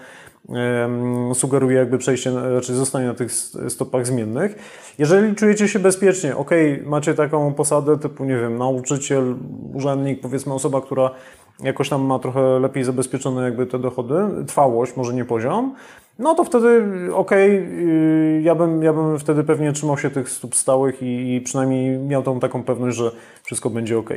sugeruje 1.33 1.77
jakby 1.77 1.97
przejście, 1.97 2.31
czy 2.61 2.73
zostanie 2.73 3.07
na 3.07 3.13
tych 3.13 3.31
stopach 3.69 4.07
zmiennych. 4.07 4.55
Jeżeli 4.97 5.35
czujecie 5.35 5.67
się 5.67 5.79
bezpiecznie, 5.79 6.37
ok, 6.37 6.49
macie 6.85 7.13
taką 7.13 7.53
posadę 7.53 7.99
typu, 7.99 8.25
nie 8.25 8.37
wiem, 8.37 8.57
nauczyciel, 8.57 9.35
urzędnik, 9.73 10.21
powiedzmy 10.21 10.53
osoba, 10.53 10.81
która 10.81 11.11
jakoś 11.59 11.89
tam 11.89 12.01
ma 12.01 12.19
trochę 12.19 12.59
lepiej 12.59 12.83
zabezpieczone 12.83 13.43
jakby 13.43 13.65
te 13.65 13.79
dochody, 13.79 14.15
trwałość, 14.47 14.95
może 14.95 15.13
nie 15.13 15.25
poziom, 15.25 15.75
no 16.19 16.35
to 16.35 16.43
wtedy 16.43 16.83
okej, 17.13 17.57
okay, 17.57 18.41
ja, 18.41 18.55
bym, 18.55 18.83
ja 18.83 18.93
bym 18.93 19.19
wtedy 19.19 19.43
pewnie 19.43 19.73
trzymał 19.73 19.97
się 19.97 20.09
tych 20.09 20.29
stóp 20.29 20.55
stałych 20.55 21.01
i, 21.01 21.35
i 21.35 21.41
przynajmniej 21.41 21.97
miał 21.99 22.23
tą 22.23 22.39
taką 22.39 22.63
pewność, 22.63 22.97
że 22.97 23.11
wszystko 23.43 23.69
będzie 23.69 23.97
ok. 23.97 24.09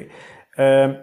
E, 0.58 0.94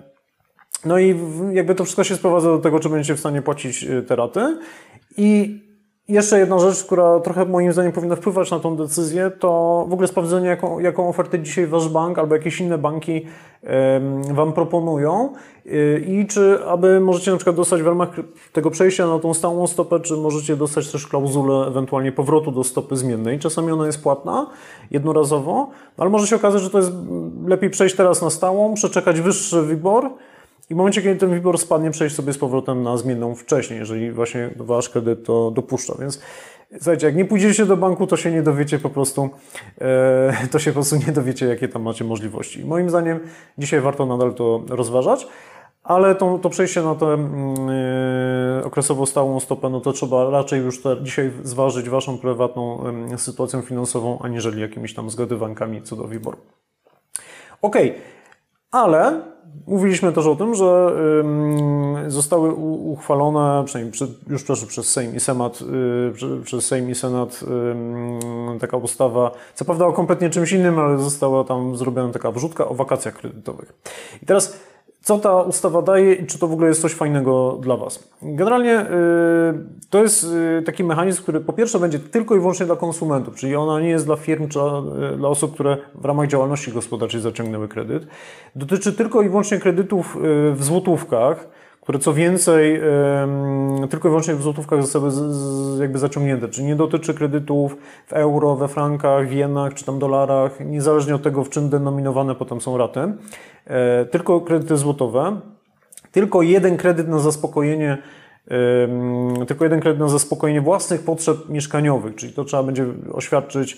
no 0.86 1.00
i 1.00 1.20
jakby 1.54 1.76
to 1.76 1.84
wszystko 1.84 2.04
się 2.04 2.16
sprowadza 2.16 2.48
do 2.48 2.60
tego, 2.60 2.80
czy 2.80 2.90
będziecie 2.90 3.16
w 3.16 3.20
stanie 3.20 3.42
płacić 3.42 3.84
e, 3.84 4.02
te 4.02 4.16
raty. 4.16 4.58
I 5.18 5.60
jeszcze 6.10 6.39
jedna 6.39 6.60
rzecz, 6.60 6.84
która 6.84 7.20
trochę 7.20 7.45
moim 7.45 7.74
zdaniem 7.74 7.91
powinna 7.91 8.16
wpływać 8.16 8.51
na 8.51 8.60
tą 8.60 8.76
decyzję, 8.76 9.32
to 9.39 9.86
w 9.89 9.93
ogóle 9.93 10.08
sprawdzenie, 10.08 10.47
jaką, 10.47 10.80
jaką 10.80 11.10
ofertę 11.10 11.39
dzisiaj 11.39 11.68
Wasz 11.68 11.89
bank 11.89 12.20
albo 12.20 12.36
jakieś 12.36 12.62
inne 12.62 12.78
banki 12.78 13.26
Wam 14.34 14.54
proponują 14.54 15.34
y, 15.66 16.06
i 16.08 16.28
czy 16.28 16.60
aby 16.68 16.99
możecie 16.99 17.32
na 17.32 17.38
przykład 17.38 17.56
dostać 17.56 17.82
w 17.82 17.88
ramach 17.88 18.10
tego 18.54 18.72
przejścia 18.72 19.08
na 19.08 19.20
tą 19.20 19.34
stałą 19.34 19.68
stopę, 19.68 19.99
czy 19.99 20.18
możecie 20.18 20.56
dostać 20.56 20.91
też 20.91 21.08
klauzulę 21.08 21.68
ewentualnie 21.68 22.12
powrotu 22.12 22.51
do 22.51 22.64
stopy 22.64 22.95
zmiennej. 22.95 23.39
Czasami 23.39 23.72
ona 23.72 23.86
jest 23.86 24.04
płatna 24.04 24.47
jednorazowo, 24.91 25.70
ale 25.97 26.10
może 26.10 26.28
się 26.28 26.36
okazać, 26.36 26.62
że 26.62 26.70
to 26.70 26.78
jest 26.78 26.91
lepiej 27.47 27.70
przejść 27.70 27.95
teraz 27.95 28.22
na 28.22 28.30
stałą, 28.30 28.74
przeczekać 28.74 29.22
wyższy 29.22 29.62
wybór, 29.62 30.10
i 30.74 30.76
w 30.76 30.78
momencie, 30.78 31.01
kiedy 31.01 31.19
ten 31.19 31.34
WIBOR 31.34 31.57
spadnie, 31.57 31.91
przejść 31.91 32.15
sobie 32.15 32.34
z 32.34 32.38
powrotem 32.38 32.84
na 32.84 32.97
zmienną 32.97 33.36
wcześniej, 33.36 33.80
jeżeli 33.80 34.11
właśnie 34.11 34.49
wasz 34.55 34.89
kredyt 34.89 35.26
to 35.26 35.51
dopuszcza. 35.51 35.93
Więc 35.99 36.19
słuchajcie, 36.78 37.05
jak 37.07 37.15
nie 37.15 37.26
pójdziecie 37.26 37.65
do 37.65 37.78
banku, 37.78 38.07
to 38.07 38.17
się 38.17 38.32
nie 38.32 38.43
dowiecie 38.43 38.80
po 38.80 38.89
prostu, 38.89 39.30
e, 39.82 40.47
to 40.51 40.59
się 40.59 40.71
po 40.71 40.74
prostu 40.74 40.95
nie 40.95 41.13
dowiecie, 41.13 41.45
jakie 41.45 41.67
tam 41.67 41.82
macie 41.82 42.03
możliwości. 42.03 42.59
I 42.59 42.65
moim 42.65 42.89
zdaniem 42.89 43.19
dzisiaj 43.57 43.82
warto 43.82 44.05
nadal 44.05 44.34
to 44.34 44.63
rozważać. 44.69 45.28
Ale 45.84 46.15
to, 46.15 46.39
to 46.39 46.49
przejście 46.49 46.82
na 46.82 46.95
tę 46.95 47.17
yy, 48.57 48.65
okresowo 48.65 49.05
stałą 49.05 49.39
stopę, 49.39 49.69
no 49.69 49.82
to 49.82 49.93
trzeba 49.93 50.30
raczej 50.30 50.61
już 50.61 50.82
te, 50.82 50.97
dzisiaj 51.01 51.32
zważyć 51.43 51.89
Waszą 51.89 52.17
prywatną 52.17 52.84
sytuację 53.17 53.61
finansową, 53.61 54.19
aniżeli 54.21 54.61
jakimiś 54.61 54.93
tam 54.93 55.09
zgadywankami 55.09 55.82
co 55.82 55.95
do 55.95 56.03
wyboru. 56.03 56.38
Ok, 57.61 57.76
ale 58.71 59.33
Mówiliśmy 59.68 60.14
też 60.14 60.26
o 60.26 60.36
tym, 60.36 60.56
że 60.56 60.96
zostały 62.08 62.54
uchwalone, 62.54 63.64
przynajmniej 63.66 63.94
już 64.30 64.44
przeszły 64.44 64.68
przez 64.68 64.89
Sejm 64.89 65.16
i 65.16 65.20
Senat, 65.20 65.60
y, 66.41 66.44
przez 66.44 66.66
Sejm 66.66 66.89
i 66.89 66.96
Senat 66.96 67.44
taka 68.60 68.78
ustawa, 68.78 69.32
co 69.56 69.66
prawda 69.66 69.86
o 69.86 69.94
kompletnie 69.94 70.30
czymś 70.30 70.52
innym, 70.52 70.80
ale 70.80 70.98
została 70.98 71.44
tam 71.44 71.78
zrobiona 71.78 72.14
taka 72.14 72.32
wrzutka 72.32 72.68
o 72.68 72.74
wakacjach 72.74 73.14
kredytowych. 73.14 73.74
I 74.24 74.26
teraz 74.26 74.60
co 75.04 75.18
ta 75.18 75.41
ustawa 75.41 75.82
daje 75.82 76.14
i 76.14 76.26
czy 76.26 76.39
to 76.39 76.47
w 76.47 76.54
ogóle 76.54 76.68
jest 76.68 76.82
coś 76.82 76.93
fajnego 76.93 77.58
dla 77.62 77.78
Was. 77.78 78.10
Generalnie 78.22 78.82
y, 78.82 78.86
to 79.89 80.04
jest 80.04 80.24
y, 80.60 80.64
taki 80.66 80.84
mechanizm, 80.84 81.22
który 81.22 81.39
po 81.39 81.54
pierwsze 81.54 81.80
będzie 81.80 81.99
tylko 81.99 82.36
i 82.36 82.39
wyłącznie 82.39 82.66
dla 82.66 82.76
konsumentów, 82.76 83.36
czyli 83.36 83.56
ona 83.56 83.80
nie 83.80 83.89
jest 83.89 84.06
dla 84.06 84.16
firm 84.16 84.47
czy 84.47 84.60
y, 84.60 85.18
dla 85.18 85.30
osób, 85.30 85.54
które 85.54 85.78
w 85.95 86.06
ramach 86.06 86.28
działalności 86.28 86.72
gospodarczej 86.72 87.22
zaciągnęły 87.22 87.68
kredyt. 87.68 88.08
Dotyczy 88.56 88.93
tylko 88.93 89.22
i 89.22 89.30
wyłącznie 89.30 89.60
kredytów 89.60 90.18
w 90.54 90.64
złotówkach, 90.64 91.47
które 91.82 91.99
co 91.99 92.14
więcej 92.14 92.82
tylko 93.89 94.08
i 94.08 94.12
wyłącznie 94.12 94.36
w 94.36 94.41
złotówkach 94.41 94.82
zostały 94.82 95.12
jakby 95.80 95.99
zaciągnięte, 95.99 96.47
czyli 96.47 96.68
nie 96.68 96.76
dotyczy 96.76 97.14
kredytów 97.14 97.78
w 98.08 98.14
euro, 98.14 98.56
we 98.56 98.68
frankach, 98.68 99.28
w 99.28 99.32
jenach 99.32 99.74
czy 99.74 99.86
tam 99.86 99.99
dolarach, 99.99 100.60
niezależnie 100.60 101.16
od 101.16 101.24
tego, 101.24 101.43
w 101.43 101.49
czym 101.49 101.70
denominowane 101.70 102.36
potem 102.36 102.62
są 102.62 102.78
raty, 102.78 103.14
tylko 104.11 104.41
kredyty 104.41 104.78
złotowe, 104.78 105.39
tylko 106.11 106.41
jeden 106.41 106.78
kredyt 106.78 107.07
na 107.07 107.20
zaspokojenie 107.20 107.97
tylko 109.47 109.66
jeden 109.66 109.80
kredyt 109.80 109.99
na 109.99 110.07
zaspokojenie 110.07 110.61
własnych 110.61 111.03
potrzeb 111.03 111.49
mieszkaniowych, 111.49 112.16
czyli 112.16 112.34
to 112.34 112.43
trzeba 112.43 112.64
będzie 112.64 112.86
oświadczyć 113.11 113.78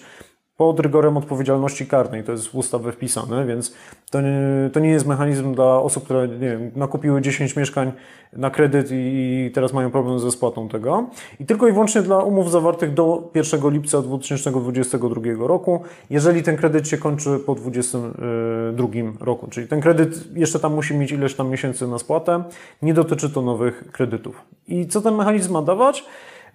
pod 0.57 0.79
rygorem 0.79 1.17
odpowiedzialności 1.17 1.87
karnej. 1.87 2.23
To 2.23 2.31
jest 2.31 2.47
w 2.47 2.55
ustawę 2.55 2.91
wpisane, 2.91 3.45
więc 3.45 3.73
to 4.11 4.21
nie, 4.21 4.69
to 4.73 4.79
nie 4.79 4.89
jest 4.89 5.07
mechanizm 5.07 5.53
dla 5.53 5.79
osób, 5.79 6.03
które 6.03 6.27
nie 6.27 6.49
wiem, 6.49 6.71
nakupiły 6.75 7.21
10 7.21 7.55
mieszkań 7.55 7.91
na 8.33 8.49
kredyt 8.49 8.87
i 8.91 9.51
teraz 9.53 9.73
mają 9.73 9.91
problem 9.91 10.19
ze 10.19 10.31
spłatą 10.31 10.69
tego. 10.69 11.09
I 11.39 11.45
tylko 11.45 11.67
i 11.67 11.71
wyłącznie 11.71 12.01
dla 12.01 12.19
umów 12.19 12.51
zawartych 12.51 12.93
do 12.93 13.31
1 13.35 13.69
lipca 13.71 14.01
2022 14.01 15.47
roku, 15.47 15.83
jeżeli 16.09 16.43
ten 16.43 16.57
kredyt 16.57 16.87
się 16.87 16.97
kończy 16.97 17.39
po 17.45 17.55
2022 17.55 19.25
roku. 19.25 19.47
Czyli 19.47 19.67
ten 19.67 19.81
kredyt 19.81 20.37
jeszcze 20.37 20.59
tam 20.59 20.73
musi 20.73 20.97
mieć 20.97 21.11
ileś 21.11 21.35
tam 21.35 21.49
miesięcy 21.49 21.87
na 21.87 21.99
spłatę. 21.99 22.43
Nie 22.81 22.93
dotyczy 22.93 23.29
to 23.29 23.41
nowych 23.41 23.91
kredytów. 23.91 24.41
I 24.67 24.87
co 24.87 25.01
ten 25.01 25.15
mechanizm 25.15 25.53
ma 25.53 25.61
dawać? 25.61 26.05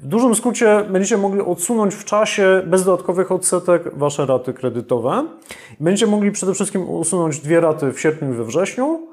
W 0.03 0.07
dużym 0.07 0.35
skrócie 0.35 0.85
będziecie 0.91 1.17
mogli 1.17 1.41
odsunąć 1.41 1.95
w 1.95 2.05
czasie 2.05 2.63
bez 2.67 2.85
dodatkowych 2.85 3.33
odsetek 3.33 3.83
Wasze 3.99 4.27
raty 4.27 4.53
kredytowe. 4.53 5.27
Będziecie 5.81 6.07
mogli 6.07 6.33
przede 6.33 6.55
wszystkim 6.55 6.89
usunąć 6.89 7.41
dwie 7.41 7.61
raty 7.61 7.93
w 7.93 8.01
sierpniu 8.01 8.33
i 8.33 8.37
we 8.37 8.45
wrześniu, 8.45 9.09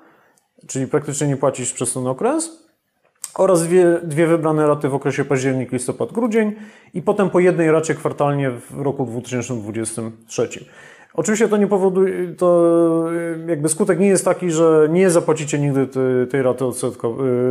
czyli 0.68 0.88
praktycznie 0.88 1.28
nie 1.28 1.38
płacić 1.38 1.72
przez 1.72 1.94
ten 1.94 2.08
okres 2.08 2.68
oraz 3.36 3.64
dwie, 3.64 4.00
dwie 4.04 4.28
wybrane 4.28 4.68
raty 4.68 4.90
w 4.90 4.96
okresie 4.96 5.26
październik, 5.26 5.72
listopad, 5.72 6.12
grudzień 6.12 6.56
i 6.94 7.02
potem 7.02 7.30
po 7.30 7.40
jednej 7.40 7.72
racie 7.72 7.96
kwartalnie 7.96 8.52
w 8.52 8.82
roku 8.82 9.06
2023. 9.06 10.50
Oczywiście 11.18 11.48
to 11.48 11.58
nie 11.58 11.68
powoduje, 11.68 12.34
to 12.38 13.06
jakby 13.48 13.70
skutek 13.70 14.00
nie 14.00 14.08
jest 14.08 14.26
taki, 14.26 14.52
że 14.52 14.88
nie 14.92 15.10
zapłacicie 15.10 15.60
nigdy 15.60 15.88
tej, 16.32 16.42
raty 16.42 16.66
odsetka, 16.66 17.08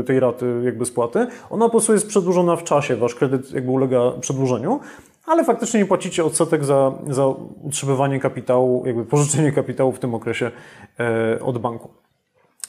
tej 0.07 0.21
raty 0.21 0.61
jakby 0.65 0.87
spłaty. 0.87 1.27
Ona 1.51 1.65
po 1.65 1.71
prostu 1.71 1.93
jest 1.93 2.09
przedłużona 2.09 2.57
w 2.57 2.65
czasie, 2.65 2.97
wasz 2.97 3.15
kredyt 3.15 3.53
jakby 3.53 3.71
ulega 3.71 4.13
przedłużeniu, 4.21 4.81
ale 5.27 5.45
faktycznie 5.45 5.81
nie 5.81 5.87
płacicie 5.87 6.25
odsetek 6.25 6.65
za, 6.65 6.93
za 7.11 7.27
utrzymywanie 7.63 8.21
kapitału, 8.21 8.87
jakby 8.87 9.05
pożyczenie 9.05 9.53
kapitału 9.53 9.93
w 9.93 9.99
tym 9.99 10.15
okresie 10.15 10.51
e, 11.01 11.41
od 11.41 11.59
banku. 11.59 11.89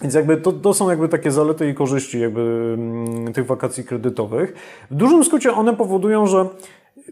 Więc 0.01 0.13
jakby 0.13 0.37
to, 0.37 0.51
to 0.51 0.73
są 0.73 0.89
jakby 0.89 1.09
takie 1.09 1.31
zalety 1.31 1.69
i 1.69 1.73
korzyści 1.73 2.19
jakby 2.19 2.75
mm, 2.77 3.33
tych 3.33 3.45
wakacji 3.45 3.83
kredytowych. 3.83 4.53
W 4.91 4.95
dużym 4.95 5.23
skrócie 5.23 5.53
one 5.53 5.75
powodują, 5.75 6.27
że 6.27 6.45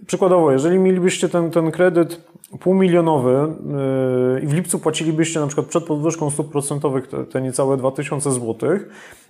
przykładowo, 0.08 0.52
jeżeli 0.52 0.80
mielibyście 0.80 1.30
ten, 1.30 1.52
ten 1.52 1.72
kredyt 1.72 2.22
półmilionowy 2.60 3.54
yy, 4.34 4.42
i 4.42 4.48
w 4.48 4.54
lipcu 4.54 4.80
płacilibyście 4.80 5.40
na 5.40 5.48
przykład 5.48 5.68
przed 5.68 5.84
podwyżką 5.84 6.30
stóp 6.30 6.52
procentowych 6.52 7.08
te, 7.08 7.26
te 7.26 7.42
niecałe 7.42 7.78
2000 7.78 8.32
zł, 8.32 8.70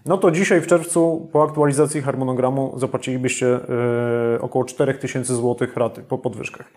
no 0.05 0.17
to 0.17 0.31
dzisiaj 0.31 0.61
w 0.61 0.67
czerwcu 0.67 1.29
po 1.31 1.43
aktualizacji 1.43 2.01
harmonogramu 2.01 2.73
zapłacilibyście 2.77 3.45
yy, 3.45 4.41
około 4.41 4.65
4000 4.65 5.35
zł 5.35 5.67
raty 5.75 6.01
po 6.01 6.17
podwyżkach. 6.17 6.71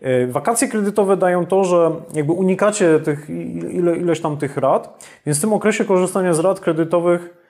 E, 0.00 0.26
wakacje 0.26 0.68
kredytowe 0.68 1.16
dają 1.16 1.46
to, 1.46 1.64
że 1.64 1.90
jakby 2.14 2.32
unikacie 2.32 3.00
tych 3.00 3.30
ile, 3.70 3.96
ileś 3.96 4.20
tam 4.20 4.36
tych 4.36 4.56
rat, 4.56 5.06
więc 5.26 5.38
w 5.38 5.40
tym 5.40 5.52
okresie 5.52 5.84
korzystania 5.84 6.34
z 6.34 6.38
rat 6.38 6.60
kredytowych 6.60 7.45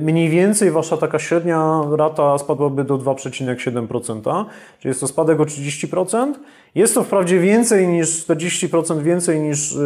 mniej 0.00 0.28
więcej 0.28 0.70
wasza 0.70 0.96
taka 0.96 1.18
średnia 1.18 1.82
rata 1.96 2.38
spadłaby 2.38 2.84
do 2.84 2.98
2,7%, 2.98 4.44
czyli 4.78 4.90
jest 4.90 5.00
to 5.00 5.06
spadek 5.06 5.40
o 5.40 5.44
30%. 5.44 6.32
Jest 6.74 6.94
to 6.94 7.04
wprawdzie 7.04 7.40
więcej 7.40 7.88
niż 7.88 8.26
40% 8.26 9.02
więcej 9.02 9.40
niż 9.40 9.76
e, 9.76 9.78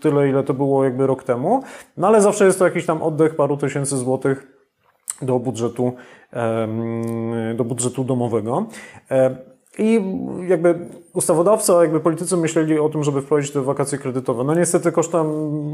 tyle, 0.00 0.28
ile 0.28 0.42
to 0.42 0.54
było 0.54 0.84
jakby 0.84 1.06
rok 1.06 1.22
temu, 1.22 1.62
no 1.96 2.06
ale 2.06 2.22
zawsze 2.22 2.44
jest 2.44 2.58
to 2.58 2.64
jakiś 2.64 2.86
tam 2.86 3.02
oddech 3.02 3.36
paru 3.36 3.56
tysięcy 3.56 3.96
złotych 3.96 4.46
do 5.22 5.38
budżetu, 5.38 5.92
do 7.54 7.64
budżetu 7.64 8.04
domowego. 8.04 8.66
I 9.78 10.00
jakby 10.48 10.78
ustawodawca, 11.12 11.82
jakby 11.82 12.00
politycy 12.00 12.36
myśleli 12.36 12.78
o 12.78 12.88
tym, 12.88 13.04
żeby 13.04 13.22
wprowadzić 13.22 13.50
te 13.50 13.60
wakacje 13.60 13.98
kredytowe. 13.98 14.44
No 14.44 14.54
niestety 14.54 14.92
kosztem 14.92 15.26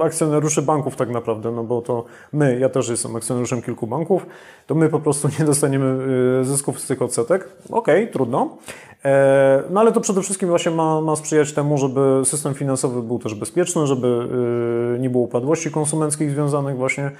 akcjonariuszy 0.03 0.63
banków 0.63 0.97
tak 0.97 1.11
naprawdę, 1.11 1.53
no 1.53 1.65
bo 1.65 1.83
to 1.83 2.05
my, 2.33 2.59
ja 2.59 2.69
też 2.69 2.89
jestem 2.89 3.17
akcjonariuszem 3.17 3.63
kilku 3.63 3.87
banków, 3.87 4.27
to 4.67 4.75
my 4.75 4.89
po 4.89 5.01
prostu 5.01 5.29
nie 5.39 5.45
dostaniemy 5.45 6.05
y, 6.41 6.45
zysków 6.45 6.81
z 6.81 6.87
tych 6.87 7.03
odsetek. 7.03 7.49
Okej, 7.71 8.03
okay, 8.03 8.13
trudno. 8.13 8.57
E, 9.05 9.63
no 9.71 9.81
ale 9.81 9.93
to 9.93 10.01
przede 10.01 10.23
wszystkim 10.23 10.49
właśnie 10.49 10.73
ma, 10.73 11.01
ma 11.01 11.17
sprzyjać 11.17 11.53
temu, 11.53 11.79
żeby 11.79 12.01
system 12.25 12.55
finansowy 12.55 13.03
był 13.03 13.19
też 13.19 13.35
bezpieczny, 13.35 13.87
żeby 13.87 14.29
y, 14.97 14.99
nie 14.99 15.11
było 15.11 15.25
upadłości 15.25 15.71
konsumenckich 15.71 16.31
związanych 16.31 16.77
właśnie 16.77 17.11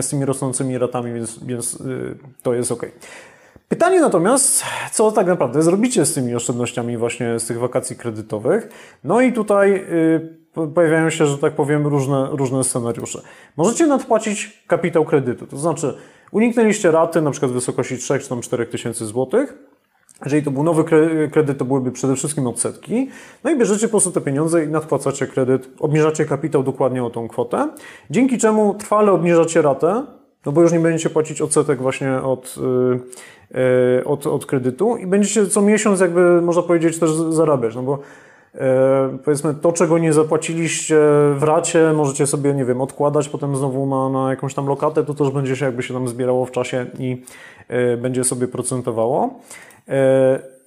z 0.00 0.08
tymi 0.08 0.24
rosnącymi 0.24 0.78
ratami, 0.78 1.12
więc, 1.12 1.44
więc 1.44 1.74
y, 1.74 2.16
to 2.42 2.54
jest 2.54 2.72
ok. 2.72 2.86
Pytanie 3.68 4.00
natomiast, 4.00 4.64
co 4.92 5.12
tak 5.12 5.26
naprawdę 5.26 5.62
zrobicie 5.62 6.06
z 6.06 6.14
tymi 6.14 6.34
oszczędnościami 6.34 6.96
właśnie 6.96 7.38
z 7.38 7.46
tych 7.46 7.58
wakacji 7.58 7.96
kredytowych? 7.96 8.68
No 9.04 9.20
i 9.20 9.32
tutaj 9.32 9.74
y, 9.74 10.68
pojawiają 10.74 11.10
się, 11.10 11.26
że 11.26 11.38
tak 11.38 11.52
powiem, 11.52 11.86
różne, 11.86 12.28
różne 12.30 12.64
scenariusze. 12.64 13.22
Możecie 13.56 13.86
nadpłacić 13.86 14.64
kapitał 14.66 15.04
kredytu, 15.04 15.46
to 15.46 15.56
znaczy 15.56 15.94
uniknęliście 16.32 16.90
raty 16.90 17.22
na 17.22 17.30
przykład 17.30 17.50
w 17.50 17.54
wysokości 17.54 17.98
3 17.98 18.18
czy 18.18 18.40
4 18.40 18.66
tysięcy 18.66 19.06
złotych, 19.06 19.54
jeżeli 20.24 20.42
to 20.42 20.50
był 20.50 20.62
nowy 20.62 20.84
kredyt, 21.32 21.58
to 21.58 21.64
byłyby 21.64 21.92
przede 21.92 22.16
wszystkim 22.16 22.46
odsetki. 22.46 23.08
No 23.44 23.50
i 23.50 23.58
bierzecie 23.58 23.86
po 23.86 23.90
prostu 23.90 24.12
te 24.12 24.20
pieniądze 24.20 24.64
i 24.64 24.68
nadpłacacie 24.68 25.26
kredyt, 25.26 25.68
obniżacie 25.78 26.24
kapitał 26.24 26.62
dokładnie 26.62 27.04
o 27.04 27.10
tą 27.10 27.28
kwotę, 27.28 27.68
dzięki 28.10 28.38
czemu 28.38 28.74
trwale 28.74 29.12
obniżacie 29.12 29.62
ratę, 29.62 30.06
no 30.46 30.52
bo 30.52 30.62
już 30.62 30.72
nie 30.72 30.80
będziecie 30.80 31.10
płacić 31.10 31.42
odsetek 31.42 31.82
właśnie 31.82 32.16
od, 32.16 32.56
yy, 33.54 34.04
od, 34.04 34.26
od 34.26 34.46
kredytu 34.46 34.96
i 34.96 35.06
będziecie 35.06 35.46
co 35.46 35.62
miesiąc 35.62 36.00
jakby, 36.00 36.42
można 36.42 36.62
powiedzieć, 36.62 36.98
też 36.98 37.10
zarabiać, 37.10 37.74
no 37.74 37.82
bo 37.82 37.98
yy, 38.54 38.60
powiedzmy 39.24 39.54
to, 39.54 39.72
czego 39.72 39.98
nie 39.98 40.12
zapłaciliście 40.12 40.96
w 41.34 41.42
racie, 41.42 41.92
możecie 41.92 42.26
sobie, 42.26 42.54
nie 42.54 42.64
wiem, 42.64 42.80
odkładać 42.80 43.28
potem 43.28 43.56
znowu 43.56 43.86
na, 43.86 44.08
na 44.08 44.30
jakąś 44.30 44.54
tam 44.54 44.66
lokatę, 44.66 45.04
to 45.04 45.14
też 45.14 45.30
będzie 45.30 45.56
się 45.56 45.64
jakby 45.64 45.82
się 45.82 45.94
tam 45.94 46.08
zbierało 46.08 46.46
w 46.46 46.50
czasie 46.50 46.86
i 46.98 47.22
yy, 47.68 47.96
będzie 47.96 48.24
sobie 48.24 48.48
procentowało. 48.48 49.40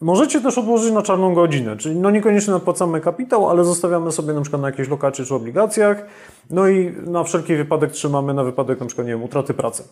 Możecie 0.02 0.42
też 0.42 0.58
odłożyć 0.58 0.94
na 0.94 1.02
czarną 1.02 1.34
godzinę, 1.34 1.78
czyli 1.78 1.96
no 1.96 2.12
niekoniecznie 2.12 2.54
nadpłacamy 2.54 3.02
kapitał, 3.02 3.50
ale 3.50 3.64
zostawiamy 3.64 4.12
sobie 4.12 4.34
na 4.34 4.42
przykład 4.42 4.62
na 4.62 4.68
jakieś 4.68 4.90
lokacie 4.90 5.26
czy 5.26 5.36
obligacjach, 5.36 6.06
no 6.50 6.68
i 6.68 6.94
na 7.06 7.24
wszelki 7.24 7.56
wypadek 7.56 7.92
trzymamy 7.92 8.34
na 8.34 8.44
wypadek 8.44 8.80
na 8.80 8.86
przykład, 8.86 9.08
nie 9.08 9.14
wiem, 9.14 9.24
utraty 9.24 9.54
pracy 9.54 9.84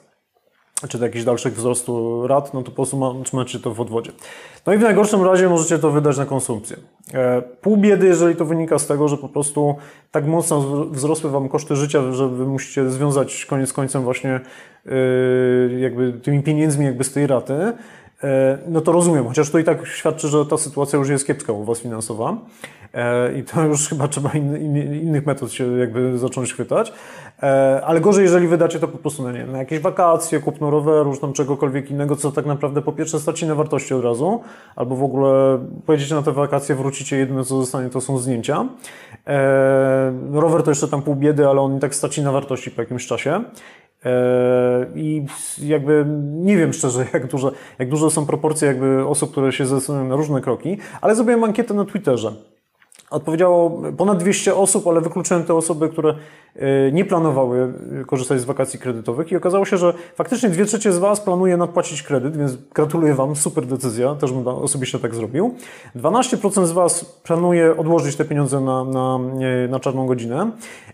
czy 0.89 0.97
do 0.97 1.05
jakichś 1.05 1.25
dalszych 1.25 1.55
wzrostu 1.55 2.27
rat, 2.27 2.53
no 2.53 2.63
to 2.63 2.71
po 2.71 2.75
prostu 2.75 3.23
trzymacie 3.23 3.59
to 3.59 3.73
w 3.73 3.81
odwodzie. 3.81 4.11
No 4.65 4.73
i 4.73 4.77
w 4.77 4.81
najgorszym 4.81 5.23
razie 5.23 5.49
możecie 5.49 5.79
to 5.79 5.91
wydać 5.91 6.17
na 6.17 6.25
konsumpcję. 6.25 6.77
E, 7.13 7.41
pół 7.41 7.77
biedy, 7.77 8.07
jeżeli 8.07 8.35
to 8.35 8.45
wynika 8.45 8.79
z 8.79 8.87
tego, 8.87 9.07
że 9.07 9.17
po 9.17 9.29
prostu 9.29 9.75
tak 10.11 10.27
mocno 10.27 10.61
wzrosły 10.91 11.29
Wam 11.29 11.49
koszty 11.49 11.75
życia, 11.75 12.11
że 12.11 12.27
Wy 12.27 12.45
musicie 12.45 12.89
związać 12.89 13.45
koniec 13.45 13.73
końcem 13.73 14.03
właśnie 14.03 14.39
e, 14.85 14.91
jakby 15.79 16.13
tymi 16.13 16.43
pieniędzmi 16.43 16.85
jakby 16.85 17.03
z 17.03 17.11
tej 17.11 17.27
raty, 17.27 17.73
no 18.67 18.81
to 18.81 18.91
rozumiem, 18.91 19.27
chociaż 19.27 19.49
to 19.49 19.59
i 19.59 19.63
tak 19.63 19.87
świadczy, 19.87 20.27
że 20.27 20.45
ta 20.45 20.57
sytuacja 20.57 20.99
już 20.99 21.09
jest 21.09 21.27
kiepska 21.27 21.53
u 21.53 21.63
Was 21.63 21.79
finansowa 21.79 22.37
e, 22.93 23.39
i 23.39 23.43
to 23.43 23.63
już 23.63 23.87
chyba 23.89 24.07
trzeba 24.07 24.31
innych 24.31 25.25
metod 25.25 25.51
się 25.51 25.77
jakby 25.77 26.17
zacząć 26.17 26.53
chwytać, 26.53 26.93
e, 27.43 27.81
ale 27.85 28.01
gorzej, 28.01 28.23
jeżeli 28.23 28.47
wydacie 28.47 28.79
to 28.79 28.87
po 28.87 28.97
prostu 28.97 29.23
na, 29.23 29.31
nie, 29.31 29.45
na 29.45 29.57
jakieś 29.57 29.79
wakacje, 29.79 30.39
kupno 30.39 30.69
roweru, 30.69 31.17
tam 31.17 31.33
czegokolwiek 31.33 31.91
innego, 31.91 32.15
co 32.15 32.31
tak 32.31 32.45
naprawdę 32.45 32.81
po 32.81 32.91
pierwsze 32.91 33.19
straci 33.19 33.45
na 33.45 33.55
wartości 33.55 33.93
od 33.93 34.03
razu, 34.03 34.41
albo 34.75 34.95
w 34.95 35.03
ogóle 35.03 35.59
pojedziecie 35.85 36.15
na 36.15 36.21
te 36.21 36.31
wakacje, 36.31 36.75
wrócicie, 36.75 37.17
jedyne 37.17 37.43
co 37.43 37.59
zostanie 37.59 37.89
to 37.89 38.01
są 38.01 38.17
zdjęcia. 38.17 38.65
Rower 40.33 40.63
to 40.63 40.71
jeszcze 40.71 40.87
tam 40.87 41.01
pół 41.01 41.15
biedy, 41.15 41.47
ale 41.47 41.61
on 41.61 41.77
i 41.77 41.79
tak 41.79 41.95
straci 41.95 42.21
na 42.21 42.31
wartości 42.31 42.71
po 42.71 42.81
jakimś 42.81 43.07
czasie. 43.07 43.43
E, 44.05 44.85
I 44.95 45.25
jakby 45.63 46.05
nie 46.31 46.57
wiem 46.57 46.73
szczerze, 46.73 47.05
jak 47.13 47.27
duże, 47.27 47.51
jak 47.79 47.89
duże 47.89 48.11
są 48.11 48.25
proporcje 48.25 48.67
jakby 48.67 49.07
osób, 49.07 49.31
które 49.31 49.51
się 49.51 49.65
zdecydują 49.65 50.07
na 50.07 50.15
różne 50.15 50.41
kroki, 50.41 50.77
ale 51.01 51.15
zrobiłem 51.15 51.43
ankietę 51.43 51.73
na 51.73 51.85
Twitterze. 51.85 52.31
Odpowiedziało 53.09 53.81
ponad 53.97 54.17
200 54.17 54.55
osób, 54.55 54.87
ale 54.87 55.01
wykluczyłem 55.01 55.43
te 55.43 55.53
osoby, 55.53 55.89
które 55.89 56.15
e, 56.55 56.91
nie 56.91 57.05
planowały 57.05 57.73
korzystać 58.07 58.41
z 58.41 58.45
wakacji 58.45 58.79
kredytowych 58.79 59.31
i 59.31 59.35
okazało 59.35 59.65
się, 59.65 59.77
że 59.77 59.93
faktycznie 60.15 60.49
dwie 60.49 60.65
trzecie 60.65 60.91
z 60.91 60.97
Was 60.97 61.21
planuje 61.21 61.57
nadpłacić 61.57 62.03
kredyt, 62.03 62.37
więc 62.37 62.57
gratuluję 62.73 63.13
Wam, 63.13 63.35
super 63.35 63.65
decyzja, 63.65 64.15
też 64.15 64.31
bym 64.31 64.47
osobiście 64.47 64.99
tak 64.99 65.15
zrobił. 65.15 65.55
12% 65.95 66.65
z 66.65 66.71
Was 66.71 67.05
planuje 67.05 67.77
odłożyć 67.77 68.15
te 68.15 68.25
pieniądze 68.25 68.59
na, 68.59 68.83
na, 68.83 69.19
e, 69.65 69.67
na 69.67 69.79
czarną 69.79 70.07
godzinę, 70.07 70.51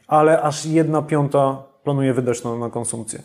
ale 0.08 0.42
aż 0.42 0.66
jedna 0.66 1.02
piąta 1.02 1.71
planuje 1.84 2.14
wydać 2.14 2.44
na, 2.44 2.56
na 2.56 2.70
konsumpcję. 2.70 3.22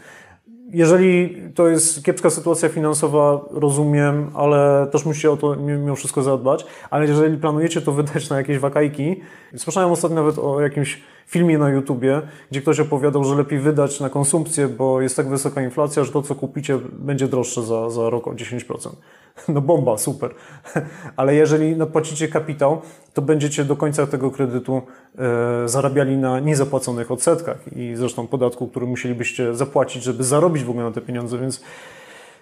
Jeżeli 0.71 1.43
to 1.55 1.69
jest 1.69 2.05
kiepska 2.05 2.31
sytuacja 2.31 2.69
finansowa, 2.69 3.41
rozumiem, 3.51 4.31
ale 4.35 4.87
też 4.93 5.05
musicie 5.05 5.31
o 5.31 5.37
to 5.37 5.57
mimo 5.57 5.97
wszystko 5.97 6.23
zadbać. 6.23 6.67
Ale 6.91 7.07
jeżeli 7.07 7.39
planujecie 7.39 7.81
to 7.81 7.93
wydać 7.93 8.31
na 8.31 8.37
jakieś 8.37 8.59
wakajki, 8.59 9.21
słyszałem 9.57 9.91
ostatnio 9.91 10.15
nawet 10.17 10.39
o 10.39 10.61
jakimś 10.61 11.03
filmie 11.27 11.59
na 11.59 11.70
YouTubie, 11.70 12.22
gdzie 12.51 12.61
ktoś 12.61 12.81
opowiadał, 12.81 13.24
że 13.24 13.35
lepiej 13.35 13.59
wydać 13.59 14.01
na 14.01 14.11
konsumpcję, 14.11 14.68
bo 14.68 15.01
jest 15.01 15.16
tak 15.16 15.29
wysoka 15.29 15.62
inflacja, 15.62 16.05
że 16.05 16.12
to, 16.12 16.22
co 16.22 16.35
kupicie, 16.35 16.79
będzie 16.93 17.29
droższe 17.29 17.62
za, 17.62 17.91
za 17.91 18.11
rok 18.11 18.27
o 18.27 18.31
10%. 18.31 18.91
No 19.49 19.61
bomba, 19.61 19.99
super. 19.99 20.35
Ale 21.16 21.35
jeżeli 21.35 21.77
napłacicie 21.77 22.29
kapitał, 22.29 22.81
to 23.14 23.22
będziecie 23.22 23.64
do 23.64 23.77
końca 23.77 24.07
tego 24.07 24.31
kredytu 24.31 24.83
e, 25.18 25.68
zarabiali 25.68 26.16
na 26.16 26.41
niezapłaconych 26.41 27.11
odsetkach 27.11 27.77
i 27.77 27.93
zresztą 27.97 28.27
podatku, 28.27 28.68
który 28.68 28.87
musielibyście 28.87 29.55
zapłacić, 29.55 30.03
żeby 30.03 30.24
zarobić 30.24 30.64
w 30.64 30.70
ogóle 30.70 30.85
na 30.85 30.93
te 30.93 31.01
pieniądze, 31.01 31.39
więc 31.39 31.62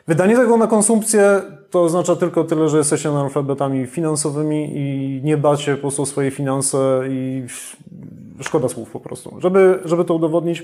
Wydanie 0.08 0.36
tego 0.36 0.56
na 0.56 0.66
konsumpcję 0.66 1.42
to 1.70 1.82
oznacza 1.82 2.16
tylko 2.16 2.44
tyle, 2.44 2.68
że 2.68 2.78
jesteście 2.78 3.08
analfabetami 3.08 3.86
finansowymi 3.86 4.70
i 4.74 5.20
nie 5.24 5.36
bacie 5.36 5.74
po 5.74 5.80
prostu 5.80 6.02
o 6.02 6.06
swoje 6.06 6.30
finanse 6.30 7.02
i 7.10 7.44
szkoda 8.40 8.68
słów 8.68 8.90
po 8.90 9.00
prostu. 9.00 9.36
Żeby, 9.40 9.78
żeby 9.84 10.04
to 10.04 10.14
udowodnić, 10.14 10.62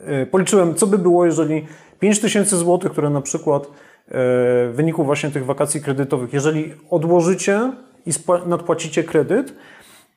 e, 0.00 0.26
policzyłem, 0.26 0.74
co 0.74 0.86
by 0.86 0.98
było, 0.98 1.26
jeżeli 1.26 1.66
5000 2.00 2.56
zł, 2.56 2.90
które 2.90 3.10
na 3.10 3.20
przykład 3.20 3.70
w 4.08 4.72
wyniku 4.74 5.04
właśnie 5.04 5.30
tych 5.30 5.44
wakacji 5.44 5.80
kredytowych, 5.80 6.32
jeżeli 6.32 6.74
odłożycie 6.90 7.72
i 8.06 8.10
nadpłacicie 8.46 9.04
kredyt, 9.04 9.54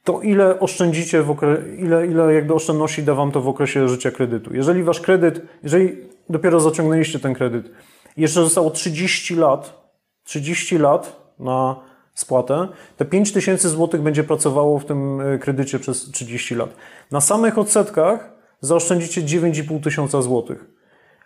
to 0.03 0.21
ile 0.21 0.59
oszczędzicie, 0.59 1.23
w 1.23 1.29
okre... 1.31 1.57
ile, 1.77 2.07
ile 2.07 2.33
jakby 2.33 2.53
oszczędności 2.53 3.03
da 3.03 3.13
Wam 3.13 3.31
to 3.31 3.41
w 3.41 3.47
okresie 3.47 3.89
życia 3.89 4.11
kredytu. 4.11 4.55
Jeżeli 4.55 4.83
Wasz 4.83 5.01
kredyt, 5.01 5.41
jeżeli 5.63 5.97
dopiero 6.29 6.59
zaciągnęliście 6.59 7.19
ten 7.19 7.33
kredyt, 7.33 7.71
jeszcze 8.17 8.43
zostało 8.43 8.71
30 8.71 9.35
lat, 9.35 9.91
30 10.23 10.77
lat 10.77 11.33
na 11.39 11.75
spłatę, 12.13 12.67
te 12.97 13.05
5 13.05 13.33
tysięcy 13.33 13.69
złotych 13.69 14.01
będzie 14.01 14.23
pracowało 14.23 14.79
w 14.79 14.85
tym 14.85 15.21
e, 15.21 15.37
kredycie 15.37 15.79
przez 15.79 16.11
30 16.11 16.55
lat. 16.55 16.69
Na 17.11 17.21
samych 17.21 17.57
odsetkach 17.57 18.29
zaoszczędzicie 18.61 19.21
9,5 19.21 19.83
tysiąca 19.83 20.21
złotych. 20.21 20.65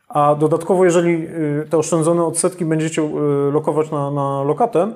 A 0.09 0.35
dodatkowo, 0.35 0.85
jeżeli 0.85 1.25
e, 1.25 1.29
te 1.69 1.77
oszczędzone 1.77 2.23
odsetki 2.23 2.65
będziecie 2.65 3.01
e, 3.01 3.07
lokować 3.51 3.91
na, 3.91 4.11
na 4.11 4.43
lokatę, 4.43 4.93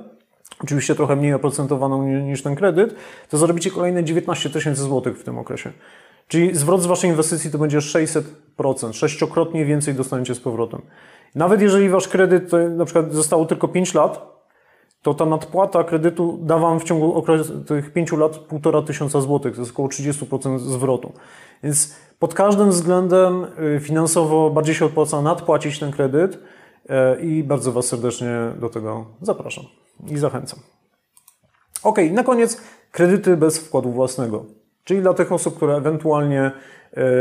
oczywiście 0.64 0.96
trochę 0.96 1.16
mniej 1.16 1.34
oprocentowaną 1.34 2.08
niż 2.08 2.44
ten 2.44 2.56
kredyt, 2.56 2.96
to 3.30 3.38
zarobicie 3.38 3.72
kolejne 3.72 4.04
19 4.04 4.50
tysięcy 4.50 4.82
złotych 4.82 5.20
w 5.20 5.24
tym 5.24 5.38
okresie. 5.38 5.72
Czyli 6.28 6.56
zwrot 6.56 6.82
z 6.82 6.86
Waszej 6.86 7.10
inwestycji 7.10 7.52
to 7.52 7.58
będzie 7.58 7.80
600%, 7.80 8.24
sześciokrotnie 8.94 9.66
więcej 9.66 9.94
dostaniecie 9.94 10.36
z 10.36 10.40
powrotem. 10.40 10.82
Nawet 11.36 11.62
jeżeli 11.62 11.90
Wasz 11.90 12.08
kredyt 12.08 12.52
na 12.70 12.86
przykład 12.86 13.14
zostało 13.14 13.46
tylko 13.46 13.68
5 13.68 13.94
lat, 13.94 14.37
to 15.08 15.14
ta 15.14 15.26
nadpłata 15.26 15.84
kredytu 15.84 16.40
da 16.42 16.58
Wam 16.58 16.80
w 16.80 16.84
ciągu 16.84 17.14
okresu 17.14 17.60
tych 17.64 17.94
5 17.94 18.12
lat 18.12 18.32
1,5 18.32 18.84
tysiąca 18.84 19.22
złotych, 19.22 19.56
to 19.56 19.62
jest 19.62 19.72
około 19.72 19.88
30% 19.88 20.60
zwrotu. 20.60 21.14
Więc 21.64 21.96
pod 22.20 22.34
każdym 22.34 22.70
względem 22.70 23.46
y, 23.76 23.80
finansowo 23.80 24.50
bardziej 24.50 24.76
się 24.76 24.86
opłaca 24.86 25.22
nadpłacić 25.22 25.80
ten 25.80 25.92
kredyt 25.92 26.36
y, 26.36 27.22
i 27.22 27.44
bardzo 27.44 27.72
Was 27.72 27.86
serdecznie 27.86 28.52
do 28.60 28.70
tego 28.70 29.06
zapraszam 29.22 29.66
i 30.08 30.18
zachęcam. 30.18 30.60
Ok, 31.84 31.98
na 32.12 32.24
koniec 32.24 32.62
kredyty 32.92 33.38
bez 33.38 33.60
wkładu 33.60 33.92
własnego, 33.92 34.46
czyli 34.84 35.02
dla 35.02 35.14
tych 35.14 35.32
osób, 35.32 35.56
które 35.56 35.76
ewentualnie 35.76 36.52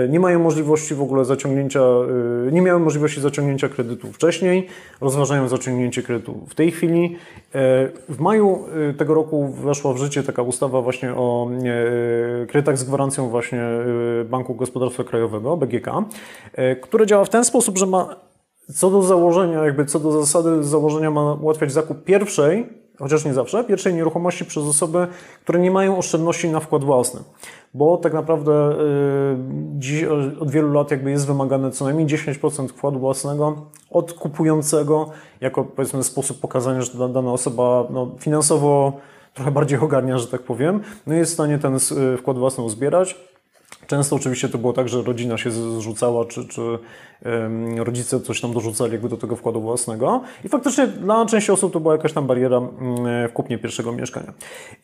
nie 0.08 0.20
mają 0.20 0.38
możliwości 0.38 0.94
w 0.94 1.02
ogóle 1.02 1.24
zaciągnięcia, 1.24 1.80
e, 1.80 2.52
nie 2.52 2.62
miały 2.62 2.80
możliwości 2.80 3.20
zaciągnięcia 3.20 3.68
kredytu 3.68 4.12
wcześniej, 4.12 4.66
rozważają 5.00 5.48
zaciągnięcie 5.48 6.02
kredytu 6.02 6.46
w 6.48 6.54
tej 6.54 6.70
chwili. 6.70 7.16
E, 7.54 7.88
w 8.08 8.20
maju 8.20 8.64
tego 8.98 9.14
roku 9.14 9.48
weszła 9.48 9.92
w 9.92 9.96
życie 9.96 10.22
taka 10.22 10.42
ustawa 10.42 10.82
właśnie 10.82 11.14
o 11.14 11.50
kredytach 12.48 12.78
z 12.78 12.84
gwarancją 12.84 13.28
właśnie 13.28 13.62
Banku 14.24 14.54
Gospodarstwa 14.54 15.04
Krajowego, 15.04 15.56
BGK, 15.56 16.04
które 16.82 17.06
działa 17.06 17.24
w 17.24 17.30
ten 17.30 17.44
sposób, 17.44 17.78
że 17.78 17.86
ma 17.86 18.16
co 18.74 18.90
do 18.90 19.02
założenia, 19.02 19.64
jakby 19.64 19.84
co 19.84 20.00
do 20.00 20.12
zasady 20.12 20.64
założenia 20.64 21.10
ma 21.10 21.34
ułatwiać 21.34 21.72
zakup 21.72 22.04
pierwszej, 22.04 22.66
chociaż 22.98 23.24
nie 23.24 23.34
zawsze, 23.34 23.64
pierwszej 23.64 23.94
nieruchomości 23.94 24.44
przez 24.44 24.64
osoby, 24.64 25.06
które 25.42 25.58
nie 25.58 25.70
mają 25.70 25.98
oszczędności 25.98 26.48
na 26.48 26.60
wkład 26.60 26.84
własny. 26.84 27.20
Bo 27.76 27.96
tak 27.96 28.12
naprawdę 28.12 28.52
yy, 28.52 29.36
dziś 29.78 30.04
od 30.40 30.50
wielu 30.50 30.72
lat 30.72 30.90
jakby 30.90 31.10
jest 31.10 31.26
wymagane 31.26 31.70
co 31.70 31.84
najmniej 31.84 32.06
10% 32.06 32.68
wkładu 32.68 32.98
własnego 32.98 33.56
od 33.90 34.12
kupującego, 34.12 35.10
jako 35.40 35.64
powiedzmy 35.64 36.04
sposób 36.04 36.40
pokazania, 36.40 36.82
że 36.82 37.08
dana 37.08 37.32
osoba 37.32 37.86
no, 37.90 38.10
finansowo 38.18 38.92
trochę 39.34 39.50
bardziej 39.50 39.78
ogarnia, 39.78 40.18
że 40.18 40.26
tak 40.26 40.42
powiem, 40.42 40.80
no 41.06 41.14
jest 41.14 41.30
w 41.30 41.34
stanie 41.34 41.58
ten 41.58 41.76
y, 41.76 42.16
wkład 42.16 42.38
własny 42.38 42.64
uzbierać. 42.64 43.16
Często 43.86 44.16
oczywiście 44.16 44.48
to 44.48 44.58
było 44.58 44.72
tak, 44.72 44.88
że 44.88 45.02
rodzina 45.02 45.38
się 45.38 45.50
zrzucała, 45.50 46.24
czy, 46.24 46.48
czy 46.48 46.78
rodzice 47.76 48.20
coś 48.20 48.40
tam 48.40 48.52
dorzucali 48.52 48.92
jakby 48.92 49.08
do 49.08 49.16
tego 49.16 49.36
wkładu 49.36 49.60
własnego 49.60 50.20
i 50.44 50.48
faktycznie 50.48 50.86
dla 50.86 51.26
części 51.26 51.52
osób 51.52 51.72
to 51.72 51.80
była 51.80 51.94
jakaś 51.94 52.12
tam 52.12 52.26
bariera 52.26 52.60
w 53.28 53.32
kupnie 53.32 53.58
pierwszego 53.58 53.92
mieszkania. 53.92 54.32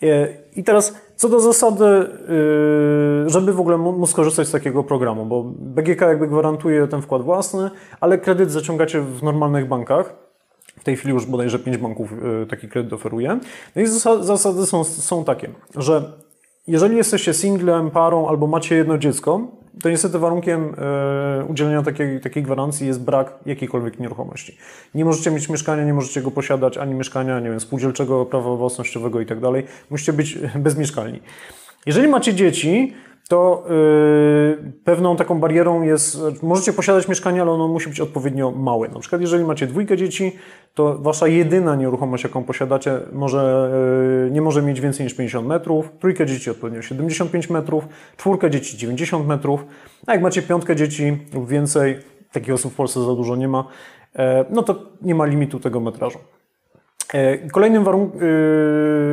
E, 0.03 0.29
I 0.57 0.65
teraz 0.65 0.95
co 1.17 1.29
do 1.29 1.41
zasady, 1.41 1.85
y, 1.85 3.31
żeby 3.31 3.53
w 3.53 3.61
ogóle 3.61 3.79
móc 3.79 4.11
skorzystać 4.11 4.49
z 4.49 4.51
takiego 4.51 4.85
programu, 4.85 5.27
bo 5.27 5.43
BGK 5.59 6.01
jakby 6.01 6.29
gwarantuje 6.29 6.89
ten 6.89 7.03
wkład 7.03 7.23
własny, 7.23 7.71
ale 8.01 8.19
kredyt 8.19 8.51
zaciągacie 8.51 9.01
w 9.01 9.23
normalnych 9.23 9.69
bankach, 9.69 10.15
w 10.81 10.85
tej 10.85 10.97
chwili 10.97 11.15
już 11.15 11.27
bodajże 11.27 11.59
5 11.59 11.77
banków 11.77 12.13
y, 12.13 12.47
taki 12.47 12.69
kredyt 12.69 12.93
oferuje. 12.93 13.39
No 13.77 13.83
i 13.83 13.87
zasady 14.23 14.67
są, 14.67 14.85
są 14.85 15.25
takie, 15.25 15.49
że 15.77 16.13
jeżeli 16.67 16.97
jesteście 16.97 17.35
singlem, 17.35 17.91
parą 17.91 18.29
albo 18.29 18.47
macie 18.47 18.75
jedno 18.77 18.99
dziecko, 18.99 19.41
to 19.83 19.91
niestety 19.91 20.19
warunkiem 20.19 20.75
e, 20.79 21.45
udzielenia 21.45 21.83
takiej, 21.83 22.21
takiej 22.21 22.43
gwarancji 22.43 22.87
jest 22.87 23.01
brak 23.01 23.39
jakiejkolwiek 23.47 23.99
nieruchomości. 23.99 24.59
Nie 24.95 25.05
możecie 25.05 25.31
mieć 25.31 25.49
mieszkania, 25.49 25.85
nie 25.85 25.95
możecie 25.95 26.23
go 26.23 26.31
posiadać, 26.31 26.79
ani 26.79 26.95
mieszkania, 26.95 27.41
nie 27.41 27.51
wiem, 27.51 27.61
spółdzielczego, 27.61 28.27
prawa 28.27 28.57
własnościowego 28.57 29.21
i 29.21 29.27
tak 29.27 29.41
dalej. 29.41 29.65
Musicie 29.91 30.13
być 30.13 30.39
bezmieszkalni. 30.67 31.21
Jeżeli 31.87 32.09
macie 32.09 32.35
dzieci, 32.35 32.95
to 33.33 33.65
yy, 33.69 34.73
pewną 34.85 35.17
taką 35.17 35.41
barierą 35.41 35.83
jest, 35.83 36.19
możecie 36.43 36.73
posiadać 36.73 37.09
mieszkanie, 37.09 37.43
ale 37.43 37.51
ono 37.51 37.69
musi 37.69 37.89
być 37.89 38.01
odpowiednio 38.01 38.51
małe. 38.51 38.89
Na 38.89 39.01
przykład 39.01 39.21
jeżeli 39.21 39.45
macie 39.45 39.67
dwójkę 39.67 39.97
dzieci, 39.97 40.37
to 40.75 40.99
wasza 40.99 41.29
jedyna 41.29 41.77
nieruchomość, 41.77 42.25
jaką 42.25 42.45
posiadacie, 42.45 43.01
może, 43.13 43.71
yy, 44.25 44.31
nie 44.31 44.41
może 44.43 44.63
mieć 44.63 44.81
więcej 44.81 45.05
niż 45.05 45.15
50 45.15 45.47
metrów, 45.47 45.91
trójkę 46.01 46.27
dzieci 46.27 46.51
odpowiednio 46.51 46.83
75 46.83 47.51
metrów, 47.51 47.89
czwórkę 48.17 48.51
dzieci 48.51 48.77
90 48.77 49.27
metrów, 49.27 49.65
a 50.07 50.13
jak 50.13 50.23
macie 50.23 50.43
piątkę 50.43 50.77
dzieci 50.77 51.19
lub 51.35 51.49
więcej, 51.49 51.97
takich 52.33 52.55
osób 52.55 52.73
w 52.73 52.77
Polsce 52.77 53.05
za 53.05 53.15
dużo 53.15 53.37
nie 53.37 53.49
ma, 53.49 53.65
yy, 54.15 54.23
no 54.51 54.63
to 54.63 54.83
nie 55.03 55.15
ma 55.15 55.25
limitu 55.25 55.61
tego 55.61 55.81
metrażu. 55.81 56.19
E, 57.15 57.39
kolejnym 57.39 57.85
warunkiem, 57.85 58.21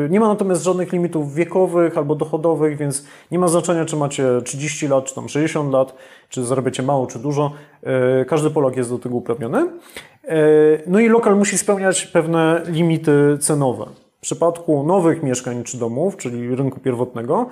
nie 0.10 0.20
ma 0.20 0.28
natomiast 0.28 0.64
żadnych 0.64 0.94
limitów 0.94 1.34
wiekowych 1.34 1.98
albo 1.98 2.16
dochodowych, 2.16 2.78
więc 2.78 3.06
nie 3.32 3.40
ma 3.40 3.48
znaczenia, 3.48 3.86
czy 3.86 3.96
macie 3.96 4.42
30 4.46 4.88
lat, 4.88 5.06
czy 5.06 5.16
tam 5.16 5.30
60 5.30 5.74
lat, 5.74 5.96
czy 6.30 6.46
zarabiacie 6.46 6.84
mało, 6.84 7.08
czy 7.08 7.20
dużo. 7.20 7.52
E, 7.84 8.26
każdy 8.26 8.50
Polak 8.50 8.78
jest 8.78 8.90
do 8.90 9.00
tego 9.00 9.16
uprawniony. 9.16 9.72
E, 10.24 10.38
no 10.88 11.00
i 11.00 11.10
lokal 11.10 11.38
musi 11.38 11.58
spełniać 11.58 12.06
pewne 12.06 12.62
limity 12.68 13.38
cenowe. 13.40 13.86
W 14.20 14.22
przypadku 14.22 14.84
nowych 14.84 15.24
mieszkań 15.24 15.64
czy 15.64 15.78
domów, 15.78 16.18
czyli 16.18 16.56
rynku 16.56 16.80
pierwotnego, 16.80 17.50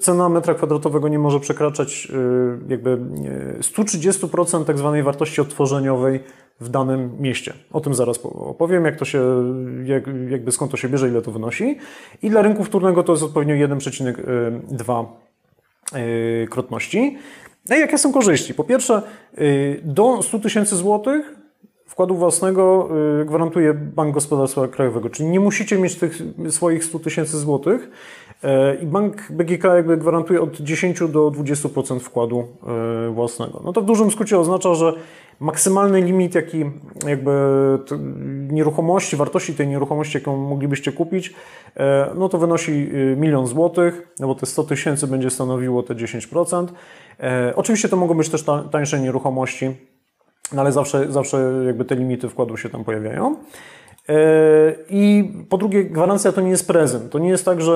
cena 0.00 0.28
metra 0.28 0.54
kwadratowego 0.54 1.08
nie 1.08 1.18
może 1.18 1.40
przekraczać 1.40 2.08
jakby 2.68 2.98
130% 3.60 4.64
tak 4.64 4.78
zwanej 4.78 5.02
wartości 5.02 5.40
odtworzeniowej 5.40 6.20
w 6.60 6.68
danym 6.68 7.10
mieście. 7.20 7.54
O 7.72 7.80
tym 7.80 7.94
zaraz 7.94 8.18
opowiem, 8.26 8.84
jak 8.84 8.96
to 8.96 9.04
się, 9.04 9.22
jak, 9.84 10.04
jakby 10.30 10.52
skąd 10.52 10.70
to 10.70 10.76
się 10.76 10.88
bierze, 10.88 11.08
ile 11.08 11.22
to 11.22 11.30
wynosi. 11.30 11.78
I 12.22 12.30
dla 12.30 12.42
rynku 12.42 12.64
wtórnego 12.64 13.02
to 13.02 13.12
jest 13.12 13.24
odpowiednio 13.24 13.68
1,2 13.68 15.04
y, 15.96 16.48
krotności. 16.50 17.18
No 17.68 17.76
i 17.76 17.80
jakie 17.80 17.98
są 17.98 18.12
korzyści? 18.12 18.54
Po 18.54 18.64
pierwsze, 18.64 19.02
do 19.82 20.22
100 20.22 20.38
tysięcy 20.38 20.76
złotych 20.76 21.43
wkładu 21.94 22.14
własnego 22.14 22.88
y, 23.20 23.24
gwarantuje 23.24 23.74
Bank 23.74 24.14
Gospodarstwa 24.14 24.68
Krajowego, 24.68 25.10
czyli 25.10 25.28
nie 25.28 25.40
musicie 25.40 25.78
mieć 25.78 25.96
tych 25.96 26.18
swoich 26.50 26.84
100 26.84 26.98
tysięcy 26.98 27.38
złotych 27.38 27.90
i 28.82 28.86
bank 28.86 29.16
BGK 29.30 29.64
jakby 29.64 29.96
gwarantuje 29.96 30.40
od 30.42 30.60
10 30.60 30.98
do 30.98 31.30
20% 31.30 32.00
wkładu 32.00 32.44
własnego. 33.10 33.60
No 33.64 33.72
to 33.72 33.80
w 33.80 33.84
dużym 33.84 34.10
skrócie 34.10 34.38
oznacza, 34.38 34.74
że 34.74 34.92
maksymalny 35.40 36.00
limit, 36.00 36.34
jaki 36.34 36.64
jakby 37.06 37.32
nieruchomości, 38.50 39.16
wartości 39.16 39.54
tej 39.54 39.68
nieruchomości, 39.68 40.18
jaką 40.18 40.36
moglibyście 40.36 40.92
kupić, 40.92 41.34
e, 41.76 42.10
no 42.14 42.28
to 42.28 42.38
wynosi 42.38 42.72
y, 42.72 43.16
milion 43.16 43.46
złotych, 43.46 44.08
no 44.20 44.26
bo 44.26 44.34
te 44.34 44.46
100 44.46 44.64
tysięcy 44.64 45.06
będzie 45.06 45.30
stanowiło 45.30 45.82
te 45.82 45.94
10%. 45.94 46.66
E, 47.20 47.52
oczywiście 47.56 47.88
to 47.88 47.96
mogą 47.96 48.14
być 48.14 48.28
też 48.28 48.44
tańsze 48.70 49.00
nieruchomości, 49.00 49.70
no 50.54 50.60
ale 50.60 50.72
zawsze, 50.72 51.12
zawsze 51.12 51.62
jakby 51.66 51.84
te 51.84 51.96
limity 51.96 52.28
wkładu 52.28 52.56
się 52.56 52.68
tam 52.68 52.84
pojawiają. 52.84 53.36
E, 54.08 54.74
I 54.90 55.32
po 55.48 55.58
drugie, 55.58 55.84
gwarancja 55.84 56.32
to 56.32 56.40
nie 56.40 56.50
jest 56.50 56.66
prezent. 56.66 57.10
To 57.10 57.18
nie 57.18 57.28
jest 57.28 57.44
tak, 57.44 57.60
że 57.60 57.72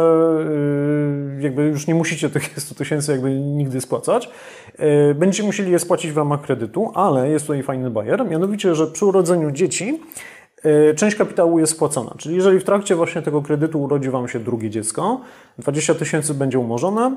e, 1.38 1.42
jakby 1.42 1.62
już 1.62 1.86
nie 1.86 1.94
musicie 1.94 2.30
tych 2.30 2.50
100 2.60 2.74
tysięcy 2.74 3.12
jakby 3.12 3.30
nigdy 3.30 3.80
spłacać. 3.80 4.30
E, 4.78 5.14
będziecie 5.14 5.42
musieli 5.42 5.72
je 5.72 5.78
spłacić 5.78 6.12
w 6.12 6.16
ramach 6.16 6.40
kredytu, 6.40 6.92
ale 6.94 7.30
jest 7.30 7.46
tutaj 7.46 7.62
fajny 7.62 7.90
bajer, 7.90 8.26
mianowicie, 8.26 8.74
że 8.74 8.86
przy 8.86 9.06
urodzeniu 9.06 9.50
dzieci 9.50 10.00
część 10.96 11.16
kapitału 11.16 11.58
jest 11.58 11.72
spłacona. 11.72 12.14
Czyli 12.18 12.34
jeżeli 12.34 12.60
w 12.60 12.64
trakcie 12.64 12.94
właśnie 12.94 13.22
tego 13.22 13.42
kredytu 13.42 13.82
urodzi 13.82 14.10
Wam 14.10 14.28
się 14.28 14.40
drugie 14.40 14.70
dziecko, 14.70 15.20
20 15.58 15.94
tysięcy 15.94 16.34
będzie 16.34 16.58
umorzone, 16.58 17.16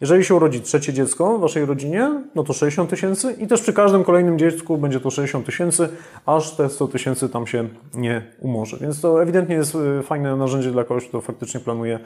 jeżeli 0.00 0.24
się 0.24 0.34
urodzi 0.34 0.60
trzecie 0.60 0.92
dziecko 0.92 1.38
w 1.38 1.40
Waszej 1.40 1.64
rodzinie, 1.64 2.10
no 2.34 2.44
to 2.44 2.52
60 2.52 2.90
tysięcy 2.90 3.32
i 3.32 3.46
też 3.46 3.62
przy 3.62 3.72
każdym 3.72 4.04
kolejnym 4.04 4.38
dziecku 4.38 4.78
będzie 4.78 5.00
to 5.00 5.10
60 5.10 5.46
tysięcy, 5.46 5.88
aż 6.26 6.56
te 6.56 6.68
100 6.68 6.88
tysięcy 6.88 7.28
tam 7.28 7.46
się 7.46 7.68
nie 7.94 8.22
umorzy. 8.38 8.78
Więc 8.80 9.00
to 9.00 9.22
ewidentnie 9.22 9.54
jest 9.54 9.74
e, 9.74 10.02
fajne 10.02 10.36
narzędzie 10.36 10.70
dla 10.70 10.84
kogoś, 10.84 11.08
kto 11.08 11.20
faktycznie 11.20 11.60
planuje 11.60 11.98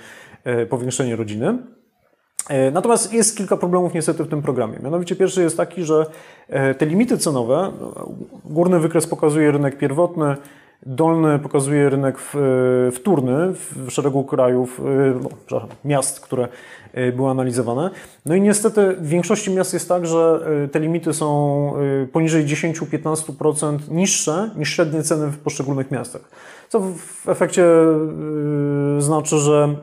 e, 0.45 0.67
powiększenie 0.67 1.17
rodziny. 1.17 1.59
E, 2.49 2.71
natomiast 2.71 3.13
jest 3.13 3.37
kilka 3.37 3.57
problemów 3.57 3.95
niestety 3.95 4.25
w 4.25 4.29
tym 4.29 4.43
programie. 4.43 4.79
Mianowicie 4.83 5.17
pierwszy 5.17 5.43
jest 5.43 5.57
taki, 5.57 5.85
że 5.85 6.07
e, 6.49 6.75
te 6.75 6.87
limity 6.87 7.19
cenowe, 7.19 7.73
górny 8.45 8.81
wykres 8.81 9.07
pokazuje 9.07 9.53
rynek 9.53 9.79
pierwotny, 9.79 10.37
dolny 10.87 11.39
pokazuje 11.39 11.91
rynek 11.91 12.19
wtórny 12.93 13.53
w 13.53 13.91
szeregu 13.91 14.25
krajów, 14.25 14.81
no, 15.51 15.69
miast, 15.85 16.21
które 16.21 16.49
były 17.17 17.31
analizowane. 17.31 17.91
No 18.27 18.35
i 18.35 18.41
niestety 18.41 18.97
w 19.01 19.09
większości 19.09 19.51
miast 19.51 19.75
jest 19.75 19.89
tak, 19.89 20.07
że 20.07 20.41
te 20.73 20.81
limity 20.81 21.13
są 21.13 21.73
poniżej 22.13 22.47
10-15% 22.47 23.79
niższe 23.91 24.51
niż 24.57 24.71
średnie 24.77 25.03
ceny 25.03 25.27
w 25.27 25.39
poszczególnych 25.39 25.91
miastach. 25.91 26.23
Co 26.69 26.81
w 26.81 27.29
efekcie 27.29 27.65
znaczy, 28.99 29.39
że 29.39 29.75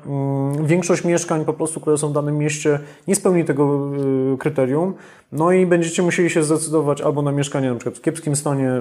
yy, 0.57 0.67
większość 0.67 1.03
mieszkań 1.03 1.45
po 1.45 1.53
prostu, 1.53 1.79
które 1.79 1.97
są 1.97 2.09
w 2.09 2.13
danym 2.13 2.37
mieście, 2.37 2.79
nie 3.07 3.15
spełni 3.15 3.45
tego 3.45 3.91
kryterium. 4.39 4.93
No 5.31 5.51
i 5.51 5.65
będziecie 5.65 6.03
musieli 6.03 6.29
się 6.29 6.43
zdecydować 6.43 7.01
albo 7.01 7.21
na 7.21 7.31
mieszkanie 7.31 7.69
na 7.69 7.75
przykład 7.75 7.97
w 7.97 8.01
kiepskim 8.01 8.35
stanie 8.35 8.71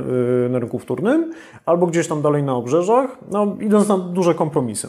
na 0.50 0.58
rynku 0.58 0.78
wtórnym, 0.78 1.32
albo 1.66 1.86
gdzieś 1.86 2.08
tam 2.08 2.22
dalej 2.22 2.42
na 2.42 2.54
obrzeżach, 2.54 3.18
no, 3.30 3.56
idąc 3.60 3.88
na 3.88 3.98
duże 3.98 4.34
kompromisy. 4.34 4.88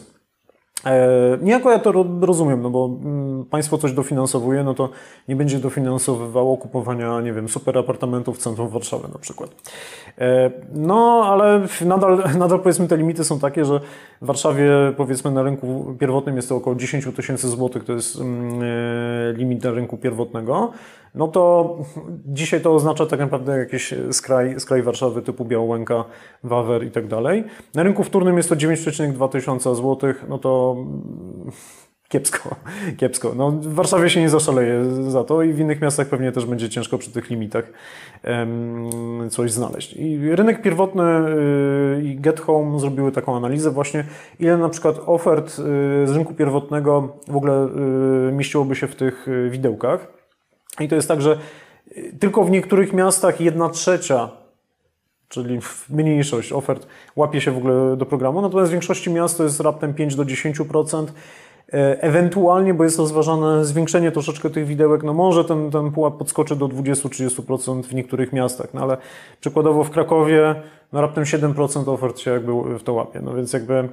E, 0.86 1.38
niejako 1.42 1.70
ja 1.70 1.78
to 1.78 2.04
rozumiem, 2.20 2.62
no 2.62 2.70
bo 2.70 2.90
mm, 3.04 3.44
państwo 3.44 3.78
coś 3.78 3.92
dofinansowuje, 3.92 4.64
no 4.64 4.74
to 4.74 4.88
nie 5.28 5.36
będzie 5.36 5.58
dofinansowywało 5.58 6.56
kupowania, 6.56 7.20
nie 7.20 7.32
wiem, 7.32 7.48
super 7.48 7.78
apartamentów 7.78 8.38
w 8.38 8.40
centrum 8.40 8.68
Warszawy 8.68 9.08
na 9.12 9.18
przykład. 9.18 9.50
E, 10.18 10.50
no, 10.74 11.24
ale 11.26 11.66
nadal, 11.84 12.24
nadal 12.38 12.60
powiedzmy 12.60 12.88
te 12.88 12.96
limity 12.96 13.24
są 13.24 13.38
takie, 13.38 13.64
że 13.64 13.80
w 14.22 14.26
Warszawie 14.26 14.70
powiedzmy 14.96 15.30
na 15.30 15.42
rynku 15.42 15.96
pierwotnym 15.98 16.36
jest 16.36 16.48
to 16.48 16.56
około 16.56 16.76
10 16.76 17.06
tysięcy 17.16 17.48
złotych, 17.48 17.84
to 17.84 17.92
jest 17.92 18.20
mm, 18.20 18.60
e, 18.62 19.32
limit 19.32 19.64
na 19.64 19.70
rynku 19.70 19.96
pierwotnego 19.96 20.72
no 21.14 21.28
to 21.28 21.76
dzisiaj 22.26 22.60
to 22.60 22.74
oznacza 22.74 23.06
tak 23.06 23.20
naprawdę 23.20 23.58
jakiś 23.58 23.94
skraj, 24.10 24.60
skraj 24.60 24.82
Warszawy 24.82 25.22
typu 25.22 25.44
Białęka, 25.44 26.04
Wawer 26.44 26.84
i 26.84 26.90
tak 26.90 27.06
dalej. 27.06 27.44
Na 27.74 27.82
rynku 27.82 28.04
wtórnym 28.04 28.36
jest 28.36 28.48
to 28.48 28.56
9,2 28.56 29.28
tysiąca 29.28 29.74
złotych, 29.74 30.24
no 30.28 30.38
to 30.38 30.76
kiepsko, 32.12 32.56
kiepsko. 33.00 33.32
No, 33.36 33.50
w 33.50 33.74
Warszawie 33.74 34.10
się 34.10 34.20
nie 34.20 34.28
zaszaleje 34.28 34.84
za 35.10 35.24
to 35.24 35.42
i 35.42 35.52
w 35.52 35.60
innych 35.60 35.80
miastach 35.80 36.08
pewnie 36.08 36.32
też 36.32 36.46
będzie 36.46 36.68
ciężko 36.68 36.98
przy 36.98 37.10
tych 37.10 37.30
limitach 37.30 37.64
coś 39.30 39.52
znaleźć. 39.52 39.92
I 39.92 40.36
rynek 40.36 40.62
pierwotny 40.62 41.02
yy, 41.02 42.04
i 42.04 42.16
Get 42.16 42.40
Home 42.40 42.80
zrobiły 42.80 43.12
taką 43.12 43.36
analizę 43.36 43.70
właśnie, 43.70 44.04
ile 44.40 44.56
na 44.56 44.68
przykład 44.68 44.96
ofert 45.06 45.58
yy, 45.58 45.64
z 46.06 46.10
rynku 46.10 46.34
pierwotnego 46.34 47.16
w 47.28 47.36
ogóle 47.36 47.68
yy, 48.26 48.32
mieściłoby 48.32 48.74
się 48.74 48.86
w 48.86 48.94
tych 48.94 49.28
y, 49.28 49.50
widełkach. 49.50 50.21
I 50.80 50.88
to 50.88 50.94
jest 50.94 51.08
tak, 51.08 51.22
że 51.22 51.38
y, 51.96 52.16
tylko 52.20 52.44
w 52.44 52.50
niektórych 52.50 52.92
miastach 52.92 53.40
jedna 53.40 53.68
trzecia, 53.68 54.30
czyli 55.28 55.58
mniejszość 55.90 56.52
ofert 56.52 56.86
łapie 57.16 57.40
się 57.40 57.50
w 57.50 57.56
ogóle 57.56 57.96
do 57.96 58.06
programu, 58.06 58.42
natomiast 58.42 58.70
w 58.70 58.72
większości 58.72 59.10
miast 59.10 59.36
to 59.36 59.44
jest 59.44 59.60
raptem 59.60 59.94
5 59.94 60.14
do 60.14 60.24
10%. 60.24 61.06
E, 61.74 62.02
ewentualnie, 62.02 62.74
bo 62.74 62.84
jest 62.84 62.98
rozważane 62.98 63.64
zwiększenie 63.64 64.12
troszeczkę 64.12 64.50
tych 64.50 64.66
widełek, 64.66 65.02
no 65.02 65.14
może 65.14 65.44
ten, 65.44 65.70
ten 65.70 65.90
pułap 65.90 66.18
podskoczy 66.18 66.56
do 66.56 66.68
20-30% 66.68 67.82
w 67.82 67.94
niektórych 67.94 68.32
miastach, 68.32 68.74
no 68.74 68.80
ale 68.80 68.96
przykładowo 69.40 69.84
w 69.84 69.90
Krakowie 69.90 70.54
no 70.92 71.00
raptem 71.00 71.24
7% 71.24 71.92
ofert 71.92 72.18
się 72.18 72.30
jakby 72.30 72.78
w 72.78 72.82
to 72.82 72.92
łapie. 72.92 73.20
No 73.22 73.34
więc 73.34 73.52
jakby 73.52 73.74
e, 73.74 73.88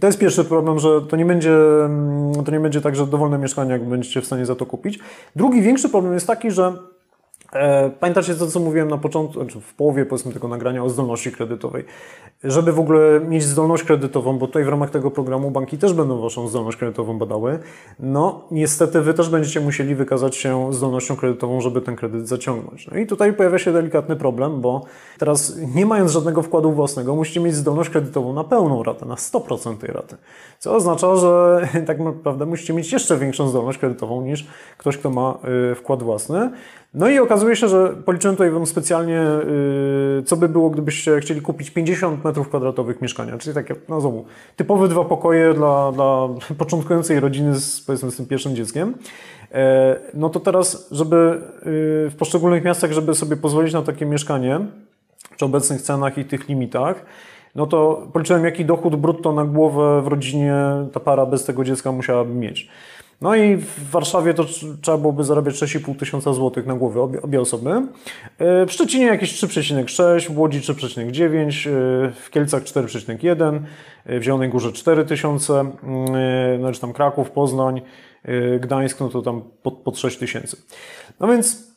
to 0.00 0.06
jest 0.06 0.18
pierwszy 0.18 0.44
problem, 0.44 0.78
że 0.78 1.02
to 1.02 1.16
nie 1.16 1.24
będzie, 1.24 1.54
mm, 1.84 2.44
to 2.44 2.52
nie 2.52 2.60
będzie 2.60 2.80
tak, 2.80 2.96
że 2.96 3.06
dowolne 3.06 3.38
mieszkanie 3.38 3.72
jakby 3.72 3.90
będziecie 3.90 4.20
w 4.20 4.26
stanie 4.26 4.46
za 4.46 4.54
to 4.54 4.66
kupić. 4.66 4.98
Drugi 5.36 5.62
większy 5.62 5.88
problem 5.88 6.14
jest 6.14 6.26
taki, 6.26 6.50
że 6.50 6.72
pamiętacie 8.00 8.34
to, 8.34 8.46
co 8.46 8.60
mówiłem 8.60 8.88
na 8.88 8.98
początku, 8.98 9.40
znaczy 9.40 9.60
w 9.60 9.74
połowie 9.74 10.06
powiedzmy 10.06 10.32
tego 10.32 10.48
nagrania 10.48 10.84
o 10.84 10.88
zdolności 10.88 11.32
kredytowej. 11.32 11.84
Żeby 12.44 12.72
w 12.72 12.80
ogóle 12.80 13.20
mieć 13.20 13.42
zdolność 13.42 13.82
kredytową, 13.82 14.38
bo 14.38 14.46
tutaj 14.46 14.64
w 14.64 14.68
ramach 14.68 14.90
tego 14.90 15.10
programu 15.10 15.50
banki 15.50 15.78
też 15.78 15.92
będą 15.92 16.20
Waszą 16.20 16.48
zdolność 16.48 16.76
kredytową 16.76 17.18
badały, 17.18 17.58
no 17.98 18.44
niestety 18.50 19.00
Wy 19.00 19.14
też 19.14 19.28
będziecie 19.28 19.60
musieli 19.60 19.94
wykazać 19.94 20.36
się 20.36 20.72
zdolnością 20.72 21.16
kredytową, 21.16 21.60
żeby 21.60 21.80
ten 21.80 21.96
kredyt 21.96 22.28
zaciągnąć. 22.28 22.86
No 22.86 22.98
i 22.98 23.06
tutaj 23.06 23.32
pojawia 23.32 23.58
się 23.58 23.72
delikatny 23.72 24.16
problem, 24.16 24.60
bo 24.60 24.84
teraz 25.18 25.58
nie 25.74 25.86
mając 25.86 26.10
żadnego 26.10 26.42
wkładu 26.42 26.72
własnego, 26.72 27.14
musicie 27.14 27.40
mieć 27.40 27.54
zdolność 27.54 27.90
kredytową 27.90 28.32
na 28.32 28.44
pełną 28.44 28.82
ratę, 28.82 29.06
na 29.06 29.14
100% 29.14 29.76
tej 29.76 29.90
raty. 29.90 30.16
Co 30.58 30.74
oznacza, 30.74 31.16
że 31.16 31.60
tak 31.86 32.00
naprawdę 32.00 32.46
musicie 32.46 32.74
mieć 32.74 32.92
jeszcze 32.92 33.16
większą 33.16 33.48
zdolność 33.48 33.78
kredytową 33.78 34.22
niż 34.22 34.46
ktoś, 34.78 34.96
kto 34.96 35.10
ma 35.10 35.38
y, 35.72 35.74
wkład 35.74 36.02
własny. 36.02 36.50
No 36.94 37.08
i 37.08 37.18
okazuje 37.18 37.56
się, 37.56 37.68
że 37.68 37.88
policzyłem 37.88 38.36
tutaj 38.36 38.50
Wam 38.50 38.66
specjalnie, 38.66 39.26
yy, 40.16 40.22
co 40.22 40.36
by 40.36 40.48
było, 40.48 40.70
gdybyście 40.70 41.20
chcieli 41.20 41.40
kupić 41.40 41.70
50 41.70 42.24
metrów 42.24 42.48
kwadratowych 42.48 43.02
mieszkania, 43.02 43.38
czyli 43.38 43.54
takie, 43.54 43.74
no 43.88 44.00
znowu, 44.00 44.24
typowe 44.56 44.88
dwa 44.88 45.04
pokoje 45.04 45.54
dla, 45.54 45.92
dla 45.92 46.28
początkującej 46.58 47.20
rodziny 47.20 47.54
z, 47.54 47.80
powiedzmy, 47.80 48.10
z 48.10 48.16
tym 48.16 48.26
pierwszym 48.26 48.56
dzieckiem. 48.56 48.94
E, 49.52 49.96
no 50.14 50.28
to 50.30 50.40
teraz, 50.40 50.88
żeby 50.90 51.16
yy, 51.16 52.10
w 52.10 52.14
poszczególnych 52.18 52.64
miastach, 52.64 52.92
żeby 52.92 53.14
sobie 53.14 53.36
pozwolić 53.36 53.72
na 53.72 53.82
takie 53.82 54.06
mieszkanie, 54.06 54.60
przy 55.36 55.44
obecnych 55.44 55.82
cenach 55.82 56.18
i 56.18 56.24
tych 56.24 56.48
limitach, 56.48 57.04
no 57.54 57.66
to 57.66 58.06
policzyłem, 58.12 58.44
jaki 58.44 58.64
dochód 58.64 58.96
brutto 58.96 59.32
na 59.32 59.44
głowę 59.44 60.02
w 60.02 60.06
rodzinie 60.06 60.54
ta 60.92 61.00
para 61.00 61.26
bez 61.26 61.44
tego 61.44 61.64
dziecka 61.64 61.92
musiałaby 61.92 62.34
mieć. 62.34 62.68
No 63.20 63.34
i 63.34 63.56
w 63.56 63.90
Warszawie 63.90 64.34
to 64.34 64.44
trzeba 64.82 64.98
byłoby 64.98 65.24
zarabiać 65.24 65.54
6,5 65.54 65.96
tysiąca 65.96 66.32
złotych 66.32 66.66
na 66.66 66.74
głowę 66.74 67.00
obie, 67.00 67.22
obie 67.22 67.40
osoby. 67.40 67.70
E, 68.38 68.66
w 68.66 68.72
Szczecinie 68.72 69.06
jakieś 69.06 69.32
3,6, 69.32 70.34
w 70.34 70.38
Łodzi 70.38 70.60
3,9, 70.60 71.68
e, 71.68 72.12
w 72.12 72.30
Kielcach 72.30 72.62
4,1, 72.62 73.60
e, 74.04 74.20
w 74.20 74.22
Zielonej 74.22 74.48
Górze 74.48 74.72
4 74.72 75.04
tysiące, 75.04 75.64
no 76.58 76.72
czy 76.72 76.80
tam 76.80 76.92
Kraków, 76.92 77.30
Poznań, 77.30 77.80
Gdańsk, 78.60 79.00
no 79.00 79.08
to 79.08 79.22
tam 79.22 79.42
pod, 79.62 79.74
pod 79.74 79.98
6 79.98 80.18
tysięcy. 80.18 80.56
No 81.20 81.28
więc 81.28 81.74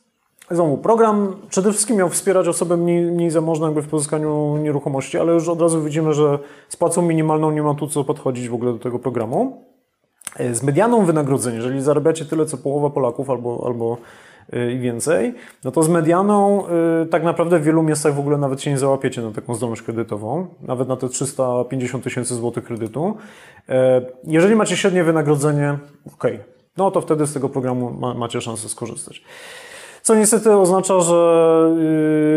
Znowu, 0.52 0.78
program 0.78 1.36
przede 1.50 1.72
wszystkim 1.72 1.98
miał 1.98 2.10
wspierać 2.10 2.48
osoby 2.48 2.78
mniej, 2.78 3.04
mniej 3.04 3.30
zamożne 3.30 3.66
jakby 3.66 3.82
w 3.82 3.88
pozyskaniu 3.88 4.58
nieruchomości, 4.58 5.18
ale 5.18 5.34
już 5.34 5.50
od 5.50 5.62
razu 5.62 5.84
widzimy, 5.84 6.14
że 6.14 6.40
z 6.70 6.76
płacą 6.76 7.02
minimalną 7.02 7.52
nie 7.52 7.64
ma 7.64 7.74
tu 7.74 7.88
co 7.88 8.04
podchodzić 8.04 8.50
w 8.50 8.54
ogóle 8.54 8.74
do 8.74 8.80
tego 8.80 9.00
programu. 9.00 9.66
E, 10.36 10.56
z 10.56 10.64
medianą 10.64 11.06
wynagrodzenia, 11.06 11.58
jeżeli 11.58 11.82
zarabiacie 11.82 12.26
tyle 12.26 12.46
co 12.46 12.58
połowa 12.58 12.90
Polaków 12.90 13.30
albo, 13.30 13.64
albo 13.66 13.98
e, 14.54 14.72
i 14.72 14.80
więcej, 14.80 15.34
no 15.64 15.72
to 15.72 15.84
z 15.84 15.90
medianą 15.90 16.64
y, 17.04 17.06
tak 17.06 17.24
naprawdę 17.24 17.60
w 17.60 17.64
wielu 17.64 17.84
miejscach 17.84 18.16
w 18.16 18.20
ogóle 18.20 18.38
nawet 18.38 18.62
się 18.62 18.72
nie 18.72 18.78
załapiecie 18.78 19.22
na 19.22 19.32
taką 19.32 19.56
zdolność 19.56 19.82
kredytową, 19.82 20.48
nawet 20.62 20.88
na 20.88 20.96
te 20.96 21.10
350 21.10 22.04
tysięcy 22.04 22.36
złotych 22.36 22.64
kredytu. 22.64 23.18
Jeżeli 24.24 24.56
macie 24.56 24.78
średnie 24.78 25.04
wynagrodzenie, 25.04 25.78
ok, 26.14 26.24
no 26.78 26.92
to 26.92 27.02
wtedy 27.02 27.28
z 27.28 27.34
tego 27.34 27.50
programu 27.50 27.92
ma, 28.00 28.14
macie 28.14 28.42
szansę 28.42 28.70
skorzystać. 28.70 29.24
Co 30.08 30.16
niestety 30.16 30.52
oznacza, 30.52 31.00
że 31.00 31.16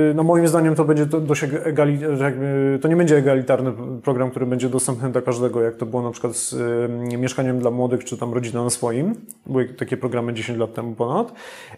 yy, 0.09 0.15
no 0.15 0.23
moim 0.23 0.49
zdaniem 0.49 0.75
to 0.75 0.85
będzie 0.85 1.07
dość 1.07 1.45
egali, 1.65 1.99
to 2.81 2.89
nie 2.89 2.97
będzie 2.97 3.17
egalitarny 3.17 3.73
program, 4.03 4.31
który 4.31 4.47
będzie 4.47 4.69
dostępny 4.69 5.11
dla 5.11 5.23
każdego, 5.23 5.63
jak 5.63 5.77
to 5.77 5.87
było 5.87 6.03
na 6.03 6.11
przykład 6.11 6.37
z 6.37 6.53
yy, 7.11 7.19
mieszkaniem 7.19 7.59
dla 7.59 7.71
młodych, 7.71 8.05
czy 8.05 8.19
tam 8.19 8.35
rodzina 8.35 8.65
na 8.65 8.71
swoim. 8.71 9.15
Były 9.47 9.69
takie 9.69 9.97
programy 9.97 10.35
10 10.35 10.59
lat 10.59 10.75
temu 10.75 10.95
ponad. 10.95 11.33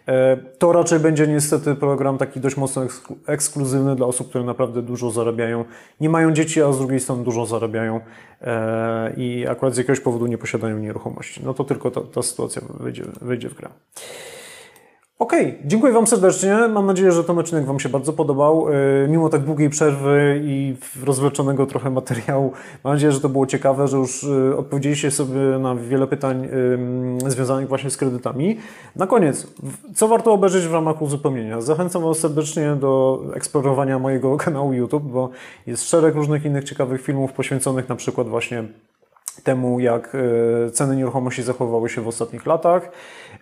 Yy, 0.06 0.12
to 0.58 0.72
raczej 0.72 0.98
będzie 0.98 1.26
niestety 1.26 1.74
program 1.74 2.18
taki 2.18 2.40
dość 2.40 2.56
mocno 2.56 2.82
ekskluzywny 3.26 3.96
dla 3.96 4.06
osób, 4.06 4.28
które 4.28 4.44
naprawdę 4.44 4.82
dużo 4.82 5.10
zarabiają, 5.10 5.64
nie 6.00 6.08
mają 6.08 6.32
dzieci, 6.32 6.62
a 6.62 6.72
z 6.72 6.78
drugiej 6.78 7.00
strony 7.00 7.24
dużo 7.24 7.46
zarabiają 7.46 8.00
i 9.16 9.46
akurat 9.48 9.74
z 9.74 9.78
jakiegoś 9.78 10.00
powodu 10.00 10.26
nie 10.26 10.38
posiadają 10.38 10.78
nieruchomości. 10.78 11.40
No 11.44 11.54
to 11.54 11.64
tylko 11.64 11.90
ta, 11.90 12.00
ta 12.00 12.22
sytuacja 12.22 12.62
wyjdzie, 12.80 13.04
wyjdzie 13.20 13.48
w 13.48 13.54
grę. 13.54 13.68
Okej, 15.22 15.48
okay, 15.48 15.58
dziękuję 15.64 15.92
Wam 15.92 16.06
serdecznie. 16.06 16.54
Mam 16.68 16.86
nadzieję, 16.86 17.12
że 17.12 17.24
ten 17.24 17.38
odcinek 17.38 17.64
Wam 17.64 17.80
się 17.80 17.88
bardzo 17.88 18.12
podobał. 18.12 18.66
E, 18.68 19.08
mimo 19.08 19.28
tak 19.28 19.40
długiej 19.44 19.70
przerwy 19.70 20.40
i 20.44 20.76
rozwleczonego 21.04 21.66
trochę 21.66 21.90
materiału, 21.90 22.52
mam 22.84 22.92
nadzieję, 22.92 23.12
że 23.12 23.20
to 23.20 23.28
było 23.28 23.46
ciekawe, 23.46 23.88
że 23.88 23.96
już 23.96 24.24
e, 24.24 24.56
odpowiedzieliście 24.56 25.10
sobie 25.10 25.40
na 25.60 25.74
wiele 25.74 26.06
pytań 26.06 26.48
związanych 27.26 27.68
właśnie 27.68 27.90
z 27.90 27.96
kredytami. 27.96 28.58
Na 28.96 29.06
koniec, 29.06 29.46
co 29.94 30.08
warto 30.08 30.32
obejrzeć 30.32 30.66
w 30.66 30.72
ramach 30.72 31.02
uzupełnienia? 31.02 31.60
Zachęcam 31.60 32.02
Was 32.02 32.18
serdecznie 32.18 32.76
do 32.80 33.22
eksplorowania 33.34 33.98
mojego 33.98 34.36
kanału 34.44 34.72
YouTube, 34.72 35.04
bo 35.04 35.30
jest 35.66 35.88
szereg 35.88 36.14
różnych 36.14 36.44
innych 36.44 36.64
ciekawych 36.64 37.02
filmów 37.02 37.32
poświęconych 37.32 37.88
na 37.88 37.96
przykład 37.96 38.28
właśnie 38.28 38.64
temu, 39.44 39.80
jak 39.80 40.14
e, 40.14 40.70
ceny 40.70 40.96
nieruchomości 40.96 41.42
zachowały 41.42 41.88
się 41.88 42.00
w 42.00 42.08
ostatnich 42.08 42.46
latach. 42.46 42.90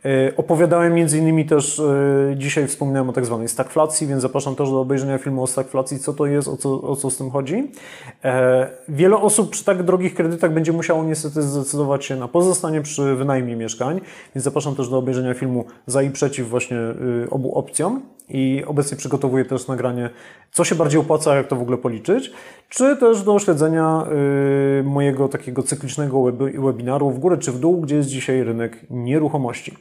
E, 0.05 0.37
opowiadałem 0.37 0.95
między 0.95 1.19
innymi 1.19 1.47
też, 1.47 1.79
e, 1.79 2.35
dzisiaj 2.37 2.67
wspominałem 2.67 3.11
o 3.11 3.13
tak 3.13 3.27
zwanej 3.27 3.49
stagflacji, 3.49 4.07
więc 4.07 4.23
zapraszam 4.23 4.57
też 4.57 4.71
do 4.71 4.81
obejrzenia 4.81 5.19
filmu 5.19 5.43
o 5.43 5.47
stagflacji, 5.47 5.99
co 5.99 6.13
to 6.13 6.27
jest, 6.27 6.49
o 6.49 6.57
co, 6.57 6.83
o 6.83 6.97
co 6.97 7.11
z 7.11 7.17
tym 7.17 7.31
chodzi. 7.31 7.71
Wiele 8.89 9.17
osób 9.17 9.51
przy 9.51 9.65
tak 9.65 9.83
drogich 9.83 10.15
kredytach 10.15 10.53
będzie 10.55 10.73
musiało 10.73 11.05
niestety 11.05 11.43
zdecydować 11.43 12.05
się 12.05 12.17
na 12.17 12.29
pozostanie 12.29 12.83
przy 12.83 13.15
wynajmie 13.15 13.57
mieszkań, 13.57 14.01
więc 14.35 14.45
zapraszam 14.45 14.77
też 14.77 14.89
do 14.89 14.99
obejrzenia 14.99 15.35
filmu 15.35 15.65
za 15.87 16.03
i 16.03 16.11
przeciw 16.11 16.49
właśnie 16.49 16.77
obu 17.31 17.55
opcjom 17.55 18.03
i 18.29 18.65
obecnie 18.67 18.97
przygotowuję 18.97 19.45
też 19.45 19.69
nagranie, 19.69 20.11
co 20.53 20.65
się 20.65 20.75
bardziej 20.75 21.01
opłaca, 21.01 21.37
jak 21.37 21.49
to 21.49 21.57
w 21.57 21.63
ogóle 21.63 21.79
policzyć, 21.79 22.33
czy 22.71 22.97
też 22.97 23.23
do 23.23 23.39
śledzenia 23.39 24.07
y, 24.81 24.83
mojego 24.85 25.29
takiego 25.29 25.63
cyklicznego 25.63 26.23
webinaru 26.59 27.11
w 27.11 27.19
górę 27.19 27.39
czy 27.39 27.53
w 27.53 27.59
dół, 27.59 27.81
gdzie 27.81 27.97
jest 27.97 28.09
dzisiaj 28.09 28.43
rynek 28.43 28.79
nieruchomości. 28.91 29.77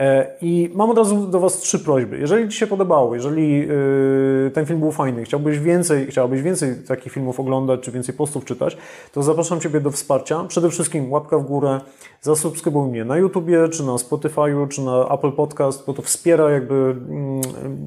E, 0.00 0.36
I 0.42 0.70
mam 0.74 0.90
od 0.90 0.98
razu 0.98 1.26
do 1.26 1.40
Was 1.40 1.56
trzy 1.56 1.78
prośby. 1.78 2.18
Jeżeli 2.18 2.48
Ci 2.48 2.58
się 2.58 2.66
podobało, 2.66 3.14
jeżeli 3.14 3.70
y, 3.70 4.50
ten 4.54 4.66
film 4.66 4.80
był 4.80 4.92
fajny, 4.92 5.24
chciałbyś 5.24 5.58
więcej, 5.58 6.06
chciałbyś 6.06 6.42
więcej 6.42 6.74
takich 6.88 7.12
filmów 7.12 7.40
oglądać, 7.40 7.80
czy 7.80 7.92
więcej 7.92 8.14
postów 8.14 8.44
czytać, 8.44 8.76
to 9.12 9.22
zapraszam 9.22 9.60
Ciebie 9.60 9.80
do 9.80 9.90
wsparcia. 9.90 10.44
Przede 10.48 10.70
wszystkim 10.70 11.12
łapka 11.12 11.38
w 11.38 11.44
górę, 11.44 11.80
zasubskrybuj 12.20 12.88
mnie 12.88 13.04
na 13.04 13.16
YouTubie, 13.16 13.68
czy 13.68 13.82
na 13.82 13.92
Spotify'u, 13.92 14.68
czy 14.68 14.82
na 14.82 15.08
Apple 15.08 15.32
Podcast, 15.32 15.86
bo 15.86 15.92
to 15.92 16.02
wspiera 16.02 16.50
jakby, 16.50 16.74
mm, 16.74 17.40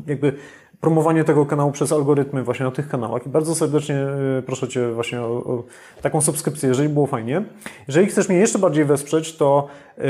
jakby 0.08 0.34
promowanie 0.82 1.24
tego 1.24 1.46
kanału 1.46 1.72
przez 1.72 1.92
algorytmy 1.92 2.44
właśnie 2.44 2.66
na 2.66 2.72
tych 2.72 2.90
kanałach 2.90 3.26
i 3.26 3.30
bardzo 3.30 3.56
serdecznie 3.56 3.96
y, 4.40 4.42
proszę 4.46 4.68
Cię 4.68 4.92
właśnie 4.92 5.22
o, 5.22 5.26
o 5.26 5.64
taką 6.02 6.22
subskrypcję, 6.22 6.70
jeżeli 6.70 6.90
było 6.90 7.08
fajnie. 7.08 7.44
Jeżeli 7.88 8.08
chcesz 8.08 8.30
mnie 8.30 8.38
jeszcze 8.38 8.60
bardziej 8.60 8.86
wesprzeć, 8.86 9.38
to 9.38 9.68
yy, 9.98 10.04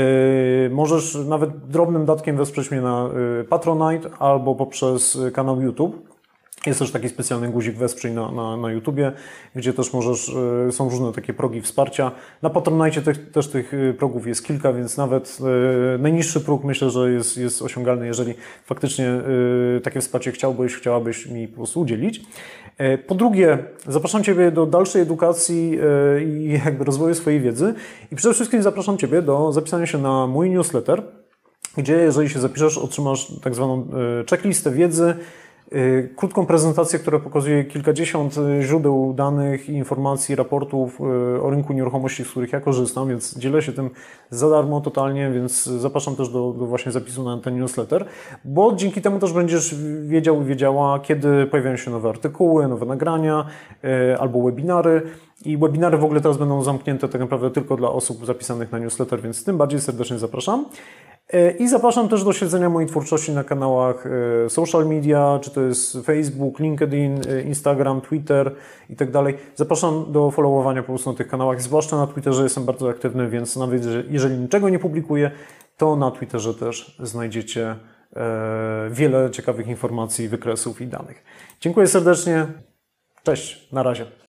możesz 0.70 1.14
nawet 1.14 1.50
drobnym 1.66 2.04
datkiem 2.04 2.36
wesprzeć 2.36 2.70
mnie 2.70 2.80
na 2.80 3.08
yy, 3.38 3.44
Patronite 3.44 4.10
albo 4.18 4.54
poprzez 4.54 5.18
kanał 5.32 5.60
YouTube. 5.60 6.09
Jest 6.66 6.78
też 6.78 6.90
taki 6.90 7.08
specjalny 7.08 7.48
guzik 7.48 7.76
wesprzyj 7.76 8.12
na, 8.12 8.30
na, 8.30 8.56
na 8.56 8.72
YouTubie, 8.72 9.12
gdzie 9.56 9.72
też 9.72 9.92
możesz, 9.92 10.28
y, 10.68 10.72
są 10.72 10.90
różne 10.90 11.12
takie 11.12 11.34
progi 11.34 11.60
wsparcia. 11.60 12.12
Na 12.42 12.50
Patronite 12.50 13.02
tych, 13.02 13.30
też 13.30 13.48
tych 13.48 13.74
y, 13.74 13.94
progów 13.98 14.26
jest 14.26 14.46
kilka, 14.46 14.72
więc 14.72 14.96
nawet 14.96 15.38
y, 15.94 15.98
najniższy 15.98 16.40
próg 16.40 16.64
myślę, 16.64 16.90
że 16.90 17.12
jest, 17.12 17.36
jest 17.36 17.62
osiągalny, 17.62 18.06
jeżeli 18.06 18.34
faktycznie 18.64 19.20
takie 19.82 20.00
wsparcie 20.00 20.32
chciałbyś, 20.32 20.74
chciałabyś 20.74 21.26
mi 21.26 21.48
po 21.48 21.56
prostu 21.56 21.80
udzielić. 21.80 22.20
E, 22.78 22.98
po 22.98 23.14
drugie, 23.14 23.58
zapraszam 23.86 24.24
Ciebie 24.24 24.50
do 24.50 24.66
dalszej 24.66 25.02
edukacji 25.02 25.78
i 26.26 26.60
jakby 26.64 26.84
rozwoju 26.84 27.14
swojej 27.14 27.40
wiedzy 27.40 27.74
i 28.12 28.16
przede 28.16 28.34
wszystkim 28.34 28.62
zapraszam 28.62 28.98
Ciebie 28.98 29.22
do 29.22 29.52
zapisania 29.52 29.86
się 29.86 29.98
na 29.98 30.26
mój 30.26 30.50
newsletter, 30.50 31.02
gdzie 31.76 31.96
jeżeli 31.96 32.28
się 32.28 32.40
zapiszesz, 32.40 32.78
otrzymasz 32.78 33.32
tak 33.42 33.54
zwaną 33.54 33.88
checklistę 34.30 34.70
wiedzy, 34.70 35.14
krótką 36.16 36.46
prezentację, 36.46 36.98
która 36.98 37.18
pokazuje 37.18 37.64
kilkadziesiąt 37.64 38.36
y, 38.38 38.62
źródeł 38.62 39.14
danych, 39.16 39.68
informacji, 39.68 40.34
raportów 40.34 41.00
y, 41.00 41.42
o 41.42 41.50
rynku 41.50 41.72
nieruchomości, 41.72 42.24
z 42.24 42.30
których 42.30 42.52
ja 42.52 42.60
korzystam, 42.60 43.08
więc 43.08 43.38
dzielę 43.38 43.62
się 43.62 43.72
tym 43.72 43.90
za 44.30 44.50
darmo 44.50 44.80
totalnie, 44.80 45.30
więc 45.30 45.64
zapraszam 45.64 46.16
też 46.16 46.28
do, 46.28 46.52
do 46.52 46.66
właśnie 46.66 46.92
zapisu 46.92 47.22
na 47.24 47.38
ten 47.38 47.58
newsletter, 47.58 48.04
bo 48.44 48.72
dzięki 48.74 49.02
temu 49.02 49.18
też 49.18 49.32
będziesz 49.32 49.74
wiedział 50.02 50.42
i 50.42 50.44
wiedziała, 50.44 51.00
kiedy 51.00 51.46
pojawiają 51.46 51.76
się 51.76 51.90
nowe 51.90 52.08
artykuły, 52.08 52.68
nowe 52.68 52.86
nagrania 52.86 53.46
albo 54.18 54.42
webinary. 54.42 55.02
I 55.44 55.58
webinary 55.58 55.98
w 55.98 56.04
ogóle 56.04 56.20
teraz 56.20 56.36
będą 56.36 56.62
zamknięte 56.62 57.08
tak 57.08 57.20
naprawdę 57.20 57.50
tylko 57.50 57.76
dla 57.76 57.90
osób 57.90 58.26
zapisanych 58.26 58.72
na 58.72 58.78
newsletter, 58.78 59.20
więc 59.20 59.44
tym 59.44 59.58
bardziej 59.58 59.80
serdecznie 59.80 60.18
zapraszam. 60.18 60.66
E, 61.32 61.50
I 61.50 61.68
zapraszam 61.68 62.08
też 62.08 62.24
do 62.24 62.32
śledzenia 62.32 62.70
mojej 62.70 62.88
twórczości 62.88 63.32
na 63.32 63.44
kanałach 63.44 64.06
e, 64.06 64.50
social 64.50 64.86
media, 64.86 65.38
czy 65.42 65.50
to 65.50 65.60
jest 65.60 65.98
Facebook, 66.04 66.58
LinkedIn, 66.58 67.20
e, 67.28 67.42
Instagram, 67.42 68.00
Twitter 68.00 68.54
i 68.88 68.96
tak 68.96 69.10
dalej. 69.10 69.36
Zapraszam 69.54 70.12
do 70.12 70.30
followowania 70.30 70.82
po 70.82 70.86
prostu 70.86 71.10
na 71.10 71.16
tych 71.16 71.28
kanałach, 71.28 71.62
zwłaszcza 71.62 71.96
na 71.96 72.06
Twitterze 72.06 72.42
jestem 72.42 72.64
bardzo 72.64 72.88
aktywny, 72.88 73.28
więc 73.28 73.56
nawet 73.56 73.82
jeżeli 74.10 74.38
niczego 74.38 74.68
nie 74.68 74.78
publikuję, 74.78 75.30
to 75.76 75.96
na 75.96 76.10
Twitterze 76.10 76.54
też 76.54 76.96
znajdziecie 77.02 77.76
wiele 78.90 79.30
ciekawych 79.30 79.66
informacji, 79.66 80.28
wykresów 80.28 80.80
i 80.80 80.86
danych. 80.86 81.24
Dziękuję 81.60 81.86
serdecznie. 81.86 82.46
Cześć, 83.22 83.72
na 83.72 83.82
razie. 83.82 84.19